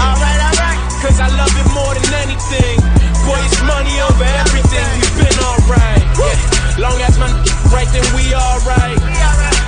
Cause 1.03 1.21
I 1.21 1.29
love 1.37 1.55
it 1.55 1.69
more 1.75 1.95
than 1.95 2.15
anything. 2.27 2.98
Boy, 3.29 3.45
it's 3.45 3.61
money 3.61 4.01
over 4.01 4.25
everything. 4.25 4.89
We've 5.05 5.29
been 5.29 5.39
alright. 5.45 6.01
Yeah. 6.17 6.81
Long 6.81 6.97
as 7.05 7.21
my 7.21 7.29
right, 7.69 7.89
then 7.93 8.07
we 8.17 8.33
alright. 8.33 8.97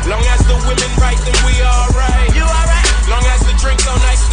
Long 0.08 0.24
as 0.32 0.40
the 0.48 0.56
women 0.64 0.90
right, 0.96 1.20
then 1.20 1.36
we 1.44 1.60
alright. 1.60 2.32
Long 3.12 3.26
as 3.28 3.44
the 3.44 3.52
drinks 3.60 3.84
on 3.86 4.00
ice, 4.08 4.29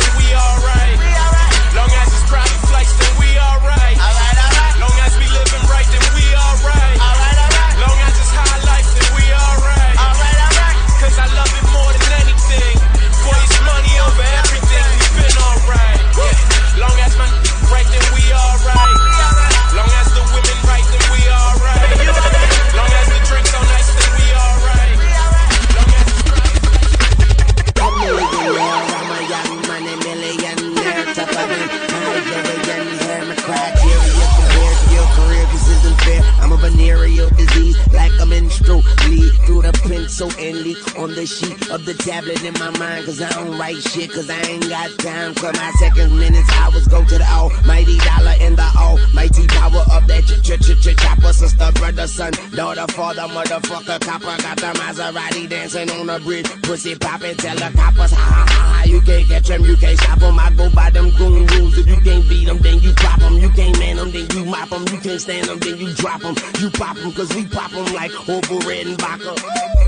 tablet 42.18 42.44
in 42.44 42.54
my 42.54 42.72
mind. 42.80 43.06
Cause 43.06 43.22
I 43.22 43.30
don't 43.30 43.58
write 43.58 43.78
shit, 43.78 44.12
cause 44.12 44.30
I 44.30 44.42
ain't 44.50 44.68
got 44.70 44.90
time. 45.00 45.36
Cause 45.36 45.54
my 45.54 45.72
seconds, 45.80 46.14
minutes, 46.14 46.50
hours 46.54 46.88
go 46.88 47.04
to 47.04 47.18
the 47.18 47.30
almighty 47.30 47.98
dollar 48.00 48.36
and 48.42 48.58
the 48.58 48.70
almighty 48.78 49.46
power 49.48 49.84
of 49.92 50.08
that 50.08 50.24
ch 50.26 50.42
ch 50.42 50.58
ch 50.58 50.74
ch 50.82 50.98
chopper. 50.98 51.34
Sister, 51.34 51.72
brother, 51.74 52.08
son, 52.08 52.32
daughter, 52.56 52.88
father, 52.94 53.28
motherfucker, 53.30 54.00
copper. 54.02 54.36
Got 54.42 54.58
the 54.58 54.72
Maserati 54.80 55.50
dancing 55.50 55.90
on 55.92 56.08
the 56.08 56.20
bridge. 56.20 56.50
Pussy 56.64 56.96
poppin', 56.96 57.38
tell 57.38 57.56
the 57.56 57.70
coppers, 57.78 58.12
ha 58.12 58.26
ha 58.34 58.46
ha 58.50 58.64
ha. 58.74 58.84
You 58.86 59.02
can't 59.02 59.28
catch 59.28 59.48
them, 59.48 59.64
you 59.64 59.76
can't 59.78 59.98
stop 60.00 60.20
them. 60.20 60.40
I 60.40 60.52
go 60.54 60.70
by 60.72 60.90
them 60.90 61.12
goon 61.18 61.46
rules. 61.46 61.78
If 61.78 61.88
you 61.88 61.98
can't 62.02 62.28
beat 62.28 62.46
them, 62.46 62.58
then 62.60 62.80
you 62.80 62.94
pop 62.94 63.20
them. 63.20 63.38
You 63.38 63.50
can't 63.50 63.78
man 63.80 63.98
them, 63.98 64.12
then 64.12 64.28
you 64.32 64.46
mop 64.46 64.70
them. 64.70 64.86
You 64.92 65.00
can't 65.00 65.22
stand 65.22 65.48
them, 65.48 65.60
then 65.60 65.78
you 65.78 65.94
drop 65.94 66.22
them. 66.22 66.36
You 66.60 66.70
pop 66.72 66.98
them, 66.98 67.12
cause 67.14 67.34
we 67.36 67.46
pop 67.46 67.72
them 67.72 67.94
like 67.94 68.12
Orville 68.28 68.62
Redenbacher. 68.62 69.87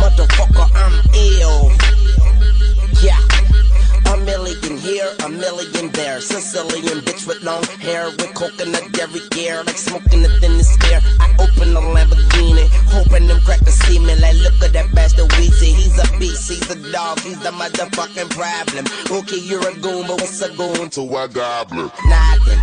Motherfucker, 0.00 0.68
I'm 0.74 0.96
ill. 1.14 1.70
Yeah. 3.02 3.20
A 4.12 4.16
million 4.24 4.78
here, 4.78 5.10
a 5.24 5.28
million 5.28 5.90
there. 5.92 6.20
Sicilian 6.20 7.00
bitch 7.04 7.26
with 7.26 7.42
long 7.42 7.62
hair, 7.78 8.06
with 8.06 8.34
coconut 8.34 8.90
dairy 8.92 9.20
gear, 9.30 9.62
like 9.64 9.76
smoking 9.76 10.22
the 10.22 10.28
thinnest 10.40 10.82
air. 10.84 11.00
I 11.20 11.30
open 11.38 11.74
the 11.74 11.80
Lamborghini, 11.80 12.66
hoping 12.88 13.26
them 13.28 13.40
crackers 13.42 13.74
see 13.74 13.98
me. 13.98 14.14
Like, 14.16 14.36
look 14.36 14.60
at 14.62 14.72
that 14.72 14.92
bastard 14.94 15.28
Weezy. 15.36 15.72
He's 15.74 15.98
a 15.98 16.18
beast, 16.18 16.48
he's 16.50 16.70
a 16.70 16.92
dog, 16.92 17.20
he's 17.20 17.38
the 17.40 17.50
motherfucking 17.50 18.30
problem. 18.30 18.86
Okay, 19.10 19.38
you're 19.38 19.66
a 19.68 19.74
goon, 19.74 20.06
but 20.06 20.20
what's 20.20 20.40
a 20.42 20.48
goon 20.56 20.90
to 20.90 21.02
a 21.16 21.28
goblin? 21.28 21.90
Nothing, 22.06 22.58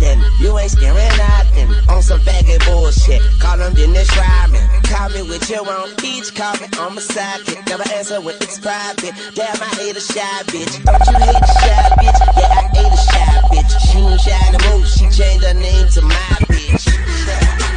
nothing. 0.00 0.22
You 0.38 0.58
ain't 0.58 0.70
scaring 0.70 1.16
nothing. 1.16 1.68
On 1.88 2.02
some 2.02 2.20
faggot 2.20 2.64
bullshit. 2.66 3.22
Call 3.40 3.58
him 3.58 3.74
Dennis 3.74 4.08
Rodman. 4.16 4.66
Call 4.84 5.10
me 5.10 5.22
with 5.22 5.48
your 5.48 5.68
own 5.68 5.94
peach, 5.96 6.34
call 6.34 6.54
me 6.54 6.66
on 6.78 6.94
my 6.94 7.00
sidekick. 7.00 7.66
Never 7.68 7.84
answer 7.94 8.20
when 8.20 8.34
it's 8.36 8.58
private. 8.58 9.14
Damn, 9.34 9.62
I 9.62 9.70
hate 9.76 9.96
a 9.96 10.00
shy 10.00 10.42
bitch. 10.46 10.84
Don't 10.84 11.06
you 11.06 11.16
hate 11.24 11.42
a 11.42 11.52
shy 11.60 11.88
bitch? 12.00 12.20
Yeah, 12.36 12.48
I 12.48 12.68
hate 12.74 12.92
a 12.92 12.96
shy 12.96 13.40
bitch. 13.50 13.72
She 13.90 13.98
ain't 13.98 14.20
shy 14.20 14.50
no 14.50 14.76
more. 14.76 14.86
She 14.86 15.04
changed 15.10 15.44
her 15.44 15.54
name 15.54 15.88
to 15.90 16.02
my 16.02 16.36
bitch. 16.48 17.66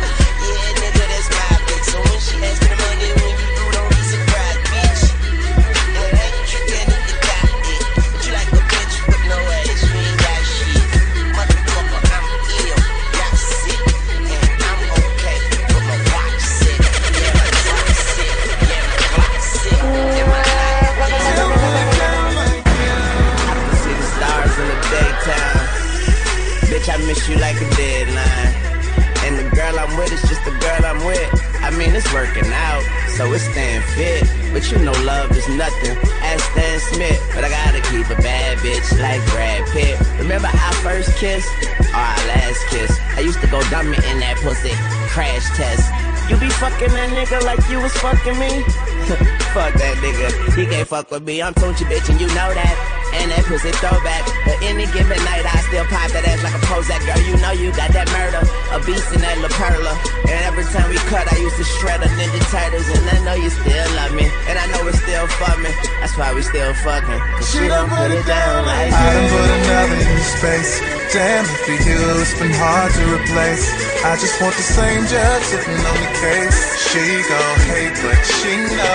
Working 32.12 32.52
out, 32.52 32.84
so 33.16 33.32
it's 33.34 33.44
staying 33.46 33.82
fit. 33.96 34.28
But 34.52 34.70
you 34.72 34.78
know, 34.80 34.92
love 35.04 35.32
is 35.32 35.48
nothing. 35.50 35.98
Ask 36.22 36.52
Stan 36.52 36.80
Smith, 36.80 37.22
but 37.34 37.44
I 37.44 37.50
gotta 37.50 37.82
keep 37.90 38.06
a 38.10 38.22
bad 38.22 38.58
bitch 38.60 38.86
like 39.00 39.24
Brad 39.32 39.68
Pitt. 39.70 40.00
Remember 40.20 40.48
our 40.48 40.74
first 40.86 41.16
kiss 41.18 41.48
or 41.94 41.98
our 41.98 42.22
last 42.28 42.62
kiss? 42.70 43.00
I 43.18 43.22
used 43.22 43.42
to 43.42 43.48
go 43.48 43.62
dummy 43.70 43.98
in 44.10 44.20
that 44.20 44.38
pussy. 44.42 44.74
Crash 45.10 45.46
test. 45.58 45.90
You 46.30 46.38
be 46.38 46.50
fucking 46.50 46.90
that 46.90 47.10
nigga 47.12 47.44
like 47.44 47.60
you 47.70 47.82
was 47.82 47.94
fucking 47.98 48.38
me? 48.40 48.64
fuck 49.54 49.74
that 49.76 49.96
nigga. 50.02 50.56
He 50.56 50.66
can't 50.66 50.88
fuck 50.88 51.12
with 51.12 51.24
me. 51.24 51.42
I'm 51.42 51.54
Tunechi 51.54 51.86
bitch, 51.86 52.10
and 52.10 52.20
you 52.20 52.28
know 52.28 52.50
that. 52.54 52.76
and 53.22 53.30
that 53.30 53.46
pussy 53.46 53.70
throwback. 53.78 54.26
But 54.46 54.58
any 54.66 54.90
given 54.90 55.22
night, 55.22 55.46
I 55.46 55.62
still 55.70 55.86
pop 55.86 56.10
that 56.18 56.26
ass 56.26 56.42
like 56.42 56.56
a 56.58 56.64
Prozac. 56.66 57.02
Girl, 57.06 57.22
you 57.30 57.38
know 57.38 57.54
you 57.54 57.70
got 57.78 57.94
that 57.94 58.10
murder, 58.10 58.42
a 58.74 58.78
beast 58.82 59.14
in 59.14 59.22
that 59.22 59.38
La 59.38 59.50
Perla. 59.54 59.94
And 60.26 60.40
every 60.50 60.66
time 60.74 60.90
we 60.90 60.98
cut, 61.12 61.30
I 61.30 61.38
used 61.38 61.58
to 61.62 61.66
shred 61.78 62.02
a 62.02 62.10
Ninja 62.18 62.42
Turtles. 62.50 62.88
And 62.90 63.06
I 63.14 63.18
know 63.22 63.36
you 63.38 63.50
still 63.54 63.88
love 64.02 64.14
me, 64.18 64.26
and 64.50 64.56
I 64.58 64.66
know 64.74 64.82
it's 64.90 64.98
still 65.06 65.28
for 65.38 65.54
me. 65.62 65.70
That's 66.02 66.16
why 66.18 66.34
we 66.34 66.42
still 66.42 66.74
fucking. 66.82 67.22
Cause 67.38 67.48
she 67.54 67.70
don't 67.70 67.90
put 67.94 68.10
it 68.10 68.26
down 68.26 68.66
like 68.66 68.90
I 68.90 69.06
done 69.14 69.30
put 69.30 69.50
another 69.62 70.00
in 70.02 70.22
space. 70.42 70.74
Damn, 71.14 71.46
if 71.70 71.86
you, 71.86 71.98
it's 72.18 72.34
been 72.42 72.50
hard 72.58 72.90
to 72.98 73.04
replace. 73.14 73.70
I 74.02 74.18
just 74.18 74.34
want 74.42 74.58
the 74.58 74.66
same 74.66 75.06
judge 75.06 75.44
sitting 75.54 75.78
on 75.78 75.98
the 76.02 76.12
case. 76.18 76.58
She 76.90 77.06
gon' 77.30 77.60
hate, 77.70 77.94
but 78.02 78.18
she 78.26 78.54
knows. 78.74 78.93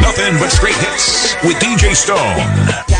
Nothing 0.00 0.38
but 0.40 0.50
straight 0.50 0.74
hits 0.74 1.36
with 1.44 1.56
DJ 1.58 1.94
Stone. 1.94 2.97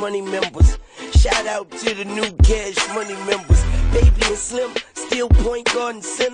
Money 0.00 0.22
members. 0.22 0.78
Shout 1.12 1.46
out 1.46 1.70
to 1.70 1.94
the 1.94 2.06
new 2.06 2.32
cash 2.42 2.76
money 2.94 3.14
members. 3.26 3.62
Baby 3.92 4.22
and 4.24 4.36
Slim, 4.36 4.72
still 4.94 5.28
point 5.28 5.70
guard 5.74 5.96
and 5.96 6.04
center. 6.04 6.29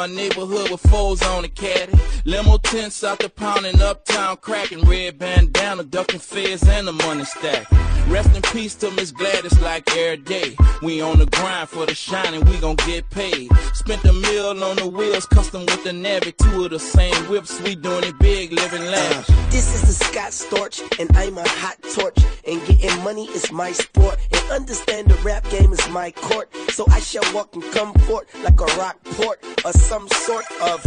My 0.00 0.06
neighborhood 0.06 0.70
with 0.70 0.80
foes 0.80 1.20
on 1.24 1.42
the 1.42 1.48
caddy. 1.48 1.92
Limo 2.24 2.56
tents 2.56 3.04
out 3.04 3.18
the 3.18 3.28
pounding 3.28 3.82
uptown, 3.82 4.34
cracking 4.38 4.80
red 4.88 5.18
bandana, 5.18 5.49
ducking 5.90 6.20
feds 6.20 6.66
and 6.68 6.86
the 6.86 6.92
money 6.92 7.24
stack. 7.24 7.66
Rest 8.08 8.34
in 8.34 8.42
peace 8.42 8.74
to 8.76 8.90
Miss 8.92 9.10
Gladys 9.12 9.60
like 9.60 9.88
every 9.96 10.16
day. 10.18 10.56
We 10.82 11.00
on 11.00 11.18
the 11.18 11.26
grind 11.26 11.68
for 11.68 11.86
the 11.86 11.94
shine 11.94 12.34
and 12.34 12.48
we 12.48 12.58
gon' 12.58 12.76
get 12.76 13.08
paid. 13.10 13.50
Spent 13.74 14.04
a 14.04 14.12
mill 14.12 14.62
on 14.62 14.76
the 14.76 14.86
wheels, 14.86 15.26
custom 15.26 15.62
with 15.62 15.84
the 15.84 15.92
Navy. 15.92 16.32
Two 16.32 16.64
of 16.64 16.70
the 16.70 16.78
same 16.78 17.14
whips, 17.28 17.60
we 17.60 17.74
doing 17.74 18.04
it 18.04 18.18
big, 18.18 18.52
living 18.52 18.82
lavish. 18.82 19.26
This 19.50 19.74
is 19.74 19.82
the 19.82 20.04
Scott 20.04 20.30
Storch, 20.30 20.80
and 21.00 21.10
I'm 21.16 21.38
a 21.38 21.48
hot 21.48 21.76
torch. 21.94 22.18
And 22.46 22.64
getting 22.66 23.02
money 23.04 23.26
is 23.26 23.52
my 23.52 23.72
sport. 23.72 24.18
And 24.32 24.50
understand 24.50 25.08
the 25.08 25.14
rap 25.22 25.48
game 25.50 25.72
is 25.72 25.88
my 25.90 26.10
court. 26.12 26.54
So 26.70 26.84
I 26.90 27.00
shall 27.00 27.34
walk 27.34 27.54
and 27.54 27.64
come 27.72 27.92
forth 28.06 28.26
like 28.42 28.60
a 28.60 28.66
Rockport 28.78 29.44
or 29.64 29.72
some 29.72 30.08
sort 30.08 30.44
of 30.62 30.84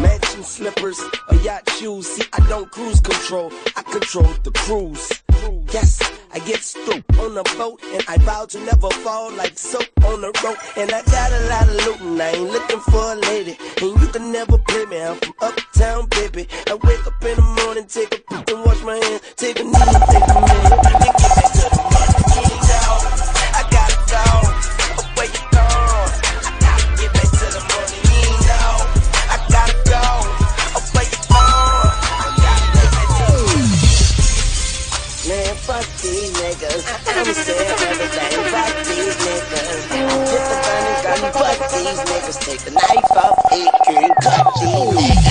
mansion 0.00 0.42
slippers 0.42 1.00
or 1.30 1.36
yacht 1.38 1.68
shoes. 1.70 2.06
See, 2.06 2.24
I 2.32 2.40
don't 2.48 2.70
cruise 2.70 3.00
control, 3.00 3.52
I 3.76 3.82
control 3.82 4.32
the 4.42 4.50
cruise. 4.50 5.12
Yes, 5.72 6.00
I 6.32 6.38
get 6.40 6.60
through 6.60 7.02
on 7.20 7.36
a 7.36 7.42
boat 7.56 7.80
and 7.92 8.02
I 8.08 8.18
vow 8.18 8.46
to 8.46 8.58
never 8.60 8.90
fall 9.04 9.32
like 9.32 9.58
soap 9.58 9.86
on 10.04 10.24
a 10.24 10.30
rope. 10.44 10.58
And 10.76 10.90
I 10.92 11.02
got 11.02 11.32
a 11.32 11.40
lot 11.48 11.68
of 11.68 11.74
loot 11.86 12.00
and 12.00 12.22
I 12.22 12.30
ain't 12.30 12.50
looking 12.50 12.80
for 12.80 13.12
a 13.12 13.14
lady. 13.14 13.56
And 13.82 14.00
you 14.00 14.08
can 14.08 14.32
never 14.32 14.58
play 14.58 14.84
me, 14.86 15.02
I'm 15.02 15.16
from 15.16 15.34
uptown, 15.40 16.06
baby. 16.10 16.48
I 16.68 16.74
wake 16.74 17.06
up 17.06 17.24
in 17.24 17.36
the 17.36 17.62
morning, 17.64 17.86
take 17.86 18.14
a 18.14 18.18
poop 18.18 18.48
and 18.48 18.64
wash 18.64 18.82
my 18.82 18.96
hands, 18.96 19.22
take 19.36 19.60
a 19.60 19.64
knee 19.64 19.72
take 19.72 20.28
a 20.28 20.40
man. 20.40 20.70
Then 20.82 21.12
get 21.18 21.70
to 21.70 21.75
niggas. 37.16 37.26
I'ma 37.26 37.32
say 37.32 37.56
everything. 37.88 38.44
Fuck 38.52 38.72
these 38.84 39.16
niggas. 39.16 39.82
I 39.86 40.44
the 40.46 40.56
gun 40.64 40.82
and 40.86 40.98
gun. 41.02 41.20
Fuck 41.32 41.58
these 41.72 42.00
niggas. 42.04 42.38
Take 42.44 42.62
the 42.66 42.72
knife 42.76 43.16
off 43.16 43.38
it 43.52 43.72
and 43.88 44.12
cut 44.20 44.46
these. 44.60 45.24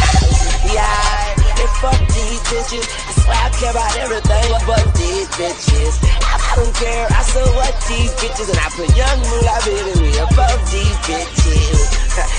Yeah, 0.74 1.62
and 1.62 1.72
fuck 1.82 2.00
these 2.10 2.42
bitches. 2.50 2.86
I 2.90 3.12
swear 3.22 3.38
I 3.38 3.50
care 3.54 3.72
about 3.72 3.94
everything 3.98 4.50
but 4.66 4.86
these 4.96 5.30
bitches. 5.38 5.94
I, 6.26 6.56
don't 6.56 6.74
care. 6.76 7.08
I 7.12 7.22
saw 7.22 7.46
what 7.56 7.74
these 7.88 8.12
bitches 8.18 8.50
and 8.50 8.60
I 8.60 8.70
put 8.74 8.90
young 8.96 9.20
moolah 9.30 9.60
baby 9.66 9.94
me 10.02 10.18
above 10.18 10.60
these 10.72 10.98
bitches. 11.06 11.96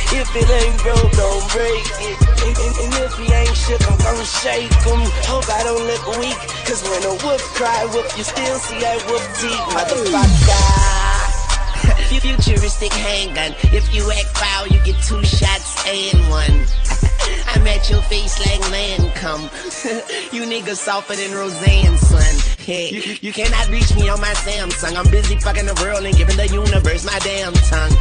If 0.08 0.34
it 0.34 0.48
ain't 0.48 0.78
broke, 0.82 1.12
don't 1.12 1.44
break 1.52 1.84
it. 2.00 2.16
And, 2.46 2.56
if 2.96 3.12
he 3.18 3.32
ain't 3.34 3.56
I'm 3.56 3.75
gon' 4.06 4.24
shake 4.24 4.72
him. 4.86 5.02
Hope 5.26 5.48
I 5.50 5.62
don't 5.64 5.82
look 5.82 6.06
weak. 6.18 6.38
Cause 6.66 6.82
when 6.86 7.02
a 7.10 7.14
wolf 7.24 7.42
cry, 7.54 7.84
whoop, 7.90 8.06
you 8.16 8.24
still 8.24 8.58
see 8.58 8.78
that 8.80 9.02
whoop 9.10 9.24
teeth, 9.38 9.66
motherfucker. 9.74 11.32
You 12.06 12.20
futuristic 12.20 12.92
handgun. 12.92 13.52
If 13.74 13.92
you 13.92 14.08
act 14.10 14.30
foul, 14.38 14.66
you 14.68 14.78
get 14.84 14.94
two 15.02 15.22
shots 15.24 15.74
and 15.86 16.18
one. 16.30 16.64
I'm 17.52 17.66
at 17.66 17.90
your 17.90 18.00
face 18.02 18.38
like 18.38 18.62
land 18.70 19.12
come. 19.14 19.42
you 20.32 20.46
niggas 20.46 20.76
softer 20.76 21.16
than 21.16 21.32
Roseanne, 21.32 21.96
son. 21.98 22.34
Hey, 22.58 22.90
you, 22.90 23.16
you 23.20 23.32
cannot 23.32 23.68
reach 23.70 23.94
me 23.94 24.08
on 24.08 24.20
my 24.20 24.34
Samsung. 24.46 24.96
I'm 24.96 25.10
busy 25.10 25.36
fucking 25.36 25.66
the 25.66 25.74
world 25.82 26.04
and 26.04 26.16
giving 26.16 26.36
the 26.36 26.46
universe 26.46 27.04
my 27.04 27.18
damn 27.20 27.52
tongue. 27.54 27.94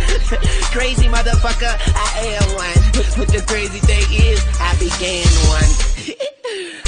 crazy 0.69 1.07
motherfucker, 1.07 1.73
I 1.95 2.37
am 2.37 2.47
one. 2.55 2.81
But 3.17 3.29
the 3.33 3.43
crazy 3.47 3.79
thing 3.79 4.05
is, 4.11 4.41
I 4.59 4.73
began 4.77 5.25
one. 5.49 5.94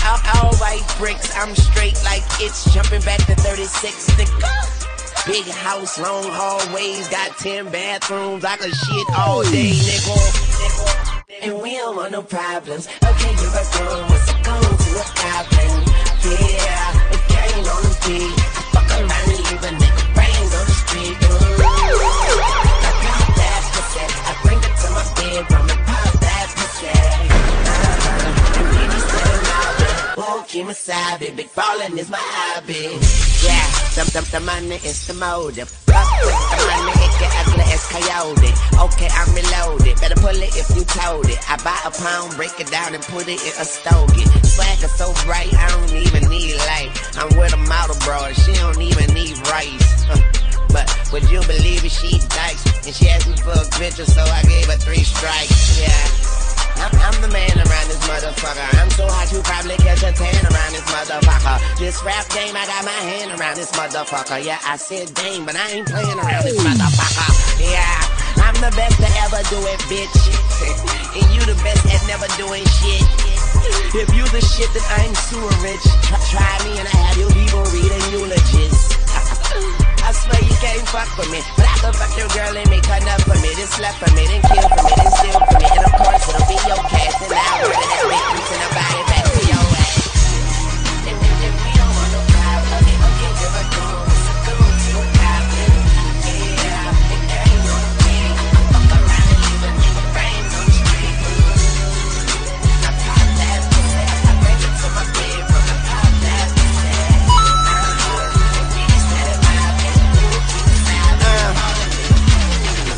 All, 0.07 0.19
all 0.35 0.55
white 0.55 0.83
bricks, 0.97 1.35
I'm 1.35 1.53
straight 1.55 1.99
like 2.03 2.23
it's 2.39 2.71
jumping 2.73 3.01
back 3.01 3.19
to 3.27 3.35
36. 3.35 4.09
Nigga. 4.15 5.27
Big 5.27 5.45
house, 5.45 5.99
long 5.99 6.23
hallways, 6.23 7.07
got 7.09 7.37
10 7.37 7.69
bathrooms. 7.69 8.45
I 8.45 8.55
can 8.55 8.71
shit 8.71 9.07
all 9.19 9.43
day, 9.43 9.75
nigga. 9.75 10.15
And 11.43 11.61
we 11.61 11.75
don't 11.75 11.97
want 11.97 12.11
no 12.13 12.21
problems. 12.21 12.87
Okay, 13.03 13.33
you're 13.35 13.51
a 13.51 13.65
girl, 13.75 13.99
what's 14.07 14.31
it 14.31 14.39
going 14.47 14.63
to 14.63 14.89
a 14.95 15.05
goblin? 15.19 15.73
Yeah, 16.23 17.11
a 17.11 17.19
gang 17.27 17.67
on 17.67 17.81
the 17.83 17.91
beat. 18.07 18.31
I 18.31 18.63
fuck 18.71 18.89
around 18.95 19.11
and 19.11 19.43
leave 19.43 19.63
a 19.63 19.71
nigga 19.75 20.05
brains 20.15 20.53
on 20.55 20.63
the 20.63 20.77
street. 20.87 21.17
I 21.19 22.91
got 23.03 23.27
that 23.35 23.61
pussy. 23.75 24.07
I 24.07 24.31
bring 24.43 24.59
it 24.63 24.73
to 24.79 24.87
my 24.95 25.03
bedroom 25.19 25.76
me 30.67 30.73
savvy. 30.73 31.31
Big 31.31 31.53
ballin' 31.55 31.97
is 31.97 32.09
my 32.09 32.17
hobby. 32.19 32.99
Yeah, 33.45 33.67
the, 33.95 34.03
the, 34.11 34.21
the 34.31 34.39
money 34.41 34.75
is 34.83 35.07
the 35.07 35.13
motive. 35.13 35.69
Fuck 35.69 36.07
with 36.25 36.35
the 36.51 36.59
money, 36.67 36.91
it 36.99 37.13
get 37.19 37.31
ugly 37.47 37.63
as 37.71 37.83
coyote. 37.87 38.51
Okay, 38.75 39.09
I'm 39.11 39.29
reloaded. 39.31 39.99
Better 40.01 40.19
pull 40.19 40.35
it 40.35 40.51
if 40.57 40.67
you 40.75 40.83
told 40.83 41.29
it. 41.29 41.39
I 41.49 41.55
buy 41.63 41.79
a 41.85 41.91
pound, 41.91 42.35
break 42.35 42.59
it 42.59 42.67
down, 42.67 42.93
and 42.93 43.03
put 43.03 43.27
it 43.27 43.39
in 43.39 43.53
a 43.55 43.65
stogie. 43.65 44.27
Swagger 44.43 44.91
so 44.91 45.13
bright, 45.23 45.53
I 45.53 45.69
don't 45.71 45.95
even 45.95 46.29
need 46.29 46.55
light. 46.67 46.91
I'm 47.15 47.31
with 47.37 47.53
a 47.53 47.61
model, 47.69 47.95
bro. 48.03 48.33
She 48.33 48.53
don't 48.53 48.81
even 48.81 49.13
need 49.13 49.37
rice. 49.47 50.05
But 50.69 50.91
would 51.13 51.29
you 51.31 51.39
believe 51.47 51.85
it? 51.85 51.91
She 51.91 52.19
dykes. 52.19 52.63
And 52.85 52.93
she 52.93 53.07
asked 53.09 53.29
me 53.29 53.37
for 53.37 53.55
a 53.55 53.67
picture, 53.79 54.05
so 54.05 54.21
I 54.21 54.43
gave 54.43 54.67
her 54.67 54.77
three 54.77 55.03
strikes. 55.03 55.79
Yeah. 55.79 56.46
I'm, 56.77 56.93
I'm 56.93 57.17
the 57.21 57.31
man 57.33 57.55
around 57.57 57.87
this 57.89 58.01
motherfucker. 58.05 58.67
I'm 58.77 58.89
so 58.91 59.05
hot 59.09 59.31
you 59.33 59.41
probably 59.41 59.77
catch 59.81 60.03
a 60.05 60.11
tan 60.13 60.41
around 60.45 60.71
this 60.73 60.85
motherfucker. 60.93 61.57
This 61.79 62.03
rap 62.03 62.29
game, 62.29 62.55
I 62.55 62.65
got 62.65 62.85
my 62.85 62.99
hand 63.01 63.33
around 63.33 63.57
this 63.57 63.71
motherfucker. 63.73 64.43
Yeah, 64.43 64.59
I 64.63 64.77
said 64.77 65.13
game, 65.15 65.45
but 65.45 65.55
I 65.55 65.81
ain't 65.81 65.87
playing 65.87 66.19
around 66.19 66.43
this 66.45 66.57
motherfucker. 66.61 67.29
Yeah, 67.57 68.45
I'm 68.45 68.57
the 68.61 68.71
best 68.77 68.97
to 69.01 69.09
ever 69.25 69.41
do 69.49 69.59
it, 69.65 69.81
bitch. 69.89 70.17
and 71.17 71.27
you 71.33 71.41
the 71.49 71.57
best 71.65 71.81
at 71.89 72.01
never 72.05 72.29
doing 72.37 72.65
shit. 72.81 73.05
If 73.97 74.13
you 74.13 74.23
the 74.29 74.41
shit, 74.41 74.69
then 74.73 74.85
I'm 75.01 75.13
sewer 75.15 75.49
rich. 75.65 75.83
Try, 76.05 76.19
try 76.29 76.53
me 76.69 76.77
and 76.77 76.87
I 76.87 76.95
have 77.09 77.17
you 77.17 77.27
people 77.33 77.63
reading 77.73 78.03
eulogies. 78.13 79.83
I 80.07 80.13
swear 80.13 80.39
you 80.39 80.55
can't 80.63 80.87
fuck 80.87 81.17
with 81.19 81.29
me, 81.31 81.43
but 81.57 81.67
I 81.67 81.75
can 81.83 81.91
fuck 81.91 82.15
your 82.15 82.31
girl 82.31 82.55
and 82.55 82.69
make 82.69 82.85
her 82.85 82.99
nut 83.03 83.19
for 83.27 83.35
me, 83.43 83.51
then 83.59 83.67
slap 83.67 83.93
for 83.99 84.07
me, 84.15 84.23
then 84.23 84.39
kill 84.39 84.63
for 84.63 84.83
me, 84.87 84.93
then 84.95 85.11
steal 85.19 85.35
for 85.35 85.59
me, 85.59 85.67
and 85.67 85.83
of 85.83 85.91
course 85.99 86.23
it'll 86.31 86.47
be 86.47 86.55
your 86.63 86.79
cash, 86.87 87.15
and 87.27 87.35
I'll 87.35 87.67
order 87.67 87.75
that 87.75 88.23
piece 88.31 88.51
and 88.55 88.61
I'll 88.63 88.71
buy 88.71 89.01
it 89.03 89.07
back 89.11 89.26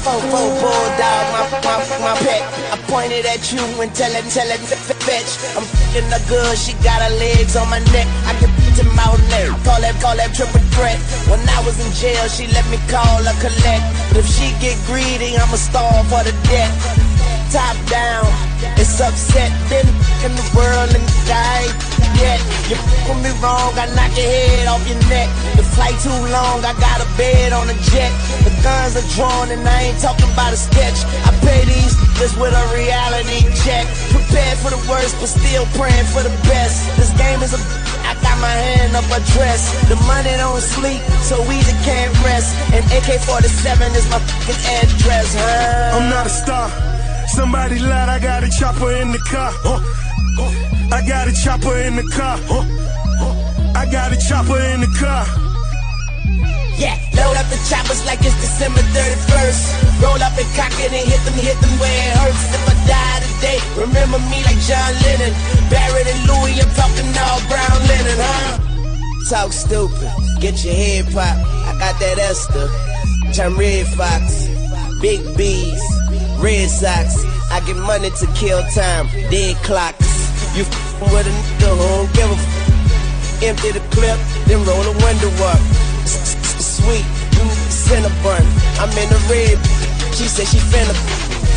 Four, 0.10 0.50
bulldog, 0.58 1.26
my, 1.30 1.46
my, 1.62 1.78
my 2.02 2.14
pet. 2.26 2.42
I 2.74 2.78
pointed 2.90 3.26
at 3.30 3.52
you 3.54 3.62
and 3.78 3.94
tell 3.94 4.10
it, 4.10 4.26
tell 4.34 4.50
it. 4.50 4.58
I'm 5.54 5.62
f***ing 5.62 6.10
the 6.10 6.18
good, 6.28 6.58
she 6.58 6.74
got 6.82 7.02
her 7.06 7.14
legs 7.22 7.56
on 7.56 7.70
my 7.70 7.78
neck. 7.94 8.08
I 8.26 8.34
can 8.42 8.50
beat 8.58 8.74
him 8.74 8.90
out 8.98 9.22
neck. 9.30 9.54
Call 9.62 9.80
that, 9.82 10.02
call 10.02 10.18
that 10.18 10.34
triple 10.34 10.66
threat. 10.74 10.98
When 11.30 11.40
I 11.50 11.62
was 11.62 11.78
in 11.78 11.94
jail, 11.94 12.26
she 12.28 12.48
let 12.58 12.66
me 12.74 12.78
call 12.90 13.22
her 13.22 13.38
collect. 13.38 13.86
But 14.10 14.26
if 14.26 14.28
she 14.28 14.50
get 14.58 14.82
greedy, 14.90 15.38
I'ma 15.38 15.58
stall 15.62 16.04
for 16.10 16.24
the 16.26 16.34
debt. 16.50 17.09
Top 17.50 17.74
down, 17.90 18.30
it's 18.78 19.02
upset. 19.02 19.50
Been 19.74 19.90
in 20.22 20.38
the 20.38 20.46
world 20.54 20.94
and 20.94 21.02
die 21.26 21.66
yet. 22.22 22.38
You 22.70 22.78
with 23.10 23.26
me 23.26 23.34
wrong, 23.42 23.74
I 23.74 23.90
knock 23.98 24.14
your 24.14 24.30
head 24.30 24.70
off 24.70 24.86
your 24.86 25.02
neck. 25.10 25.26
The 25.58 25.66
flight 25.66 25.98
too 25.98 26.14
long, 26.30 26.62
I 26.62 26.78
got 26.78 27.02
a 27.02 27.10
bed 27.18 27.50
on 27.50 27.66
a 27.66 27.78
jet. 27.90 28.14
The 28.46 28.54
guns 28.62 28.94
are 29.02 29.08
drawn 29.18 29.50
and 29.50 29.66
I 29.66 29.90
ain't 29.90 29.98
talking 29.98 30.30
about 30.30 30.54
a 30.54 30.60
sketch. 30.62 31.02
I 31.26 31.34
pay 31.42 31.66
these 31.66 31.98
just 32.22 32.38
with 32.38 32.54
a 32.54 32.66
reality 32.70 33.50
check. 33.66 33.90
Prepared 34.14 34.62
for 34.62 34.70
the 34.70 34.82
worst, 34.86 35.18
but 35.18 35.34
still 35.34 35.66
praying 35.74 36.06
for 36.14 36.22
the 36.22 36.34
best. 36.46 36.86
This 37.02 37.10
game 37.18 37.42
is 37.42 37.58
a 37.58 37.62
I 38.06 38.14
got 38.22 38.38
my 38.38 38.54
hand 38.54 38.94
up 38.94 39.10
a 39.10 39.26
dress. 39.34 39.74
The 39.90 39.98
money 40.06 40.38
don't 40.38 40.62
sleep, 40.62 41.02
so 41.26 41.42
we 41.50 41.58
just 41.66 41.82
can't 41.82 42.14
rest. 42.22 42.54
And 42.78 42.86
AK-47 42.94 43.98
is 43.98 44.06
my 44.14 44.22
fucking 44.22 44.62
address, 44.86 45.34
huh? 45.34 45.98
I'm 45.98 46.10
not 46.14 46.26
a 46.26 46.30
star. 46.30 46.89
Somebody 47.36 47.80
lied, 47.80 48.10
I 48.10 48.20
got 48.20 48.44
a 48.44 48.50
chopper 48.50 48.92
in 48.92 49.12
the 49.12 49.20
car. 49.20 49.54
I 50.92 51.06
got 51.08 51.28
a 51.28 51.34
chopper 51.34 51.78
in 51.78 51.96
the 51.96 52.04
car. 52.10 52.38
I 53.76 53.86
got 53.92 54.12
a 54.12 54.18
chopper 54.18 54.60
in 54.74 54.82
the 54.82 54.92
car. 54.98 55.26
Yeah, 56.80 56.96
load 57.14 57.36
up 57.38 57.46
the 57.52 57.60
choppers 57.70 58.04
like 58.06 58.20
it's 58.24 58.34
December 58.40 58.82
31st. 58.96 60.02
Roll 60.02 60.22
up 60.24 60.34
and 60.40 60.50
cock 60.56 60.74
it 60.80 60.92
and 60.96 61.06
hit 61.06 61.22
them, 61.28 61.36
hit 61.36 61.60
them 61.60 61.76
where 61.78 61.92
it 61.92 62.18
hurts. 62.18 62.44
If 62.56 62.64
I 62.66 62.76
die 62.88 63.20
today, 63.28 63.60
remember 63.78 64.18
me 64.32 64.40
like 64.48 64.60
John 64.64 64.92
Lennon. 65.04 65.34
Barrett 65.70 66.08
and 66.08 66.22
Louis, 66.26 66.58
I'm 66.58 66.72
talking 66.74 67.08
all 67.14 67.40
brown 67.52 67.80
linen, 67.84 68.18
huh? 68.18 68.58
Talk 69.30 69.54
stupid, 69.54 70.10
get 70.42 70.64
your 70.66 70.74
head 70.74 71.06
popped. 71.14 71.46
I 71.68 71.78
got 71.78 72.00
that 72.00 72.18
Esther, 72.18 72.68
turn 73.36 73.54
Redd 73.56 73.86
Foxx, 73.94 74.48
Big 75.00 75.22
B's, 75.38 75.84
Red 76.40 76.70
Sox. 76.70 77.20
I 77.52 77.60
get 77.66 77.76
money 77.76 78.10
to 78.10 78.28
kill 78.34 78.64
time, 78.72 79.08
dead 79.30 79.56
clocks. 79.64 80.08
You 80.56 80.64
f***ing 80.64 81.12
with 81.12 81.28
a 81.28 81.32
nigga 81.32 81.70
who 81.76 81.88
don't 81.88 82.14
give 82.14 82.32
a 82.32 82.38
f- 82.40 83.44
Empty 83.44 83.72
the 83.72 83.80
clip, 83.96 84.20
then 84.48 84.60
roll 84.68 84.84
the 84.84 84.92
window 85.00 85.32
up. 85.48 85.60
Sweet, 86.06 87.08
you 87.36 87.44
Cinnabon. 87.72 88.44
I'm 88.80 88.92
in 89.00 89.08
the 89.08 89.20
red. 89.32 89.56
She 90.16 90.28
said 90.28 90.48
she 90.48 90.60
finna 90.60 90.92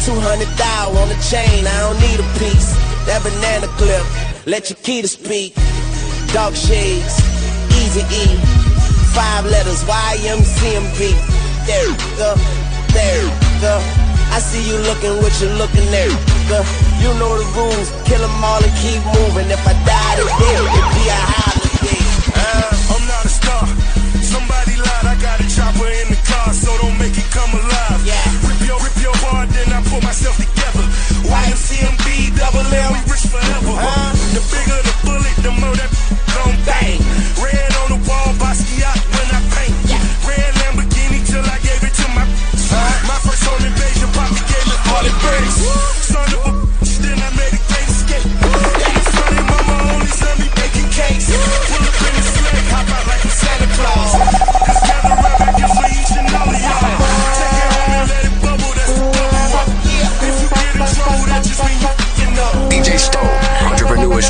200 0.07 0.47
thou 0.57 0.91
on 1.03 1.09
the 1.09 1.19
chain. 1.31 1.67
I 1.67 1.79
don't 1.81 1.99
need 2.01 2.21
a 2.21 2.29
piece. 2.39 2.75
That 3.07 3.23
banana 3.23 3.67
clip, 3.79 4.03
let 4.47 4.71
your 4.71 4.79
key 4.83 5.03
to 5.03 5.09
speak. 5.09 5.55
Dark 6.33 6.55
shades, 6.55 7.19
easy 7.83 8.03
E. 8.15 8.27
Five 9.15 9.45
letters, 9.47 9.83
YMCMB. 9.85 10.99
There 11.67 11.91
go, 12.17 12.35
there 12.95 13.61
go. 13.61 14.02
I 14.33 14.41
see 14.41 14.65
you 14.65 14.81
looking 14.89 15.21
what 15.21 15.33
you 15.45 15.49
looking 15.61 15.85
there. 15.93 16.09
Go. 16.49 16.65
You 17.05 17.13
know 17.21 17.37
the 17.37 17.45
rules, 17.53 17.93
kill 18.09 18.25
them 18.25 18.33
all 18.41 18.65
and 18.65 18.73
keep 18.81 19.05
moving. 19.13 19.45
If 19.53 19.61
I 19.61 19.77
die 19.85 20.17
today, 20.17 20.57
it'd 20.57 20.89
be 20.97 21.05
a 21.13 21.21
holiday. 21.37 22.01
Uh, 22.33 22.97
I'm 22.97 23.05
not 23.05 23.29
a 23.29 23.33
star. 23.33 23.69
Somebody 24.25 24.81
lied, 24.81 25.05
I 25.05 25.21
got 25.21 25.37
a 25.37 25.47
chopper 25.53 25.85
in 25.85 26.09
the 26.09 26.21
car, 26.25 26.49
so 26.57 26.73
don't 26.81 26.97
make 26.97 27.13
it 27.13 27.29
come 27.29 27.53
alive. 27.53 28.01
Yeah. 28.09 28.25
Rip 28.49 28.57
your, 28.65 28.81
rip 28.81 28.97
your 29.05 29.17
heart, 29.21 29.53
then 29.53 29.69
I 29.69 29.85
pull 29.93 30.01
myself 30.01 30.41
together. 30.41 30.87
YMCMB, 31.29 32.33
double 32.33 32.65
L, 32.65 32.89
we 32.97 33.05
rich 33.13 33.29
forever. 33.29 33.77
The 34.33 34.41
bigger 34.49 34.81
the 34.81 34.95
bullet, 35.05 35.37
the 35.45 35.53
more 35.61 35.77
that 35.77 35.93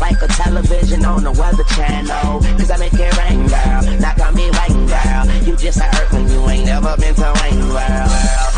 like 0.00 0.20
a 0.22 0.28
television 0.28 1.04
on 1.04 1.24
the 1.24 1.32
weather 1.32 1.64
channel. 1.74 2.40
Cause 2.58 2.70
I 2.70 2.76
make 2.76 2.94
it 2.94 3.16
rain, 3.18 3.46
girl. 3.46 3.82
Not 4.00 4.16
gonna 4.16 4.36
be 4.36 4.50
rain, 4.50 4.86
girl. 4.86 5.24
You 5.46 5.56
just 5.56 5.80
a 5.80 5.86
earth 5.86 6.12
when 6.12 6.28
you 6.28 6.40
ain't 6.48 6.66
never 6.66 6.96
been 6.96 7.14
to 7.14 7.32
rain, 7.42 7.60
girl. 7.60 8.08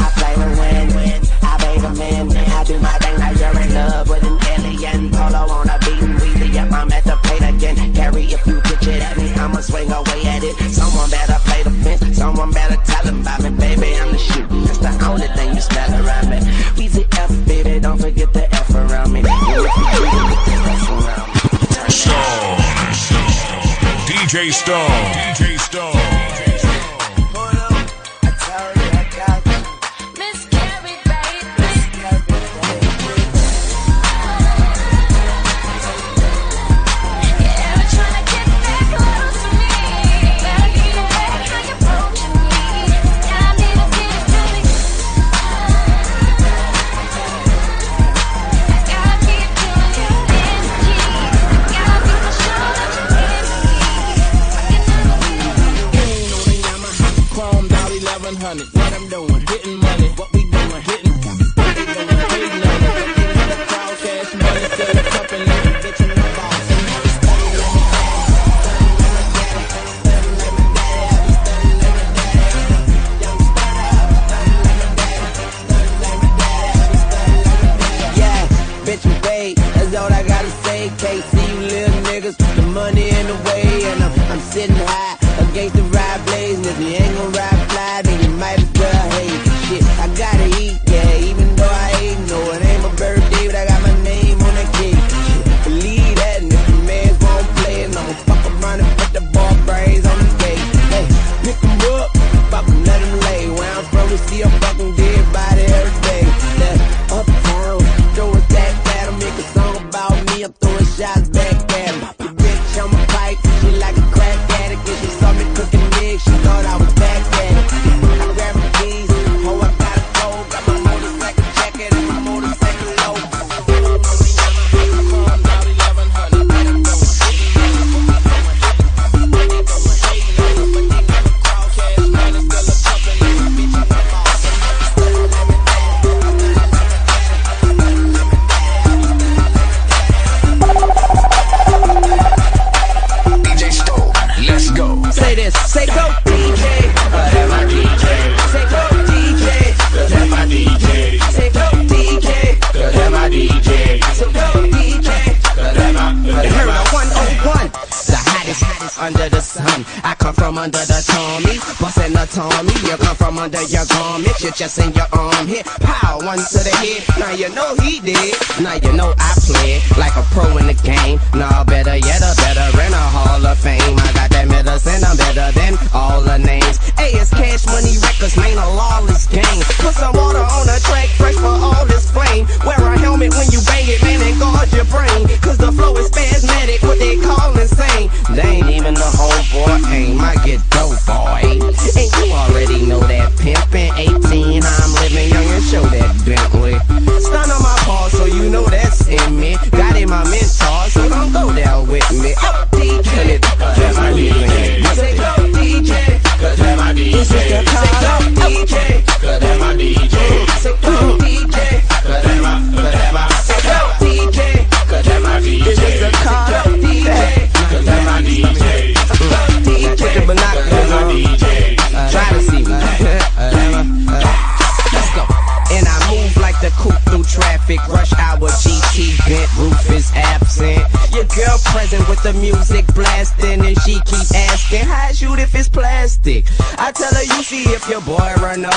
I 0.01 0.07
play 0.17 0.35
to 0.35 0.49
win, 0.61 0.89
I 1.43 1.57
pay 1.59 1.79
the 1.81 1.91
men. 1.97 2.31
I 2.37 2.65
do 2.65 2.79
my 2.81 2.97
thing 2.99 3.19
like 3.19 3.39
you're 3.39 3.61
in 3.63 3.75
love 3.75 4.09
with 4.09 4.23
an 4.25 4.39
alien. 4.53 5.11
Polo 5.11 5.49
on 5.51 5.69
a 5.69 5.79
beat 5.81 6.03
and 6.03 6.19
weezy, 6.21 6.53
yep, 6.53 6.73
I'm 6.73 6.93
at 6.93 7.05
the 7.05 7.17
plate 7.25 7.43
again. 7.43 7.95
Carry 7.95 8.25
if 8.25 8.47
you 8.47 8.61
pitch 8.61 8.87
it 8.89 9.03
at 9.03 9.17
me, 9.17 9.33
I'ma 9.35 9.61
swing 9.61 9.91
away 9.91 10.21
at 10.27 10.43
it. 10.43 10.57
Someone 10.71 11.11
better 11.11 11.39
play 11.45 11.63
the 11.63 11.71
fence, 11.83 12.17
someone 12.17 12.51
better 12.51 12.77
tell 12.85 13.05
them 13.05 13.21
about 13.21 13.43
me, 13.43 13.51
baby. 13.51 13.97
I'm 13.97 14.13
the 14.13 14.19
shoot. 14.19 14.49
That's 14.83 14.97
the 14.97 15.07
only 15.07 15.29
thing 15.29 15.55
you 15.55 15.61
smell 15.61 15.91
around 16.05 16.31
me. 16.31 16.39
Weezy 16.77 17.07
F, 17.19 17.31
baby, 17.47 17.81
don't 17.81 17.99
forget 17.99 18.33
the 18.33 18.50
DJ 24.31 24.53
Stone. 24.53 24.87
DJ 25.35 25.59
Stone. 25.59 25.90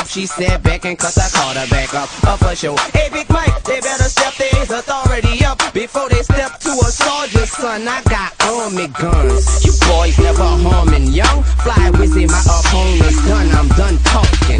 Up. 0.03 0.09
She 0.09 0.25
said 0.25 0.61
back 0.63 0.83
and 0.83 0.99
cause 0.99 1.17
I 1.17 1.29
called 1.31 1.55
her 1.55 1.67
back 1.69 1.93
up. 1.93 2.09
Up 2.27 2.39
for 2.39 2.53
show. 2.55 2.75
Hey, 2.91 3.07
Big 3.13 3.29
Mike, 3.29 3.63
they 3.63 3.79
better 3.79 4.03
step 4.11 4.35
their 4.35 4.63
authority 4.63 5.45
up 5.45 5.57
before 5.73 6.09
they 6.09 6.21
step 6.23 6.59
to 6.59 6.71
a 6.71 6.89
soldier's 6.91 7.49
son. 7.51 7.87
I 7.87 8.03
got 8.11 8.35
army 8.43 8.87
guns. 8.87 9.63
You 9.63 9.71
boys 9.87 10.19
never 10.19 10.43
harming 10.43 11.07
young. 11.07 11.43
Fly 11.63 11.91
Weezy, 11.95 12.27
my 12.27 12.43
opponent's 12.43 13.23
done. 13.25 13.47
I'm 13.55 13.69
done 13.79 13.97
talking. 14.03 14.59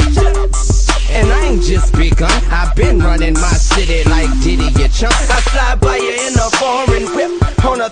And 1.12 1.30
I 1.30 1.52
ain't 1.52 1.62
just 1.62 1.94
begun. 1.94 2.32
I've 2.48 2.74
been 2.74 2.98
running 3.00 3.34
my 3.34 3.52
city 3.52 4.08
like 4.08 4.32
Diddy, 4.40 4.72
you 4.80 4.88
chump. 4.88 5.12
I 5.28 5.40
slide 5.52 5.80
by 5.80 5.96
you 5.96 6.14
in 6.24 6.34
a 6.40 6.48
foreign 6.56 7.04
whip. 7.14 7.64
On 7.66 7.80
a 7.80 7.90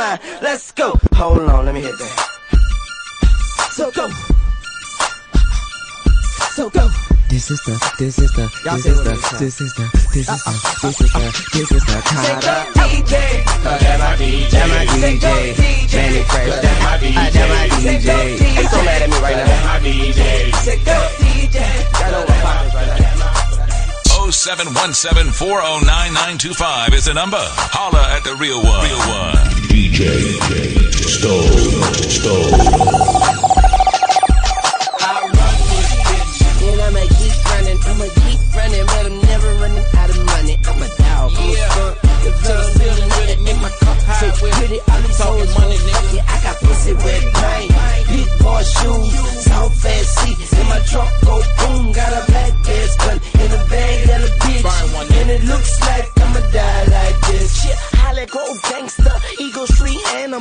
mine. 0.00 0.18
Let's 0.42 0.72
go. 0.72 0.98
Hold 1.14 1.40
on, 1.40 1.66
let 1.66 1.74
me 1.74 1.80
hit 1.80 1.96
that. 1.98 2.14
So 3.76 3.90
go. 3.90 4.08
So 6.56 6.70
go. 6.70 6.88
This 7.28 7.50
is 7.50 7.60
the, 7.64 7.74
this 7.98 8.18
is 8.18 8.32
the, 8.32 8.46
this 8.64 8.86
is 8.86 9.04
the, 9.04 9.12
it 9.12 9.16
is, 9.16 9.22
huh? 9.22 9.38
this 9.38 9.60
is 9.60 9.72
the, 9.76 9.86
this 9.94 10.10
is 10.18 10.34
the, 10.34 10.56
this 10.82 11.00
is 11.00 11.12
the, 11.14 11.20
this 11.54 11.70
is 11.70 11.84
the 11.86 11.96
Say 12.00 12.34
go 12.34 12.40
Carter. 12.40 12.66
DJ. 12.74 13.14
That 13.62 13.96
my 14.00 14.16
DJ. 14.18 14.50
That 14.50 14.66
my 14.66 14.82
Say 14.98 15.14
go 15.20 15.30
DJ, 15.30 15.54
DJ. 15.54 15.94
Mannie 15.94 16.24
Fresh. 16.26 16.54
That 16.60 16.76
my 16.82 16.98
Ah, 17.14 17.30
That 17.30 17.46
my 17.46 17.68
Say 17.78 17.96
go 18.02 18.10
DJ. 18.10 18.34
DJ. 18.34 18.56
They 18.56 18.66
so 18.66 18.78
mad 18.82 19.02
at 19.02 19.08
me 19.10 19.18
right 19.22 19.36
That 19.36 19.46
now. 19.46 19.62
my 19.68 19.78
DJ. 19.78 20.20
Say 20.66 20.78
go 20.82 20.96
DJ. 21.22 21.58
I 21.60 22.10
know 22.10 22.24
what 22.26 22.40
poppin' 22.42 22.74
right 22.74 22.98
now. 22.98 24.32
0717 24.32 25.30
409 25.32 26.94
is 26.98 27.04
the 27.06 27.14
number. 27.14 27.38
Holla 27.70 28.02
at 28.16 28.24
the 28.24 28.34
real 28.42 28.58
one. 28.58 28.82
Real 28.90 28.98
one. 29.06 29.59
DJ 30.00 30.88
Stone. 30.96 31.44
Stone. 32.08 32.56
I 34.96 35.28
run 35.28 35.56
this 35.68 35.92
bitch, 36.08 36.40
and 36.64 36.80
I'ma 36.80 37.04
keep 37.20 37.36
running. 37.44 37.76
I'ma 37.84 38.08
keep 38.24 38.40
running, 38.56 38.86
but 38.88 39.04
I'm 39.04 39.20
never 39.28 39.52
running 39.60 39.84
out 40.00 40.08
of 40.08 40.24
money. 40.24 40.56
I'm 40.64 40.80
a 40.80 40.88
dog, 40.96 41.36
I'm 41.36 41.52
a 41.52 41.56
skunk. 41.68 42.00
The 42.24 42.32
venom 42.40 42.80
really 42.80 43.04
lit 43.12 43.28
it, 43.28 43.40
make 43.44 43.60
my 43.60 43.68
cup 43.68 44.00
high. 44.08 44.24
So 44.24 44.48
pretty, 44.48 44.80
all 44.88 45.00
these 45.04 45.20
hoes 45.20 45.52
money, 45.60 45.76
fuck 45.76 46.14
it. 46.16 46.24
I 46.24 46.36
got 46.48 46.56
pussy 46.64 46.94
with 46.96 47.26
pain. 47.36 47.68
Big 48.08 48.28
boy 48.40 48.64
shoes, 48.64 49.12
soft 49.44 49.76
fast 49.84 50.16
seat. 50.16 50.40
In 50.60 50.66
my 50.66 50.80
trunk, 50.88 51.12
go 51.28 51.44
boom. 51.60 51.92
Got 51.92 52.08
a 52.16 52.24
black 52.24 52.56
gas 52.64 52.96
gun 52.96 53.20
in 53.36 53.52
a 53.52 53.60
bag 53.68 54.08
that 54.08 54.24
a 54.24 54.32
bitch. 54.48 54.64
And 55.20 55.28
it 55.28 55.44
looks 55.44 55.78
like 55.82 56.08
I'ma 56.16 56.40
die 56.56 56.84
like 56.88 57.20
this. 57.28 57.52
Shit, 57.60 57.76
Holly 58.00 58.24
Grove 58.26 58.62
gangster, 58.62 59.12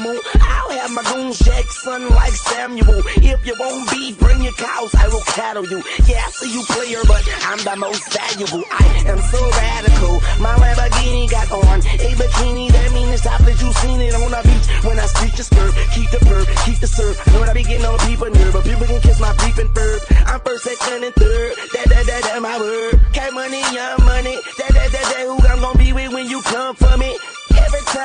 Animal. 0.09 0.21
I'll 0.41 0.71
have 0.71 0.91
my 0.91 1.03
goons 1.03 1.39
Jackson 1.39 2.09
like 2.09 2.33
Samuel. 2.33 3.01
If 3.21 3.45
you 3.45 3.55
won't 3.59 3.89
be, 3.91 4.13
bring 4.13 4.41
your 4.41 4.53
cows, 4.53 4.93
I 4.95 5.07
will 5.07 5.21
cattle 5.21 5.65
you. 5.65 5.83
Yeah, 6.05 6.23
I 6.25 6.29
see 6.31 6.51
you 6.51 6.63
player, 6.63 7.01
but 7.07 7.23
I'm 7.45 7.59
the 7.59 7.75
most 7.77 8.03
valuable. 8.11 8.63
I 8.71 8.85
am 9.05 9.19
so 9.19 9.41
radical. 9.49 10.19
My 10.41 10.55
Lamborghini 10.57 11.29
got 11.29 11.51
on 11.51 11.79
a 11.79 12.09
bikini. 12.17 12.71
That 12.71 12.93
means 12.93 13.11
it's 13.13 13.23
top 13.23 13.41
that 13.41 13.61
you 13.61 13.71
seen 13.73 14.01
it 14.01 14.13
on 14.15 14.31
the 14.31 14.41
beach. 14.43 14.85
When 14.85 14.99
I 14.99 15.05
speak 15.05 15.35
the 15.35 15.43
skirt, 15.43 15.73
keep 15.93 16.09
the 16.11 16.17
perp, 16.25 16.47
keep 16.65 16.79
the. 16.79 16.89
I 16.99 17.31
know 17.31 17.43
I 17.43 17.53
be 17.53 17.63
getting 17.63 17.85
on 17.85 17.99
people 17.99 18.29
nerve, 18.29 18.53
but 18.53 18.63
people 18.63 18.85
can 18.85 19.01
kiss 19.01 19.19
my 19.19 19.33
peeping 19.39 19.71
verb. 19.73 20.01
I'm 20.25 20.39
first, 20.41 20.63
second, 20.63 21.03
and 21.03 21.15
third. 21.15 21.53
That, 21.73 21.85
that, 21.89 22.05
that, 22.05 22.23
that, 22.23 22.41
my 22.41 22.59
word. 22.59 22.98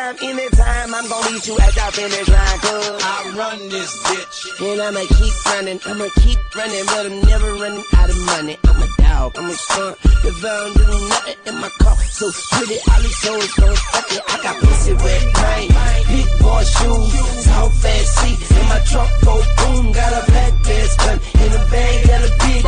Time 0.04 0.16
time, 0.16 0.28
anytime, 0.28 0.94
I'm 0.94 1.08
gonna 1.08 1.32
meet 1.32 1.46
you 1.46 1.56
at 1.58 1.76
your 1.76 1.90
finish 1.92 2.28
line, 2.28 2.58
cuz. 2.58 3.02
I 3.02 3.32
run 3.36 3.58
this 3.68 3.92
bitch. 4.04 4.72
And 4.72 4.80
I'ma 4.82 5.00
keep 5.16 5.34
running, 5.46 5.80
I'ma 5.86 6.08
keep 6.20 6.38
running, 6.54 6.84
but 6.86 7.06
I'm 7.06 7.20
never 7.22 7.54
running 7.54 7.84
out 7.96 8.10
of 8.10 8.18
money. 8.26 8.56
I'm 8.64 8.82
a 8.82 8.88
dog, 8.98 9.32
I'm 9.38 9.50
a 9.50 9.54
skunk. 9.54 9.96
If 10.04 10.44
I 10.44 10.48
don't 10.48 10.74
do 10.76 11.08
nothing 11.08 11.36
in 11.46 11.54
my 11.60 11.70
car, 11.80 11.96
so 11.96 12.28
it, 12.28 12.82
all 12.88 13.00
these 13.00 13.22
hoes 13.26 13.54
gon' 13.54 13.76
fuck 13.76 14.12
it. 14.12 14.22
I 14.28 14.42
got 14.42 14.56
pussy 14.60 14.92
with 14.92 15.24
pain, 15.40 15.68
big 16.08 16.28
boy 16.40 16.64
shoes, 16.64 17.44
tall 17.46 17.70
fast 17.70 18.10
seat. 18.18 18.38
In 18.58 18.68
my 18.68 18.80
trunk 18.84 19.10
go 19.24 19.34
boom, 19.56 19.92
got 19.92 20.12
a 20.12 20.30
black 20.30 20.52
vest 20.64 20.98
gun. 20.98 21.18
In 21.42 21.50
the 21.52 21.62
bag, 21.70 22.06
got 22.08 22.20
a 22.24 22.30
bitch. 22.42 22.64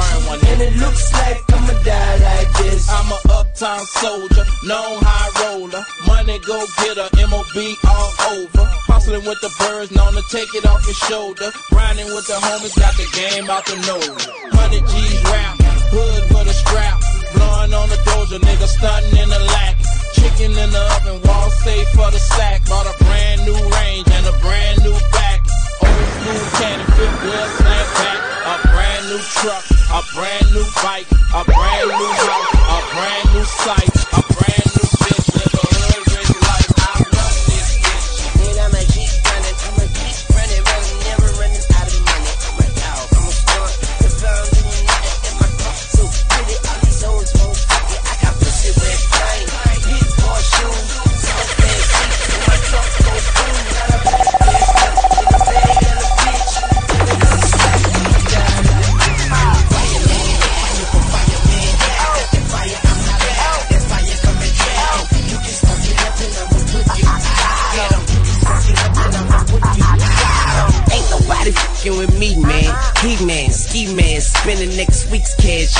And 0.52 0.62
it 0.62 0.76
looks 0.76 1.12
like 1.12 1.38
I'ma 1.52 1.72
die 1.82 2.16
like 2.16 2.52
this. 2.58 2.88
I'm 2.88 3.12
a 3.12 3.18
uptown 3.38 3.80
soldier, 4.00 4.44
known 4.64 4.98
high 5.02 5.30
roller. 5.42 5.84
Money 6.06 6.38
go 6.40 6.64
getter, 6.78 7.08
MOB 7.27 7.59
all 7.82 8.11
over. 8.31 8.65
Hustling 8.86 9.24
with 9.27 9.40
the 9.43 9.51
birds, 9.59 9.90
known 9.90 10.15
to 10.15 10.23
take 10.31 10.55
it 10.55 10.65
off 10.66 10.86
your 10.86 10.94
shoulder. 11.11 11.51
Grinding 11.74 12.07
with 12.15 12.27
the 12.31 12.39
homies, 12.39 12.74
got 12.78 12.94
the 12.94 13.07
game 13.19 13.51
out 13.51 13.66
the 13.66 13.74
nose. 13.82 14.27
100 14.55 14.86
G's 14.86 15.23
rap, 15.27 15.59
hood 15.90 16.23
for 16.31 16.43
the 16.47 16.55
strap. 16.55 17.03
Blowing 17.35 17.74
on 17.74 17.89
the 17.90 17.98
doja, 18.07 18.39
nigga 18.39 18.69
stunting 18.70 19.19
in 19.19 19.28
the 19.28 19.43
lack. 19.43 19.74
Chicken 20.15 20.55
in 20.55 20.70
the 20.70 20.85
oven, 20.98 21.19
wall 21.27 21.51
safe 21.66 21.89
for 21.98 22.11
the 22.15 22.23
sack. 22.23 22.62
Bought 22.70 22.86
a 22.86 22.94
brand 23.03 23.43
new 23.43 23.59
range 23.74 24.07
and 24.07 24.24
a 24.31 24.35
brand 24.39 24.86
new 24.86 24.94
back. 25.11 25.43
Old 25.82 26.07
school 26.15 26.44
cannon, 26.62 26.86
fifth 26.94 27.19
wheel 27.27 27.47
slam 27.59 27.86
back. 27.98 28.20
A 28.47 28.55
brand 28.70 29.05
new 29.11 29.23
truck, 29.35 29.65
a 29.90 30.01
brand 30.15 30.47
new 30.55 30.66
bike, 30.78 31.11
a 31.11 31.43
brand 31.43 31.90
new 31.90 32.12
house, 32.23 32.55
a 32.55 32.78
brand 32.94 33.27
new 33.35 33.47
site, 33.66 33.97
a 34.15 34.23
brand 34.31 34.65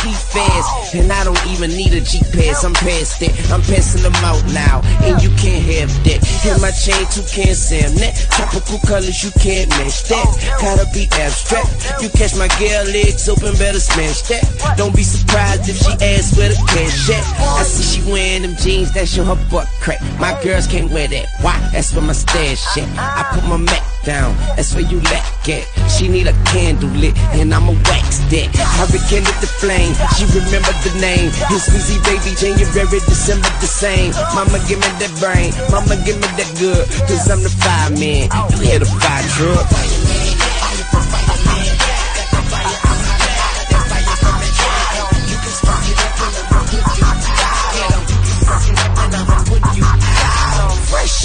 cash. 0.03 0.17
Fast, 0.37 0.95
and 0.95 1.13
I 1.13 1.25
don't 1.25 1.47
even 1.49 1.71
need 1.71 1.93
a 1.95 2.01
G 2.01 2.21
pass. 2.33 2.65
I'm 2.65 2.75
past 2.75 3.23
it. 3.23 3.33
I'm 3.51 3.63
passing 3.63 4.03
them 4.03 4.15
out 4.25 4.43
now, 4.53 4.81
and 5.01 5.23
you 5.23 5.31
can't 5.41 5.65
have 5.77 5.93
that. 6.05 6.21
Hit 6.45 6.61
my 6.61 6.71
chain, 6.71 7.07
two 7.09 7.25
can 7.33 7.55
Sam 7.55 7.95
that. 7.97 8.15
Tropical 8.37 8.79
colors, 8.85 9.25
you 9.25 9.31
can't 9.41 9.69
match 9.81 10.05
that. 10.09 10.27
Gotta 10.61 10.87
be 10.93 11.09
abstract. 11.17 12.03
You 12.03 12.09
catch 12.11 12.37
my 12.37 12.49
girl 12.61 12.85
legs 12.93 13.29
open, 13.29 13.57
better 13.57 13.81
smash 13.81 14.23
that. 14.29 14.45
Don't 14.77 14.95
be 14.95 15.03
surprised 15.03 15.69
if 15.69 15.79
she 15.79 15.93
asks 16.05 16.37
where 16.37 16.51
the 16.51 16.59
cash 16.69 17.11
at. 17.11 17.25
I 17.57 17.63
see 17.65 18.01
she 18.01 18.11
wearing 18.11 18.43
them 18.43 18.57
jeans 18.57 18.93
that 18.93 19.09
show 19.09 19.25
her 19.25 19.39
butt 19.51 19.69
crack. 19.81 20.01
My 20.21 20.37
girls 20.43 20.67
can't 20.67 20.91
wear 20.91 21.09
that. 21.09 21.27
Why? 21.41 21.57
That's 21.73 21.95
where 21.95 22.05
my 22.05 22.13
stash 22.13 22.77
at. 22.77 22.89
I 22.99 23.25
put 23.33 23.45
my 23.49 23.57
Mac 23.57 23.96
down. 24.07 24.39
That's 24.55 24.73
where 24.73 24.87
you 24.87 25.01
lack 25.11 25.27
at. 25.51 25.67
She 25.91 26.09
need 26.09 26.29
a 26.31 26.37
candle 26.47 26.89
lit, 26.97 27.19
and 27.35 27.53
I'ma 27.53 27.75
wax 27.91 28.23
that. 28.31 28.49
I 28.55 28.87
rekindled 28.89 29.37
the 29.43 29.51
flame. 29.51 29.93
She 30.15 30.25
remembered 30.31 30.79
the 30.87 30.95
name. 31.03 31.35
It's 31.51 31.67
Weezy 31.69 31.99
Baby, 32.07 32.39
January, 32.39 33.01
December 33.05 33.51
the 33.61 33.67
same. 33.67 34.15
Mama, 34.33 34.63
give 34.71 34.79
me 34.79 34.89
that 35.03 35.13
brain. 35.19 35.51
Mama, 35.75 35.99
give 36.07 36.17
me 36.17 36.29
that 36.39 36.51
good. 36.57 36.87
Cause 37.11 37.29
I'm 37.29 37.43
the 37.43 37.51
fireman. 37.51 38.31
You 38.55 38.59
hear 38.63 38.79
the 38.79 38.87
fire 38.87 39.27
truck. 39.35 41.26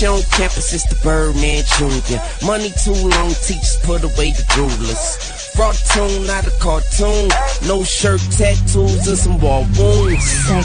On 0.01 0.19
campus, 0.33 0.73
it's 0.73 0.83
the 0.85 0.95
Birdman 1.03 1.63
Jr. 1.77 2.17
Money 2.43 2.71
too 2.71 2.91
long, 2.91 3.29
teachers 3.45 3.77
put 3.83 4.03
away 4.03 4.31
the 4.31 4.43
rulers. 4.57 5.15
Fraud 5.53 5.75
tune, 5.93 6.25
not 6.25 6.47
a 6.47 6.51
cartoon. 6.57 7.29
No 7.67 7.83
shirt, 7.83 8.19
tattoos, 8.31 9.07
and 9.07 9.17
some 9.17 9.39
wall 9.39 9.61
wounds. 9.77 10.49
I'm 10.49 10.63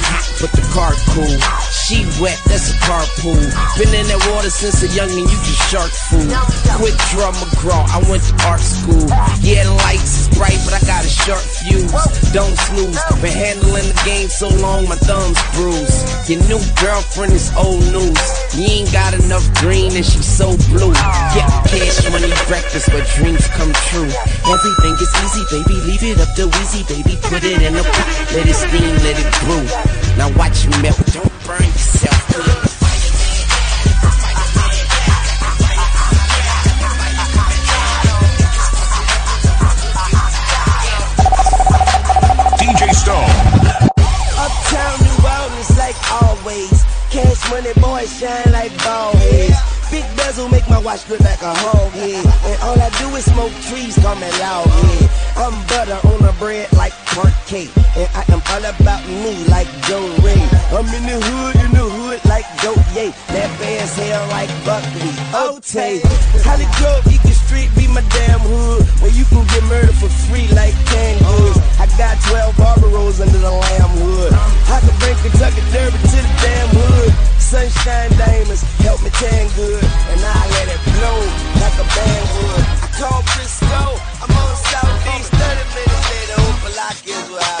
hot, 0.00 0.24
but 0.40 0.52
the 0.52 0.64
car 0.72 0.92
cool. 1.12 1.36
She 1.72 2.04
wet, 2.20 2.38
that's 2.46 2.70
a 2.70 2.76
carpool. 2.84 3.38
Been 3.78 3.92
in 3.94 4.06
that 4.10 4.20
water 4.32 4.50
since 4.50 4.82
a 4.82 4.88
youngin', 4.92 5.24
you 5.24 5.38
just 5.46 5.62
shark 5.70 5.92
food. 6.10 6.28
Quick 6.76 6.96
draw 7.14 7.32
McGraw, 7.32 7.84
I 7.88 8.02
went 8.10 8.22
to 8.28 8.34
art 8.44 8.60
school. 8.60 9.06
Yeah, 9.40 9.64
the 9.64 9.74
lights 9.86 10.26
is 10.26 10.28
bright, 10.36 10.58
but 10.66 10.74
I 10.74 10.82
got 10.84 11.04
a 11.04 11.08
sharp 11.08 11.40
fuse. 11.40 11.88
Don't 12.32 12.56
snooze, 12.68 13.00
been 13.22 13.32
handling 13.32 13.86
the 13.86 13.98
game 14.04 14.28
so 14.28 14.48
long, 14.60 14.88
my 14.88 14.96
thumb's 14.96 15.38
bruised. 15.56 16.28
Your 16.28 16.42
new 16.50 16.60
girlfriend 16.82 17.32
is 17.32 17.54
old 17.56 17.80
news. 17.94 18.20
You 18.56 18.66
ain't 18.66 18.92
got 18.92 19.14
enough 19.14 19.46
green 19.62 19.94
and 19.94 20.04
she's 20.04 20.26
so 20.26 20.56
blue. 20.68 20.92
Get 21.36 21.46
cash 21.70 22.02
money 22.10 22.32
breakfast 22.48 22.88
where 22.92 23.04
dreams 23.16 23.46
come 23.54 23.72
true. 23.92 24.10
Everything 24.44 24.94
is 24.98 25.12
easy, 25.22 25.44
baby. 25.54 25.76
Leave 25.86 26.02
it 26.02 26.20
up 26.20 26.34
to 26.36 26.48
Weezy, 26.50 26.82
baby. 26.88 27.14
Put 27.30 27.44
it 27.44 27.62
in 27.62 27.76
a 27.76 27.82
pot, 27.82 28.08
let 28.34 28.46
it 28.48 28.58
steam, 28.58 28.92
let 29.06 29.16
it 29.16 29.28
brew. 29.44 29.64
Now 30.16 30.25
watch 30.34 30.64
you 30.64 30.70
melt, 30.82 30.96
don't 31.12 31.46
burn 31.46 31.62
yourself. 31.62 32.16
DJ 42.58 42.92
Stone. 42.94 43.30
Uptown 44.38 44.96
New 45.04 45.16
Orleans 45.26 45.78
like 45.78 45.96
always. 46.22 46.84
Cash 47.10 47.50
money 47.50 47.72
boys 47.80 48.18
shine 48.18 48.52
like 48.52 48.76
ball 48.82 49.16
heads. 49.16 49.65
Bezel 50.26 50.48
make 50.48 50.68
my 50.68 50.80
watch 50.80 51.08
look 51.08 51.20
like 51.20 51.40
a 51.40 51.54
hog 51.54 51.92
head. 51.92 52.26
And 52.50 52.58
all 52.66 52.74
I 52.74 52.90
do 52.98 53.06
is 53.14 53.24
smoke 53.30 53.54
trees, 53.70 53.94
call 54.02 54.16
me 54.16 54.26
loud 54.42 54.66
head. 54.66 55.06
I'm 55.38 55.54
butter 55.70 56.00
on 56.02 56.18
the 56.18 56.34
bread 56.36 56.66
like 56.72 56.90
Parkay. 57.14 57.70
And 57.94 58.10
I 58.10 58.26
am 58.34 58.42
all 58.50 58.64
about 58.66 59.06
me 59.06 59.46
like 59.46 59.70
Joe 59.86 60.02
Ray. 60.26 60.42
I'm 60.74 60.90
in 60.98 61.06
the 61.06 61.22
hood, 61.22 61.54
in 61.62 61.70
the 61.70 61.86
hood 61.86 62.18
like 62.26 62.42
Dope 62.58 62.82
Yay. 62.90 63.14
That 63.30 63.54
band's 63.60 63.94
hair 63.94 64.18
like 64.34 64.50
Buckley. 64.66 65.14
Ote. 65.30 66.02
Holly 66.42 66.66
Grove, 66.74 67.06
Eagle 67.06 67.35
Street 67.46 67.70
be 67.78 67.86
my 67.86 68.02
damn 68.10 68.42
hood. 68.42 68.82
Where 68.98 69.14
you 69.14 69.24
can 69.30 69.46
get 69.46 69.62
murdered 69.70 69.94
for 69.94 70.10
free 70.26 70.50
like 70.50 70.74
canned 70.90 71.22
goods. 71.22 71.62
I 71.78 71.86
got 71.94 72.18
12 72.26 72.58
barber 72.58 72.90
rolls 72.90 73.20
under 73.20 73.38
the 73.38 73.50
lamb 73.50 73.92
hood. 74.02 74.34
I 74.34 74.82
can 74.82 74.94
bring 74.98 75.14
Kentucky 75.22 75.62
Derby 75.70 75.94
to 75.94 76.18
the 76.26 76.34
damn 76.42 76.68
hood. 76.74 77.14
Sunshine 77.38 78.10
diamonds 78.18 78.66
help 78.82 78.98
me 79.06 79.10
tan 79.14 79.46
good, 79.54 79.78
and 79.78 80.18
I 80.18 80.42
let 80.58 80.66
it 80.74 80.82
blow 80.98 81.18
like 81.62 81.76
a 81.78 81.86
band 81.86 82.26
would. 82.34 82.64
I 82.82 82.88
call 82.98 83.22
Frisco, 83.30 83.82
I'm 84.26 84.34
on 84.34 84.54
Southeast, 84.66 85.30
30 85.30 85.62
minutes 85.70 86.06
later, 86.10 86.42
Opalak 86.50 86.98
is 87.06 87.30
where 87.30 87.40
I 87.40 87.55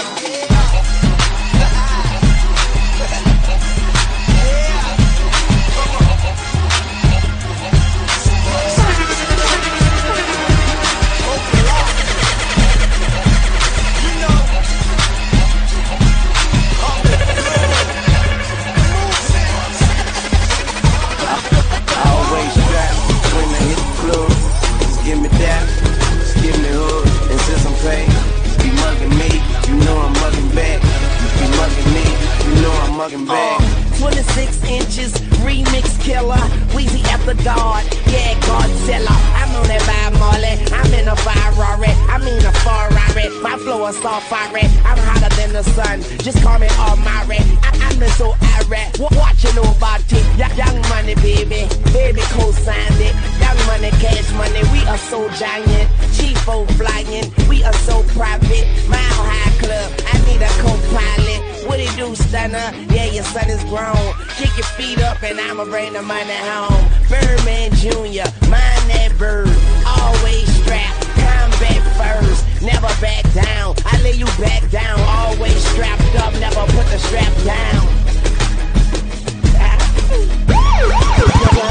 know 33.08 33.58
I'm 33.58 33.98
26 33.98 34.64
inches, 34.68 35.12
remix 35.46 35.98
killer, 36.02 36.36
Weezy 36.74 37.02
after 37.06 37.34
God, 37.44 37.84
yeah, 38.10 38.34
Godzilla. 38.44 39.14
I'm 39.38 39.54
on 39.56 39.66
that 39.68 39.82
by 39.86 40.18
Molly, 40.18 40.58
I'm 40.74 40.92
in 40.92 41.08
a 41.08 41.16
Ferrari, 41.16 41.88
I 42.10 42.18
mean 42.18 42.44
a 42.44 42.52
Ferrari. 42.66 43.30
My 43.42 43.56
flow 43.58 43.86
is 43.86 43.96
so 44.02 44.10
fiery, 44.28 44.66
I'm 44.84 44.98
hotter 44.98 45.34
than 45.36 45.52
the 45.52 45.62
sun. 45.62 46.02
Just 46.18 46.42
call 46.42 46.58
me 46.58 46.68
Almighty, 46.82 47.40
I, 47.62 47.70
I'm 47.88 47.98
the 47.98 48.08
so 48.10 48.34
irate. 48.60 48.98
Wa- 48.98 49.08
Watch 49.16 49.44
you 49.44 49.54
know 49.54 49.70
about 49.70 50.00
it, 50.12 50.26
y- 50.36 50.52
young 50.58 50.76
money 50.90 51.14
baby. 51.22 51.64
Baby 51.94 52.20
co-signed 52.36 53.00
it. 53.00 53.14
Young 53.40 53.58
money, 53.66 53.90
cash 54.02 54.28
money, 54.34 54.60
we 54.74 54.84
are 54.90 54.98
so 54.98 55.28
giant. 55.38 55.88
Chiefo 56.12 56.66
flying, 56.76 57.30
we 57.48 57.62
are 57.64 57.72
so 57.88 58.02
private. 58.18 58.66
Mile 58.90 59.22
High 59.24 59.55
Club, 59.66 59.92
I 60.06 60.18
need 60.30 60.40
a 60.40 60.48
co-pilot. 60.62 61.66
What 61.66 61.80
it 61.80 61.90
do, 61.96 62.14
stunner? 62.14 62.70
Yeah, 62.94 63.06
your 63.06 63.24
son 63.24 63.50
is 63.50 63.64
grown. 63.64 64.14
Kick 64.38 64.54
your 64.56 64.66
feet 64.78 65.00
up 65.02 65.20
and 65.24 65.40
I'ma 65.40 65.64
bring 65.64 65.92
the 65.92 66.02
money 66.02 66.38
home. 66.46 66.86
Birdman 67.10 67.72
Jr., 67.74 68.30
mind 68.46 68.84
that 68.94 69.12
bird. 69.18 69.50
Always 69.84 70.46
strapped, 70.62 71.02
combat 71.18 71.82
first. 71.98 72.46
Never 72.62 72.86
back 73.02 73.24
down. 73.34 73.74
I 73.84 74.00
lay 74.02 74.12
you 74.12 74.26
back 74.38 74.70
down. 74.70 75.00
Always 75.00 75.58
strapped 75.70 76.14
up, 76.22 76.32
never 76.34 76.62
put 76.70 76.86
the 76.86 76.98
strap 76.98 77.34
down. 77.42 77.86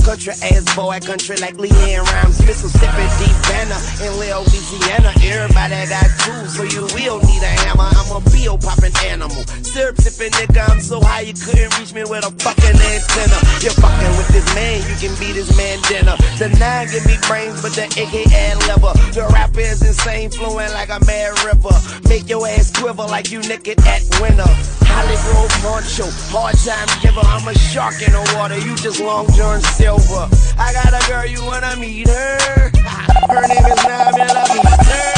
Country 0.08 0.32
ass 0.40 0.64
boy, 0.74 0.98
country 1.04 1.36
like 1.36 1.58
LeAnn 1.58 2.00
Rimes. 2.00 2.40
Mississippi, 2.48 3.06
deep 3.20 3.36
banner 3.44 3.76
in 4.00 4.18
Lil 4.18 4.40
Louisiana. 4.40 5.12
Everybody 5.20 5.84
got 5.92 6.08
tools, 6.24 6.56
so 6.56 6.64
you 6.64 6.88
will 6.96 7.20
need 7.28 7.44
a 7.44 7.52
hammer. 7.68 7.92
I'm 7.92 8.16
a 8.16 8.24
bill 8.32 8.58
popping 8.58 8.96
animal. 9.04 9.44
Syrup 9.68 10.00
sipping 10.00 10.32
nigga, 10.40 10.64
I'm 10.72 10.80
so 10.80 11.02
high 11.04 11.28
you 11.28 11.34
couldn't 11.34 11.78
reach 11.78 11.92
me 11.94 12.08
with 12.08 12.24
a 12.24 12.32
fucking 12.40 12.80
antenna. 12.80 13.38
You're 13.60 13.76
fucking 13.76 14.14
with 14.16 14.32
this 14.32 14.48
man, 14.56 14.80
you 14.88 14.96
can 14.96 15.12
be 15.20 15.36
this 15.36 15.52
man 15.60 15.76
dinner. 15.92 16.16
The 16.40 16.56
nine 16.56 16.88
give 16.88 17.06
me 17.06 17.20
brains, 17.28 17.62
but 17.62 17.76
the 17.76 17.92
AK 17.92 18.32
add 18.32 18.64
lever. 18.64 18.96
The 19.12 19.28
rapper 19.36 19.60
is 19.60 19.84
insane, 19.84 20.32
flowing 20.32 20.72
like 20.72 20.88
a 20.88 21.04
mad 21.04 21.36
river. 21.44 21.76
Make 22.08 22.30
your 22.30 22.48
ass 22.48 22.72
quiver 22.72 23.04
like 23.04 23.30
you 23.30 23.44
naked 23.44 23.84
at 23.84 24.08
winter. 24.24 24.48
Hollywood 24.88 25.52
poncho, 25.62 26.08
hard 26.32 26.56
time 26.64 26.88
giver. 27.04 27.22
I'm 27.22 27.46
a 27.46 27.54
shark 27.54 28.02
in 28.02 28.14
the 28.14 28.24
water, 28.40 28.58
you 28.58 28.74
just 28.78 29.00
long 29.00 29.28
John 29.36 29.60
Silver. 29.62 29.98
I 30.10 30.74
got 30.74 30.94
a 30.94 31.12
girl, 31.12 31.26
you 31.26 31.44
wanna 31.44 31.76
meet 31.78 32.08
her? 32.08 32.72
Her 33.30 33.48
name 33.48 33.66
is 33.66 33.84
Millimeter. 33.84 34.38
I 34.38 35.16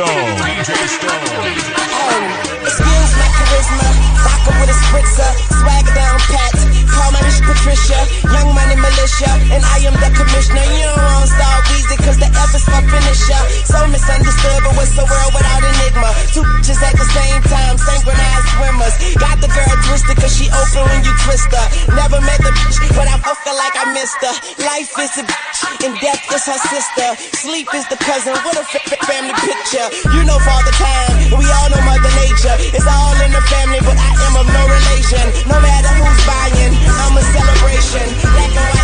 Stone. 0.00 0.16
DJ 0.40 0.72
Stone. 0.96 1.60
Excuse 2.64 3.12
my 3.20 3.28
charisma, 3.36 3.88
vodka 4.24 4.52
with 4.56 4.72
a 4.72 4.76
spritzer, 4.88 5.30
swagger 5.60 5.92
down 5.92 6.16
pat. 6.32 6.56
Call 6.88 7.12
my 7.12 7.20
bitch 7.20 7.44
Patricia, 7.44 8.00
young 8.32 8.48
money 8.56 8.80
militia, 8.80 9.28
and 9.52 9.60
I 9.60 9.84
am 9.84 9.92
the 10.00 10.08
commissioner. 10.16 10.64
You 10.72 10.88
don't 10.88 11.04
want 11.04 11.28
star 11.28 11.56
Weezy, 11.68 12.00
cause 12.00 12.16
the 12.16 12.32
F 12.32 12.52
is 12.56 12.64
my 12.72 12.80
finisher. 12.80 13.42
So 13.68 13.76
misunderstood, 13.92 14.60
but 14.64 14.72
what's 14.80 14.96
the 14.96 15.04
world 15.04 15.32
without 15.36 15.68
enigma? 15.68 16.16
Two 16.32 16.48
bitches 16.48 16.80
at 16.80 16.96
the 16.96 17.04
same 17.04 17.44
time, 17.44 17.76
synchronized 17.76 18.48
swimmers. 18.56 18.96
Got 19.20 19.36
the 19.44 19.52
girl 19.52 19.74
twisted, 19.84 20.16
cause 20.16 20.32
she 20.32 20.48
open 20.48 20.80
when 20.88 21.04
you 21.04 21.12
twist 21.28 21.52
her. 21.52 21.66
Never 21.92 22.24
met 22.24 22.40
the 22.40 22.49
I 23.80 23.96
missed 23.96 24.20
her. 24.20 24.36
Life 24.60 24.92
is 25.00 25.16
a 25.16 25.24
bitch, 25.24 25.60
and 25.88 25.96
death 26.04 26.20
is 26.28 26.44
her 26.44 26.60
sister. 26.68 27.16
Sleep 27.32 27.64
is 27.72 27.88
the 27.88 27.96
cousin, 27.96 28.36
what 28.44 28.60
a 28.60 28.64
family 29.08 29.32
picture. 29.40 29.88
You 30.12 30.20
know 30.28 30.36
father 30.44 30.74
time, 30.76 31.32
we 31.32 31.48
all 31.48 31.68
know 31.72 31.80
mother 31.88 32.12
nature. 32.20 32.56
It's 32.76 32.84
all 32.84 33.16
in 33.24 33.32
the 33.32 33.40
family, 33.48 33.80
but 33.80 33.96
I 33.96 34.12
am 34.28 34.36
of 34.36 34.46
no 34.52 34.62
relation. 34.68 35.24
No 35.48 35.56
matter 35.64 35.96
who's 35.96 36.20
buying, 36.28 36.76
I'm 36.76 37.16
a 37.16 37.24
celebration. 37.24 38.04
Black 38.20 38.52
and 38.52 38.68
white 38.68 38.79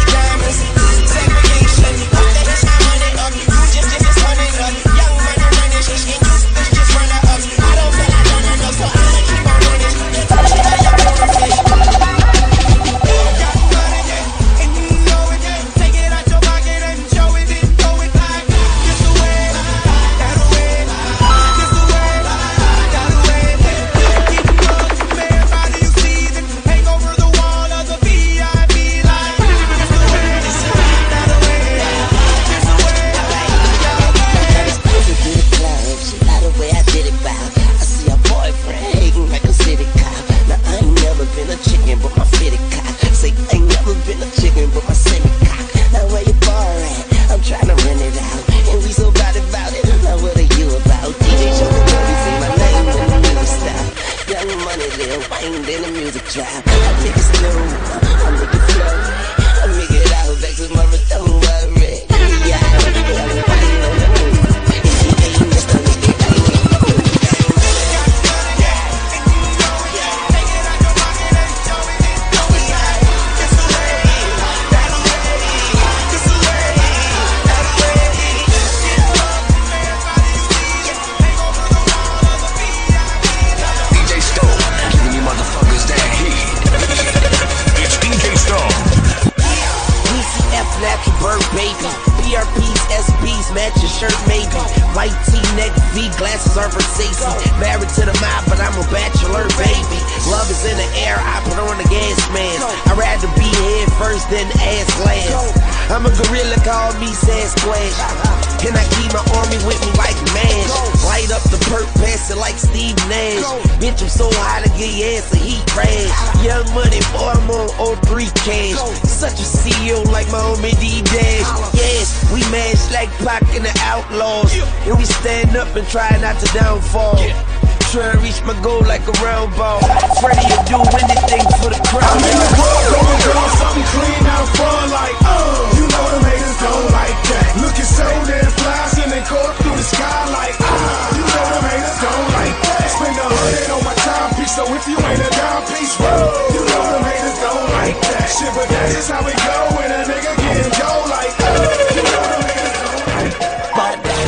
you 130.50 130.58
do 130.66 130.78
anything 130.78 131.44
for 131.58 131.70
the 131.70 131.80
crowd. 131.90 132.06
I'm 132.06 132.22
in 132.22 132.38
the 132.38 132.50
club 132.54 132.82
going 132.94 133.20
down 133.26 133.48
something 133.58 133.86
clean 133.94 134.24
out 134.26 134.46
front 134.54 134.88
like, 134.94 135.16
oh. 135.26 135.76
You 135.76 135.84
know 135.90 136.06
them 136.14 136.24
haters 136.26 136.58
don't 136.62 136.86
like 136.94 137.18
that. 137.30 137.46
Looking 137.62 137.90
so 137.90 138.06
damn 138.26 138.52
fly, 138.54 139.02
and 139.02 139.10
they 139.12 139.24
caught 139.26 139.54
through 139.58 139.76
the 139.76 139.86
sky 139.86 140.20
like, 140.30 140.56
ah. 140.62 141.16
You 141.16 141.24
know 141.26 141.46
them 141.50 141.64
haters 141.66 141.98
don't 142.02 142.28
like 142.38 142.56
that. 142.62 142.86
Spend 142.96 143.16
a 143.18 143.26
hundred 143.26 143.66
on 143.74 143.82
my 143.84 143.94
timepiece, 144.06 144.54
so 144.54 144.62
if 144.70 144.84
you 144.86 144.96
ain't 144.96 145.20
a 145.20 145.30
dime 145.34 145.64
piece, 145.66 145.94
bro, 145.98 146.14
you 146.54 146.62
know 146.62 146.84
them 146.94 147.04
haters 147.04 147.38
don't 147.42 147.66
like 147.76 147.98
that. 148.06 148.26
Shit, 148.30 148.52
but 148.54 148.68
that 148.70 148.88
is 148.94 149.08
how 149.10 149.22
it 149.26 149.38
go 149.42 149.56
when 149.76 149.90
a 149.90 150.00
nigga 150.06 150.32
getting 150.38 150.72
go 150.78 150.90
like, 151.10 151.34
oh. 151.42 151.54
You 151.96 152.02
know 152.06 152.24
them 152.30 152.42
haters 152.46 152.76
don't 152.80 153.02
like 153.10 153.34
that. 153.34 153.74
Bought 153.74 153.98
that 154.04 154.26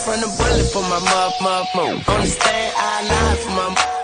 from 0.00 0.20
the 0.20 0.30
bullet 0.38 0.66
for 0.72 0.82
my 0.86 0.98
mother, 0.98 1.34
mother. 1.42 1.98
On 2.10 2.20
the 2.20 2.26
stand, 2.26 2.72
I 2.76 3.02
lied 3.10 3.38
for 3.38 3.50
my 3.50 3.68
mother 3.68 3.99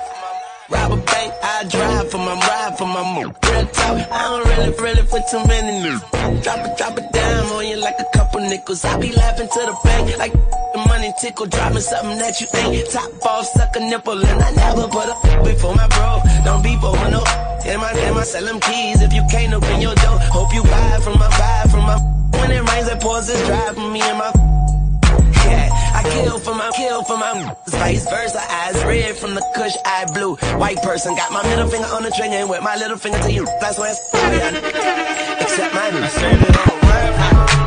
drive 1.69 2.11
for 2.11 2.19
my 2.19 2.35
ride 2.35 2.79
for 2.79 2.87
my 2.87 3.03
move. 3.15 3.35
Real 3.43 3.67
talk, 3.67 3.99
I 4.11 4.23
don't 4.29 4.47
really, 4.49 4.71
really 4.79 5.07
put 5.07 5.23
too 5.31 5.43
many 5.47 5.83
news. 5.83 6.01
Drop 6.43 6.61
it, 6.67 6.79
drop 6.79 6.99
it 6.99 7.13
down 7.13 7.47
on 7.47 7.67
you 7.67 7.77
like 7.77 7.99
a 7.99 8.07
couple 8.17 8.41
nickels. 8.41 8.85
I 8.85 8.99
be 8.99 9.13
laughing 9.13 9.49
to 9.49 9.61
the 9.61 9.77
bank 9.85 10.19
like 10.19 10.33
the 10.33 10.85
money 10.89 11.13
tickle. 11.21 11.47
Dropping 11.47 11.81
something 11.81 12.19
that 12.19 12.41
you 12.41 12.47
ain't. 12.55 12.91
Top 12.91 13.27
off, 13.27 13.47
suck 13.47 13.77
a 13.77 13.81
nipple, 13.81 14.25
and 14.25 14.43
I 14.43 14.51
never 14.53 14.89
put 14.89 15.09
up 15.09 15.23
before 15.45 15.75
my 15.75 15.87
bro. 15.89 16.21
Don't 16.45 16.63
be 16.63 16.77
for 16.77 16.93
no. 17.11 17.23
In 17.67 17.81
my, 17.81 17.93
in 17.93 18.15
my, 18.15 18.23
sell 18.23 18.45
them 18.45 18.61
keys 18.61 19.03
if 19.03 19.13
you 19.13 19.25
can't 19.31 19.53
open 19.53 19.81
your 19.81 19.95
door. 19.97 20.19
Hope 20.31 20.55
you 20.55 20.63
buy 20.63 21.01
from 21.03 21.19
my, 21.19 21.29
buy 21.29 21.65
from 21.71 21.81
my. 21.81 21.99
When 22.39 22.51
it 22.53 22.63
rains, 22.71 22.89
it 22.89 23.01
pours, 23.01 23.29
it's 23.29 23.45
dry 23.47 23.73
for 23.75 23.91
me 23.91 24.01
and 24.01 24.19
my. 24.19 24.66
Yeah, 25.47 25.69
I 25.95 26.03
kill 26.03 26.39
for 26.39 26.55
my 26.55 26.71
kill 26.77 27.05
for 27.05 27.17
my 27.17 27.55
vice 27.69 28.09
versa. 28.09 28.41
Eyes 28.51 28.85
red 28.85 29.17
from 29.17 29.35
the 29.35 29.45
kush, 29.55 29.77
eye 29.85 30.07
blue. 30.13 30.37
White 30.59 30.83
person 30.83 31.15
got 31.15 31.33
my 31.33 31.43
middle 31.49 31.69
finger 31.69 31.89
on 31.89 32.03
the 32.03 32.11
trigger 32.11 32.35
and 32.35 32.51
with 32.51 32.63
my 32.63 32.77
little 32.77 32.99
finger 32.99 33.19
to 33.21 33.33
you. 33.33 33.45
That's 33.61 33.79
why 33.79 33.91
it's 33.91 34.01
except 35.43 35.75
my 35.75 35.91
new. 35.91 37.66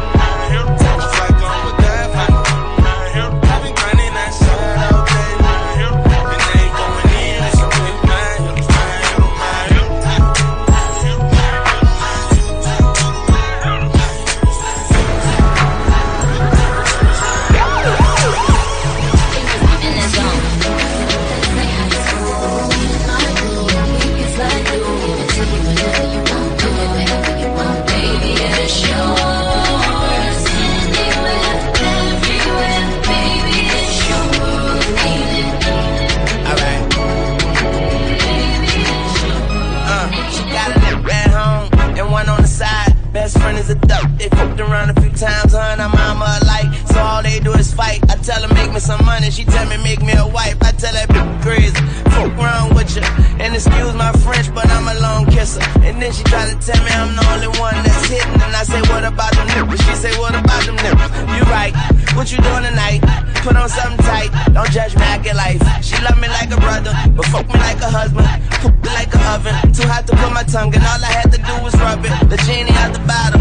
Fucked 44.59 44.71
around 44.71 44.89
a 44.89 45.01
few 45.01 45.11
times, 45.11 45.53
her 45.53 45.59
and 45.59 45.81
her 45.81 45.89
mama 45.89 46.39
alike. 46.41 46.73
So 46.87 46.99
all 46.99 47.23
they 47.23 47.39
do 47.39 47.53
is 47.53 47.73
fight. 47.73 47.99
I 48.09 48.15
tell 48.15 48.41
her 48.41 48.53
make 48.53 48.71
me 48.73 48.79
some 48.79 49.03
money, 49.05 49.31
she 49.31 49.43
tell 49.45 49.67
me 49.67 49.77
make 49.77 50.01
me 50.01 50.13
a 50.13 50.27
wife. 50.27 50.57
I 50.61 50.71
tell 50.71 50.93
her 50.93 51.07
be 51.07 51.43
crazy, 51.43 51.75
fuck 52.11 52.31
around 52.37 52.75
with 52.75 52.95
you. 52.95 53.03
And 53.39 53.55
excuse 53.55 53.93
my 53.95 54.11
French, 54.23 54.53
but 54.53 54.67
I'm 54.69 54.87
a 54.87 54.99
long 55.01 55.25
kisser. 55.25 55.61
And 55.81 56.01
then 56.01 56.11
she 56.11 56.23
try 56.23 56.45
to 56.51 56.55
tell 56.59 56.81
me 56.83 56.91
I'm 56.91 57.15
the 57.15 57.25
only 57.33 57.59
one 57.59 57.75
that's 57.83 58.05
hitting. 58.07 58.41
And 58.41 58.55
I 58.55 58.63
say 58.63 58.81
what 58.91 59.03
about 59.03 59.33
them 59.33 59.47
nipples? 59.47 59.81
She 59.81 59.95
say 59.95 60.13
what 60.19 60.35
about 60.35 60.63
them 60.65 60.75
nipples? 60.75 61.11
You 61.35 61.43
right. 61.47 61.73
What 62.15 62.31
you 62.31 62.37
doing 62.37 62.63
tonight? 62.63 63.28
Put 63.43 63.55
on 63.55 63.69
something 63.69 63.97
tight. 64.05 64.29
Don't 64.53 64.69
judge 64.69 64.95
me, 64.95 65.03
I 65.03 65.17
get 65.17 65.35
life. 65.35 65.61
She 65.81 65.95
love 66.03 66.19
me 66.19 66.27
like 66.27 66.51
a 66.51 66.57
brother, 66.57 66.93
but 67.15 67.25
fuck 67.27 67.47
me 67.47 67.55
like 67.59 67.79
a 67.81 67.89
husband. 67.89 68.27
Cook 68.61 68.75
like 68.91 69.13
a 69.15 69.19
oven. 69.33 69.55
Too 69.71 69.87
hot 69.87 70.05
to 70.07 70.15
put 70.15 70.33
my 70.33 70.43
tongue 70.43 70.73
in. 70.73 70.81
All 70.81 70.99
I 70.99 71.11
had 71.11 71.31
to 71.31 71.39
do 71.39 71.53
was 71.63 71.73
rub 71.79 72.03
it. 72.03 72.11
The 72.29 72.37
genie 72.43 72.75
out 72.83 72.91
the 72.93 72.99
bottle. 73.07 73.39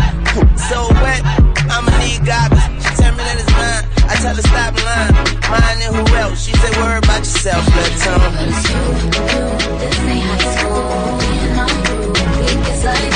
So 0.70 0.86
wet, 1.02 1.22
I'ma 1.66 1.90
need 1.98 2.24
goggles. 2.24 2.62
She 2.78 2.90
tell 2.94 3.12
me 3.12 3.22
that 3.26 3.42
it's 3.42 3.50
mine. 3.58 3.84
I 4.06 4.14
tell 4.22 4.36
her 4.38 4.42
stop 4.42 4.78
lying. 4.86 5.14
Mine 5.50 5.82
and 5.82 5.94
who 5.98 6.04
else? 6.16 6.46
She 6.46 6.52
say 6.54 6.70
worry 6.78 6.98
about 6.98 7.18
yourself, 7.26 7.66
little 7.74 7.98
tongue. 7.98 8.34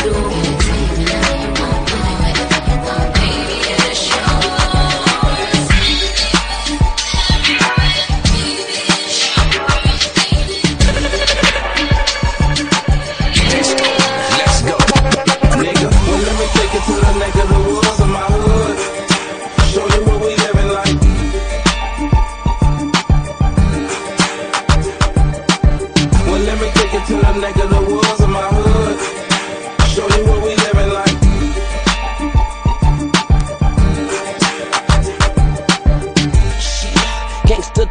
Let's 0.02 0.41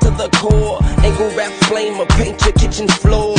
to 0.01 0.11
the 0.11 0.29
core. 0.37 0.79
Ain't 1.03 1.17
gon' 1.17 1.35
rap 1.35 1.53
flame 1.69 1.99
or 1.99 2.05
paint 2.17 2.41
your 2.43 2.53
kitchen 2.53 2.87
floor. 2.87 3.35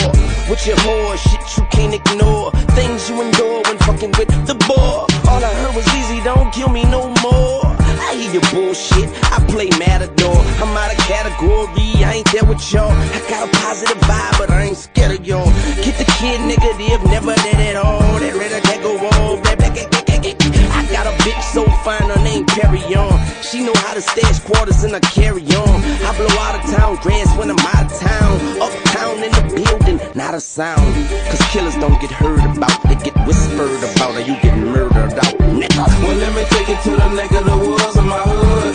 With 0.48 0.66
your 0.66 0.76
whore, 0.84 1.16
shit 1.16 1.42
you 1.56 1.64
can't 1.70 1.94
ignore. 1.94 2.50
Things 2.78 3.08
you 3.08 3.20
endure 3.22 3.62
when 3.66 3.78
fucking 3.78 4.12
with 4.18 4.30
the 4.46 4.56
boy. 4.66 5.06
All 5.30 5.42
I 5.42 5.52
heard 5.60 5.74
was 5.74 5.86
easy, 5.94 6.22
don't 6.22 6.52
kill 6.52 6.68
me 6.68 6.84
no 6.84 7.08
more. 7.22 7.62
I 8.08 8.14
hear 8.14 8.32
your 8.32 8.46
bullshit, 8.52 9.08
I 9.32 9.38
play 9.48 9.70
Matador. 9.78 10.36
I'm 10.62 10.76
out 10.76 10.92
of 10.92 10.98
category, 11.06 12.04
I 12.04 12.20
ain't 12.20 12.30
there 12.32 12.44
with 12.44 12.62
y'all. 12.72 12.90
I 12.90 13.18
got 13.28 13.48
a 13.48 13.50
positive 13.58 14.00
vibe, 14.02 14.38
but 14.38 14.50
I 14.50 14.62
ain't 14.64 14.76
scared 14.76 15.18
of 15.18 15.26
y'all. 15.26 15.46
Get 15.84 15.96
the 15.98 16.08
kid 16.18 16.40
negative, 16.42 17.02
never 17.08 17.34
did 17.46 17.58
it 17.58 17.76
all. 17.76 18.00
That 18.18 18.34
red 18.34 18.52
that 18.52 18.78
go 18.82 18.98
off, 18.98 19.42
that 19.44 19.58
back, 19.58 19.72
I 19.72 20.86
got 20.90 21.06
a 21.06 21.14
bitch 21.22 21.42
so 21.52 21.64
fine, 21.84 22.10
Perry 22.52 22.84
on. 22.94 23.16
She 23.42 23.64
know 23.64 23.72
how 23.76 23.94
to 23.94 24.02
stash 24.02 24.40
quarters 24.40 24.84
and 24.84 24.94
I 24.94 25.00
carry 25.00 25.42
on. 25.42 25.76
I 26.04 26.12
blow 26.16 26.28
out 26.44 26.54
of 26.56 26.70
town 26.70 26.96
grass 26.96 27.28
when 27.38 27.50
I'm 27.50 27.58
out 27.58 27.90
of 27.90 27.98
town. 27.98 28.34
Uptown 28.60 29.22
in 29.24 29.32
the 29.32 29.44
building, 29.56 30.00
not 30.14 30.34
a 30.34 30.40
sound. 30.40 30.92
Cause 31.28 31.40
killers 31.50 31.76
don't 31.76 32.00
get 32.00 32.10
heard 32.10 32.44
about, 32.56 32.82
they 32.84 32.96
get 32.96 33.16
whispered 33.26 33.82
about, 33.92 34.14
or 34.16 34.20
you 34.20 34.36
get 34.40 34.56
murdered 34.58 35.14
out. 35.16 35.34
Nigga. 35.56 35.84
Well, 36.02 36.16
let 36.18 36.34
me 36.34 36.44
take 36.50 36.68
it 36.68 36.80
to 36.84 36.90
the 36.90 37.08
neck 37.14 37.32
of 37.32 37.44
the 37.44 37.56
woods 37.56 37.96
of 37.96 38.04
my 38.04 38.20
hood. 38.20 38.74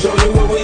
Show 0.00 0.14
you 0.24 0.32
what 0.36 0.50
we 0.50 0.63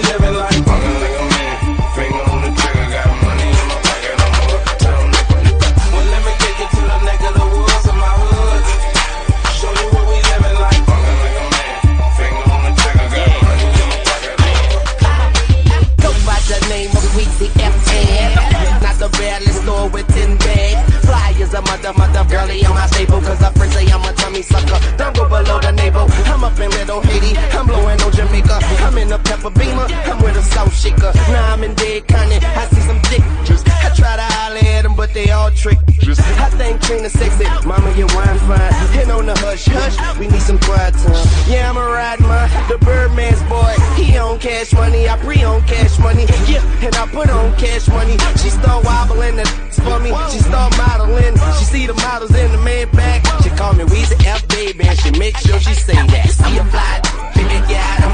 a 21.91 21.97
mother, 21.97 22.23
girly 22.29 22.65
on 22.65 22.75
my 22.75 22.87
staple. 22.87 23.21
Cause 23.21 23.41
I 23.41 23.51
first 23.53 23.73
say 23.73 23.85
I'm 23.91 24.03
a 24.03 24.13
tummy 24.13 24.41
sucker. 24.41 24.79
Don't 24.97 25.15
go 25.15 25.27
below 25.27 25.59
the 25.59 25.71
navel. 25.71 26.07
I'm 26.31 26.43
up 26.43 26.59
in 26.59 26.69
Little 26.71 27.01
Haiti. 27.01 27.37
I'm 27.57 27.67
blowing 27.67 28.01
on 28.01 28.11
Jamaica. 28.11 28.59
I'm 28.85 28.97
in 28.97 29.11
a 29.11 29.19
pepper 29.19 29.49
beamer. 29.49 29.87
I'm 30.09 30.21
with 30.23 30.37
a 30.37 30.43
South 30.43 30.73
shaker. 30.73 31.11
Now 31.29 31.53
I'm 31.53 31.63
in 31.63 31.73
Dade 31.75 32.07
County. 32.07 32.37
I 32.37 32.67
see 32.67 32.81
some 32.81 33.01
dick. 33.09 33.80
I 33.91 33.93
try 33.93 34.15
to 34.15 34.23
holler 34.39 34.63
at 34.63 34.83
them, 34.83 34.95
but 34.95 35.13
they 35.13 35.31
all 35.31 35.51
trick. 35.51 35.77
I 35.83 36.47
think 36.55 36.81
Trina 36.81 37.09
sexy. 37.09 37.43
Mama, 37.67 37.91
your 37.97 38.07
wine 38.15 38.39
fine. 38.47 38.71
Hit 38.95 39.09
on 39.11 39.25
the 39.25 39.35
hush, 39.39 39.67
hush. 39.67 39.99
We 40.17 40.27
need 40.27 40.41
some 40.41 40.59
quiet 40.59 40.93
time. 40.95 41.27
Yeah, 41.51 41.69
I'm 41.69 41.75
a 41.75 41.83
ride 41.83 42.21
man. 42.21 42.47
The 42.69 42.77
Birdman's 42.79 43.43
boy. 43.51 43.75
He 43.99 44.17
on 44.17 44.39
cash 44.39 44.71
money. 44.73 45.09
I 45.09 45.17
pre 45.17 45.43
on 45.43 45.61
cash 45.67 45.99
money. 45.99 46.23
Yeah, 46.47 46.63
and 46.79 46.95
I 46.95 47.05
put 47.07 47.29
on 47.29 47.51
cash 47.57 47.87
money. 47.89 48.15
She 48.39 48.49
start 48.49 48.85
wobbling 48.85 49.35
the 49.35 49.45
for 49.83 49.99
me. 49.99 50.15
She 50.31 50.39
start 50.39 50.71
modeling. 50.77 51.35
She 51.59 51.65
see 51.65 51.85
the 51.85 51.93
models 51.95 52.33
in 52.33 52.51
the 52.51 52.59
man 52.59 52.87
back. 52.91 53.27
She 53.43 53.49
call 53.49 53.73
me 53.73 53.83
Weezy 53.83 54.15
F 54.25 54.47
baby, 54.47 54.87
and 54.87 54.97
she 54.99 55.11
make 55.19 55.35
sure 55.35 55.59
she 55.59 55.73
say 55.73 55.95
that. 55.95 56.29
See 56.29 56.57
a 56.57 56.63
fly, 56.71 57.01
baby, 57.35 57.75
out 57.75 58.07
of 58.07 58.11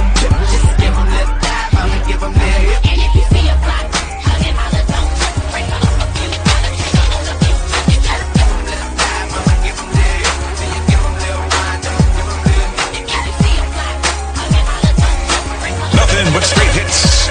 Just 0.49 0.66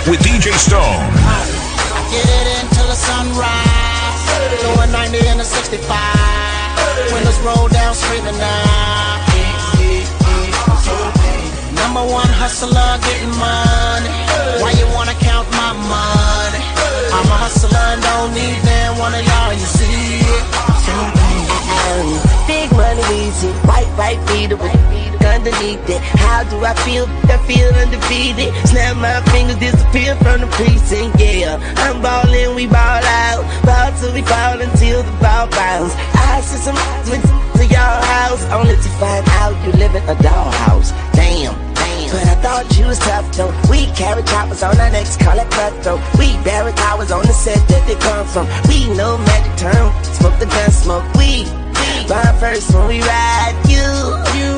with 0.08 0.20
DJ 0.20 0.54
Stone. 0.54 1.02
Get 2.14 2.22
it 2.22 2.46
until 2.62 2.86
the 2.86 2.94
sunrise. 2.94 4.22
Doing 4.62 4.92
90 4.92 5.18
65. 5.42 5.82
Windows 7.12 7.38
roll 7.42 7.66
down, 7.68 7.94
screaming 7.94 8.38
now. 8.38 9.26
Number 11.74 12.04
one 12.12 12.30
hustler 12.38 12.98
getting 13.02 13.34
money. 13.34 14.14
Why 14.62 14.70
you 14.78 14.86
wanna 14.94 15.14
count 15.18 15.50
my 15.50 15.72
money? 15.74 16.62
I'm 17.10 17.26
a 17.26 17.38
hustler 17.42 17.76
and 17.76 18.02
don't 18.02 18.32
need 18.34 18.62
one 18.98 19.14
of 19.14 19.26
y'all. 19.26 19.52
You 19.52 19.66
see 19.66 20.22
it? 20.22 20.44
Big 22.46 22.70
money, 22.72 23.26
easy. 23.26 23.50
Right, 23.66 23.88
right 23.98 25.15
underneath 25.26 25.88
it. 25.88 26.00
How 26.00 26.44
do 26.44 26.62
I 26.64 26.74
feel? 26.86 27.06
I 27.26 27.38
feel 27.46 27.68
undefeated. 27.74 28.54
Snap 28.66 28.96
my 28.96 29.20
fingers, 29.32 29.58
disappear 29.58 30.14
from 30.22 30.40
the 30.40 30.48
precinct. 30.54 31.18
Yeah, 31.18 31.58
I'm 31.84 32.00
ballin', 32.00 32.54
we 32.54 32.66
ball 32.66 33.02
out. 33.26 33.42
Ball 33.66 33.90
till 33.98 34.14
we 34.14 34.22
fall 34.22 34.60
until 34.60 35.02
the 35.02 35.14
ball 35.18 35.46
bounce. 35.50 35.94
I 36.14 36.40
see 36.40 36.58
some 36.62 36.76
went 37.10 37.24
to 37.58 37.64
your 37.66 37.94
house, 38.14 38.42
only 38.52 38.76
to 38.76 38.90
find 39.00 39.24
out 39.42 39.54
you 39.66 39.72
live 39.72 39.94
in 39.94 40.02
a 40.08 40.16
dollhouse. 40.22 40.90
Damn. 41.12 41.54
But 42.10 42.22
I 42.22 42.34
thought 42.38 42.78
you 42.78 42.86
was 42.86 42.98
tough 42.98 43.26
though. 43.36 43.52
We 43.68 43.86
carry 43.98 44.22
choppers 44.22 44.62
on 44.62 44.78
our 44.78 44.90
necks, 44.90 45.16
call 45.16 45.38
it 45.38 45.50
cutthroat. 45.50 46.00
We 46.18 46.38
bury 46.44 46.72
towers 46.72 47.10
on 47.10 47.26
the 47.26 47.32
set 47.32 47.58
that 47.68 47.82
they 47.88 47.96
come 47.96 48.26
from. 48.26 48.46
We 48.68 48.86
know 48.94 49.18
magic 49.18 49.56
term, 49.58 49.90
smoke 50.14 50.38
the 50.38 50.46
gun, 50.46 50.70
smoke 50.70 51.06
weed. 51.14 51.50
Burn 52.06 52.38
first 52.38 52.72
when 52.72 52.86
we 52.86 53.00
ride, 53.02 53.58
you, 53.66 53.82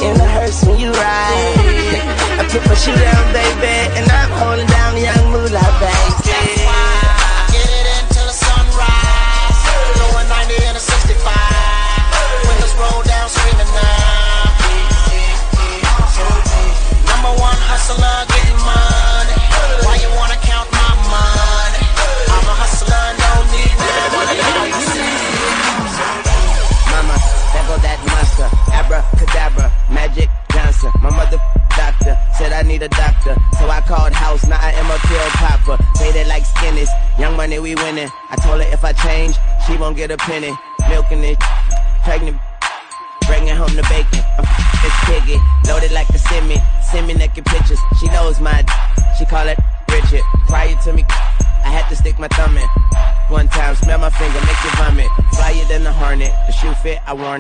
in 0.03 0.15
the 0.15 0.29
hearse 0.29 0.65
when 0.65 0.79
you 0.79 0.91
ride. 0.91 2.01
I 2.41 2.47
put 2.51 2.65
my 2.67 2.75
shoe 2.75 2.95
down, 2.95 3.33
baby, 3.33 3.77
and 3.99 4.11
I'm 4.11 4.31
holding 4.31 4.67
down 4.67 4.78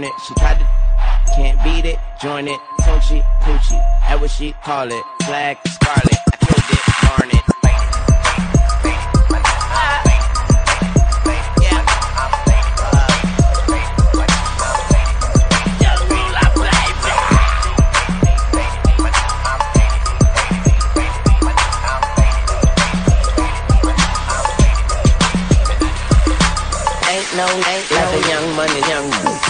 it. 0.05 0.13
She 0.27 0.35
tried 0.35 0.59
to. 0.59 0.67
Can't 1.37 1.63
beat 1.63 1.85
it, 1.85 1.99
join 2.21 2.49
it. 2.49 2.59
Tunechi, 2.81 3.23
Poochie. 3.43 3.81
That 4.09 4.21
what 4.21 4.31
she 4.31 4.53
call 4.65 4.91
it. 4.91 5.05
Flag, 5.25 5.59
scarlet. 5.69 6.19
I 6.33 6.37
killed 6.37 6.65
it, 6.71 6.83
darn 7.03 7.31
it. 7.31 7.58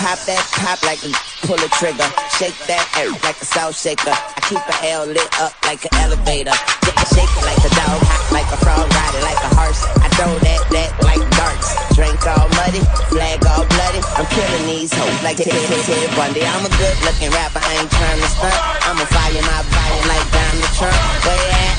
Pop 0.09 0.25
that, 0.25 0.41
pop 0.57 0.81
like 0.89 1.05
pull 1.45 1.61
a 1.61 1.69
trigger. 1.77 2.09
Shake 2.41 2.57
that 2.65 2.81
air 2.97 3.13
like 3.21 3.37
a 3.37 3.45
salt 3.45 3.77
shaker. 3.77 4.09
I 4.09 4.41
keep 4.49 4.57
a 4.57 4.77
L 4.89 5.05
lit 5.05 5.21
up 5.37 5.53
like 5.69 5.85
an 5.85 5.93
elevator. 6.01 6.57
Shake 6.81 6.97
it, 6.97 7.09
shake 7.13 7.29
it 7.29 7.45
like 7.45 7.61
a 7.61 7.69
dog, 7.77 8.01
hot 8.09 8.33
like 8.33 8.49
a 8.49 8.57
frog, 8.57 8.89
ride 8.89 9.15
it 9.21 9.21
like 9.21 9.37
a 9.45 9.53
horse. 9.53 9.85
I 10.01 10.09
throw 10.17 10.33
that, 10.33 10.65
that 10.73 10.97
like 11.05 11.21
darts. 11.37 11.77
Drink 11.93 12.25
all 12.25 12.49
muddy, 12.57 12.81
flag 13.13 13.45
all 13.53 13.69
bloody. 13.69 14.01
I'm 14.17 14.25
killing 14.33 14.65
these 14.65 14.97
hoes 14.97 15.21
like 15.21 15.37
Ted, 15.45 15.53
Ted, 15.53 16.09
Bundy. 16.17 16.41
I'm 16.41 16.65
a 16.65 16.73
good 16.81 16.97
looking 17.05 17.29
rapper, 17.29 17.61
I 17.61 17.77
ain't 17.77 17.93
trying 17.93 18.17
to 18.25 18.29
stunt. 18.33 18.57
I'ma 18.89 19.05
fire 19.13 19.45
my 19.45 19.61
body 19.61 20.01
like 20.09 20.25
Donald 20.33 20.73
Trump. 20.73 20.97
Where 21.29 21.37
you 21.37 21.53
at? 21.53 21.77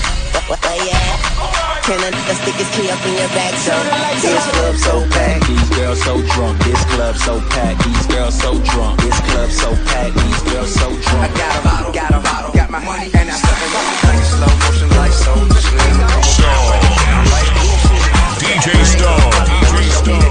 Where 0.54 0.78
you 0.86 0.94
at? 0.94 1.69
Can 1.90 1.98
a 1.98 2.12
nigga 2.14 2.36
stick 2.38 2.54
his 2.54 2.70
key 2.78 2.86
up 2.94 3.02
in 3.02 3.18
your 3.18 3.26
back? 3.34 3.50
So 3.66 3.74
This 4.22 4.46
club 4.54 4.76
so 4.78 5.10
packed, 5.10 5.48
these 5.48 5.70
girls 5.74 5.98
so 6.04 6.22
drunk. 6.22 6.62
This 6.62 6.86
club 6.86 7.16
so 7.18 7.42
packed, 7.50 7.84
these 7.84 8.06
girls 8.06 8.38
so 8.38 8.54
drunk. 8.62 9.02
This 9.02 9.20
club 9.26 9.50
so 9.50 9.74
packed, 9.90 10.14
these 10.14 10.42
girls 10.54 10.72
so 10.72 10.86
drunk. 10.86 11.26
I 11.26 11.34
got 11.34 11.50
a 11.58 11.62
bottle, 11.66 11.92
got 11.92 12.12
a 12.14 12.20
bottle, 12.22 12.54
got 12.54 12.70
my 12.70 12.78
money, 12.86 13.10
and 13.10 13.26
I 13.26 13.34
step 13.34 13.58
around 13.58 14.06
like 14.06 14.22
slow 14.22 14.54
motion, 14.62 14.90
like 15.02 15.18
so. 15.18 15.34
Just 15.50 15.74
lean 15.74 15.98
and 15.98 16.14
come 16.14 16.30
around 17.02 17.26
like 17.34 17.50
DJ 18.38 18.70
Stone. 18.86 19.34
DJ 19.50 19.90
Stone. 19.90 20.30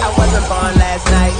I 0.00 0.08
wasn't 0.16 0.48
born 0.48 0.72
last 0.80 1.04
night. 1.12 1.36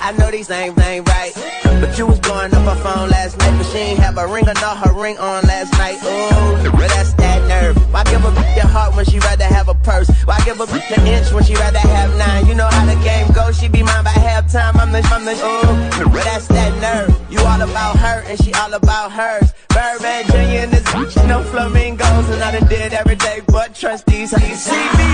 I 0.00 0.08
know 0.16 0.30
these 0.30 0.48
names 0.48 0.78
ain't 0.80 1.06
right. 1.06 1.63
But 1.84 1.98
you 1.98 2.06
was 2.06 2.18
blowing 2.18 2.54
up 2.54 2.64
her 2.64 2.82
phone 2.82 3.10
last 3.10 3.36
night. 3.36 3.58
But 3.58 3.66
she 3.66 3.76
ain't 3.76 3.98
have 3.98 4.16
a 4.16 4.26
ring 4.26 4.48
or 4.48 4.54
not 4.54 4.78
her 4.78 4.94
ring 4.94 5.18
on 5.18 5.42
last 5.44 5.70
night. 5.74 5.96
Ooh, 6.00 6.70
but 6.70 6.88
that's 6.88 7.12
that 7.20 7.46
nerve. 7.46 7.76
Why 7.92 8.02
give 8.04 8.24
a 8.24 8.30
bitch 8.30 8.56
your 8.56 8.66
heart 8.66 8.96
when 8.96 9.04
she 9.04 9.18
rather 9.18 9.44
have 9.44 9.68
a 9.68 9.74
purse? 9.74 10.08
Why 10.24 10.40
give 10.46 10.58
a 10.62 10.64
bitch 10.64 10.96
an 10.96 11.06
inch 11.06 11.30
when 11.30 11.44
she 11.44 11.54
rather 11.54 11.78
have 11.78 12.16
nine? 12.16 12.46
You 12.46 12.54
know 12.54 12.68
how 12.68 12.86
the 12.86 12.96
game 13.04 13.30
goes. 13.32 13.60
She 13.60 13.68
be 13.68 13.82
mine 13.82 14.02
by 14.02 14.12
halftime. 14.12 14.80
I'm 14.80 14.92
the, 14.92 15.02
I'm 15.12 15.26
the, 15.26 15.32
ooh, 15.32 16.08
but 16.08 16.24
that's 16.24 16.46
that 16.48 16.72
nerve. 16.80 17.14
You 17.30 17.40
all 17.40 17.60
about 17.60 17.98
her 17.98 18.24
and 18.28 18.42
she 18.42 18.54
all 18.54 18.72
about 18.72 19.12
hers. 19.12 19.52
Birdman 19.68 20.24
Jr. 20.28 20.64
and 20.64 20.72
this 20.72 20.84
bitch, 20.84 21.28
no 21.28 21.42
flamingos. 21.42 22.30
And 22.30 22.42
I 22.42 22.58
done 22.58 22.66
did 22.66 22.94
every 22.94 23.16
day 23.16 23.42
but 23.48 23.74
trust 23.74 24.06
these. 24.06 24.32
You 24.32 24.54
see 24.56 24.72
me? 24.72 25.08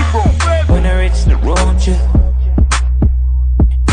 When 0.71 0.85
I 0.85 1.01
reach 1.03 1.25
the 1.25 1.35
road, 1.43 1.85
you 1.85 1.99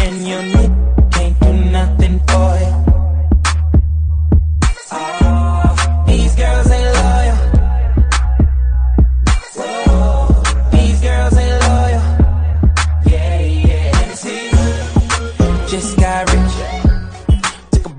and 0.00 0.28
your 0.28 0.42
need 0.44 0.88
can't 1.10 1.40
do 1.40 1.52
nothing 1.72 2.20
for 2.28 2.57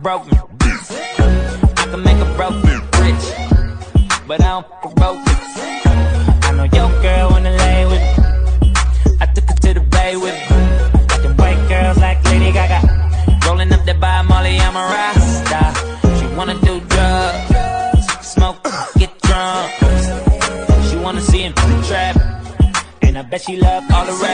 broke 0.02 0.32
man. 0.32 0.42
I 1.78 1.88
can 1.92 2.04
make 2.04 2.18
a 2.18 2.26
broke 2.36 2.64
rich, 3.04 3.26
but 4.28 4.42
I 4.42 4.50
don't 4.56 4.68
fuck 4.82 4.96
broke. 4.96 5.20
I 6.46 6.52
know 6.56 6.64
your 6.64 6.90
girl 7.02 7.32
wanna 7.32 7.52
lay 7.52 7.86
with 7.86 8.62
me. 8.62 8.74
I 9.20 9.26
took 9.34 9.46
her 9.50 9.56
to 9.56 9.74
the 9.74 9.82
bay 9.82 10.16
with 10.16 10.38
me. 10.50 10.58
Got 11.08 11.22
them 11.24 11.36
white 11.38 11.68
girls 11.68 11.98
like 11.98 12.24
Lady 12.26 12.52
Gaga. 12.52 12.80
Rolling 13.46 13.72
up 13.74 13.84
that 13.86 14.00
by 14.00 14.22
Molly, 14.22 14.58
I'm 14.60 14.76
a 14.76 14.86
Rasta. 14.94 15.62
She 16.18 16.26
wanna 16.36 16.56
do 16.62 16.80
drugs, 16.92 18.08
smoke, 18.22 18.64
get 18.98 19.12
drunk. 19.22 19.72
She 20.90 20.96
wanna 20.98 21.22
see 21.22 21.42
him 21.42 21.54
the 21.54 21.86
trap. 21.88 22.16
And 23.02 23.18
I 23.18 23.22
bet 23.24 23.42
she 23.42 23.58
love 23.58 23.84
all 23.92 24.06
the 24.06 24.14
rappers. 24.14 24.29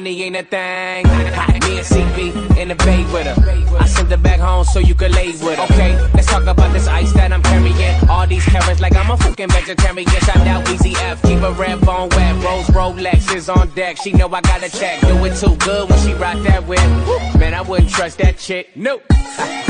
Money 0.00 0.22
ain't 0.22 0.36
a 0.36 0.42
thing. 0.42 1.04
Me 1.04 1.76
and 1.76 1.86
CB 1.86 2.56
in 2.56 2.68
the 2.68 2.74
bay 2.74 3.04
with 3.12 3.26
her. 3.26 3.76
I 3.78 3.86
sent 3.86 4.08
her 4.10 4.16
back 4.16 4.40
home 4.40 4.64
so 4.64 4.78
you 4.78 4.94
could 4.94 5.12
lay 5.12 5.28
with 5.28 5.58
her. 5.58 5.64
Okay, 5.64 5.92
let's 6.14 6.26
talk 6.26 6.46
about 6.46 6.72
this 6.72 6.86
ice 6.88 7.12
that 7.12 7.32
I'm 7.32 7.42
carrying. 7.42 8.08
All 8.08 8.26
these 8.26 8.44
carrots 8.44 8.80
like 8.80 8.96
I'm 8.96 9.10
a 9.10 9.16
fucking 9.18 9.50
vegetarian. 9.50 10.08
Shout 10.08 10.46
out 10.46 10.68
Easy 10.70 10.94
F, 10.96 11.20
keep 11.22 11.42
a 11.42 11.52
red 11.52 11.80
bone 11.82 12.08
wet. 12.10 12.34
Rose 12.42 12.66
Rolex 12.68 13.34
is 13.34 13.50
on 13.50 13.68
deck. 13.74 13.98
She 13.98 14.12
know 14.12 14.28
I 14.28 14.40
got 14.40 14.62
a 14.62 14.70
check. 14.70 15.00
Do 15.02 15.22
it 15.26 15.36
too 15.36 15.54
good 15.56 15.90
when 15.90 15.98
she 16.00 16.14
rock 16.14 16.42
that 16.44 16.66
whip. 16.66 16.80
Man, 17.38 17.52
I 17.52 17.60
wouldn't 17.60 17.90
trust 17.90 18.18
that 18.18 18.38
chick. 18.38 18.70
Nope. 18.74 19.02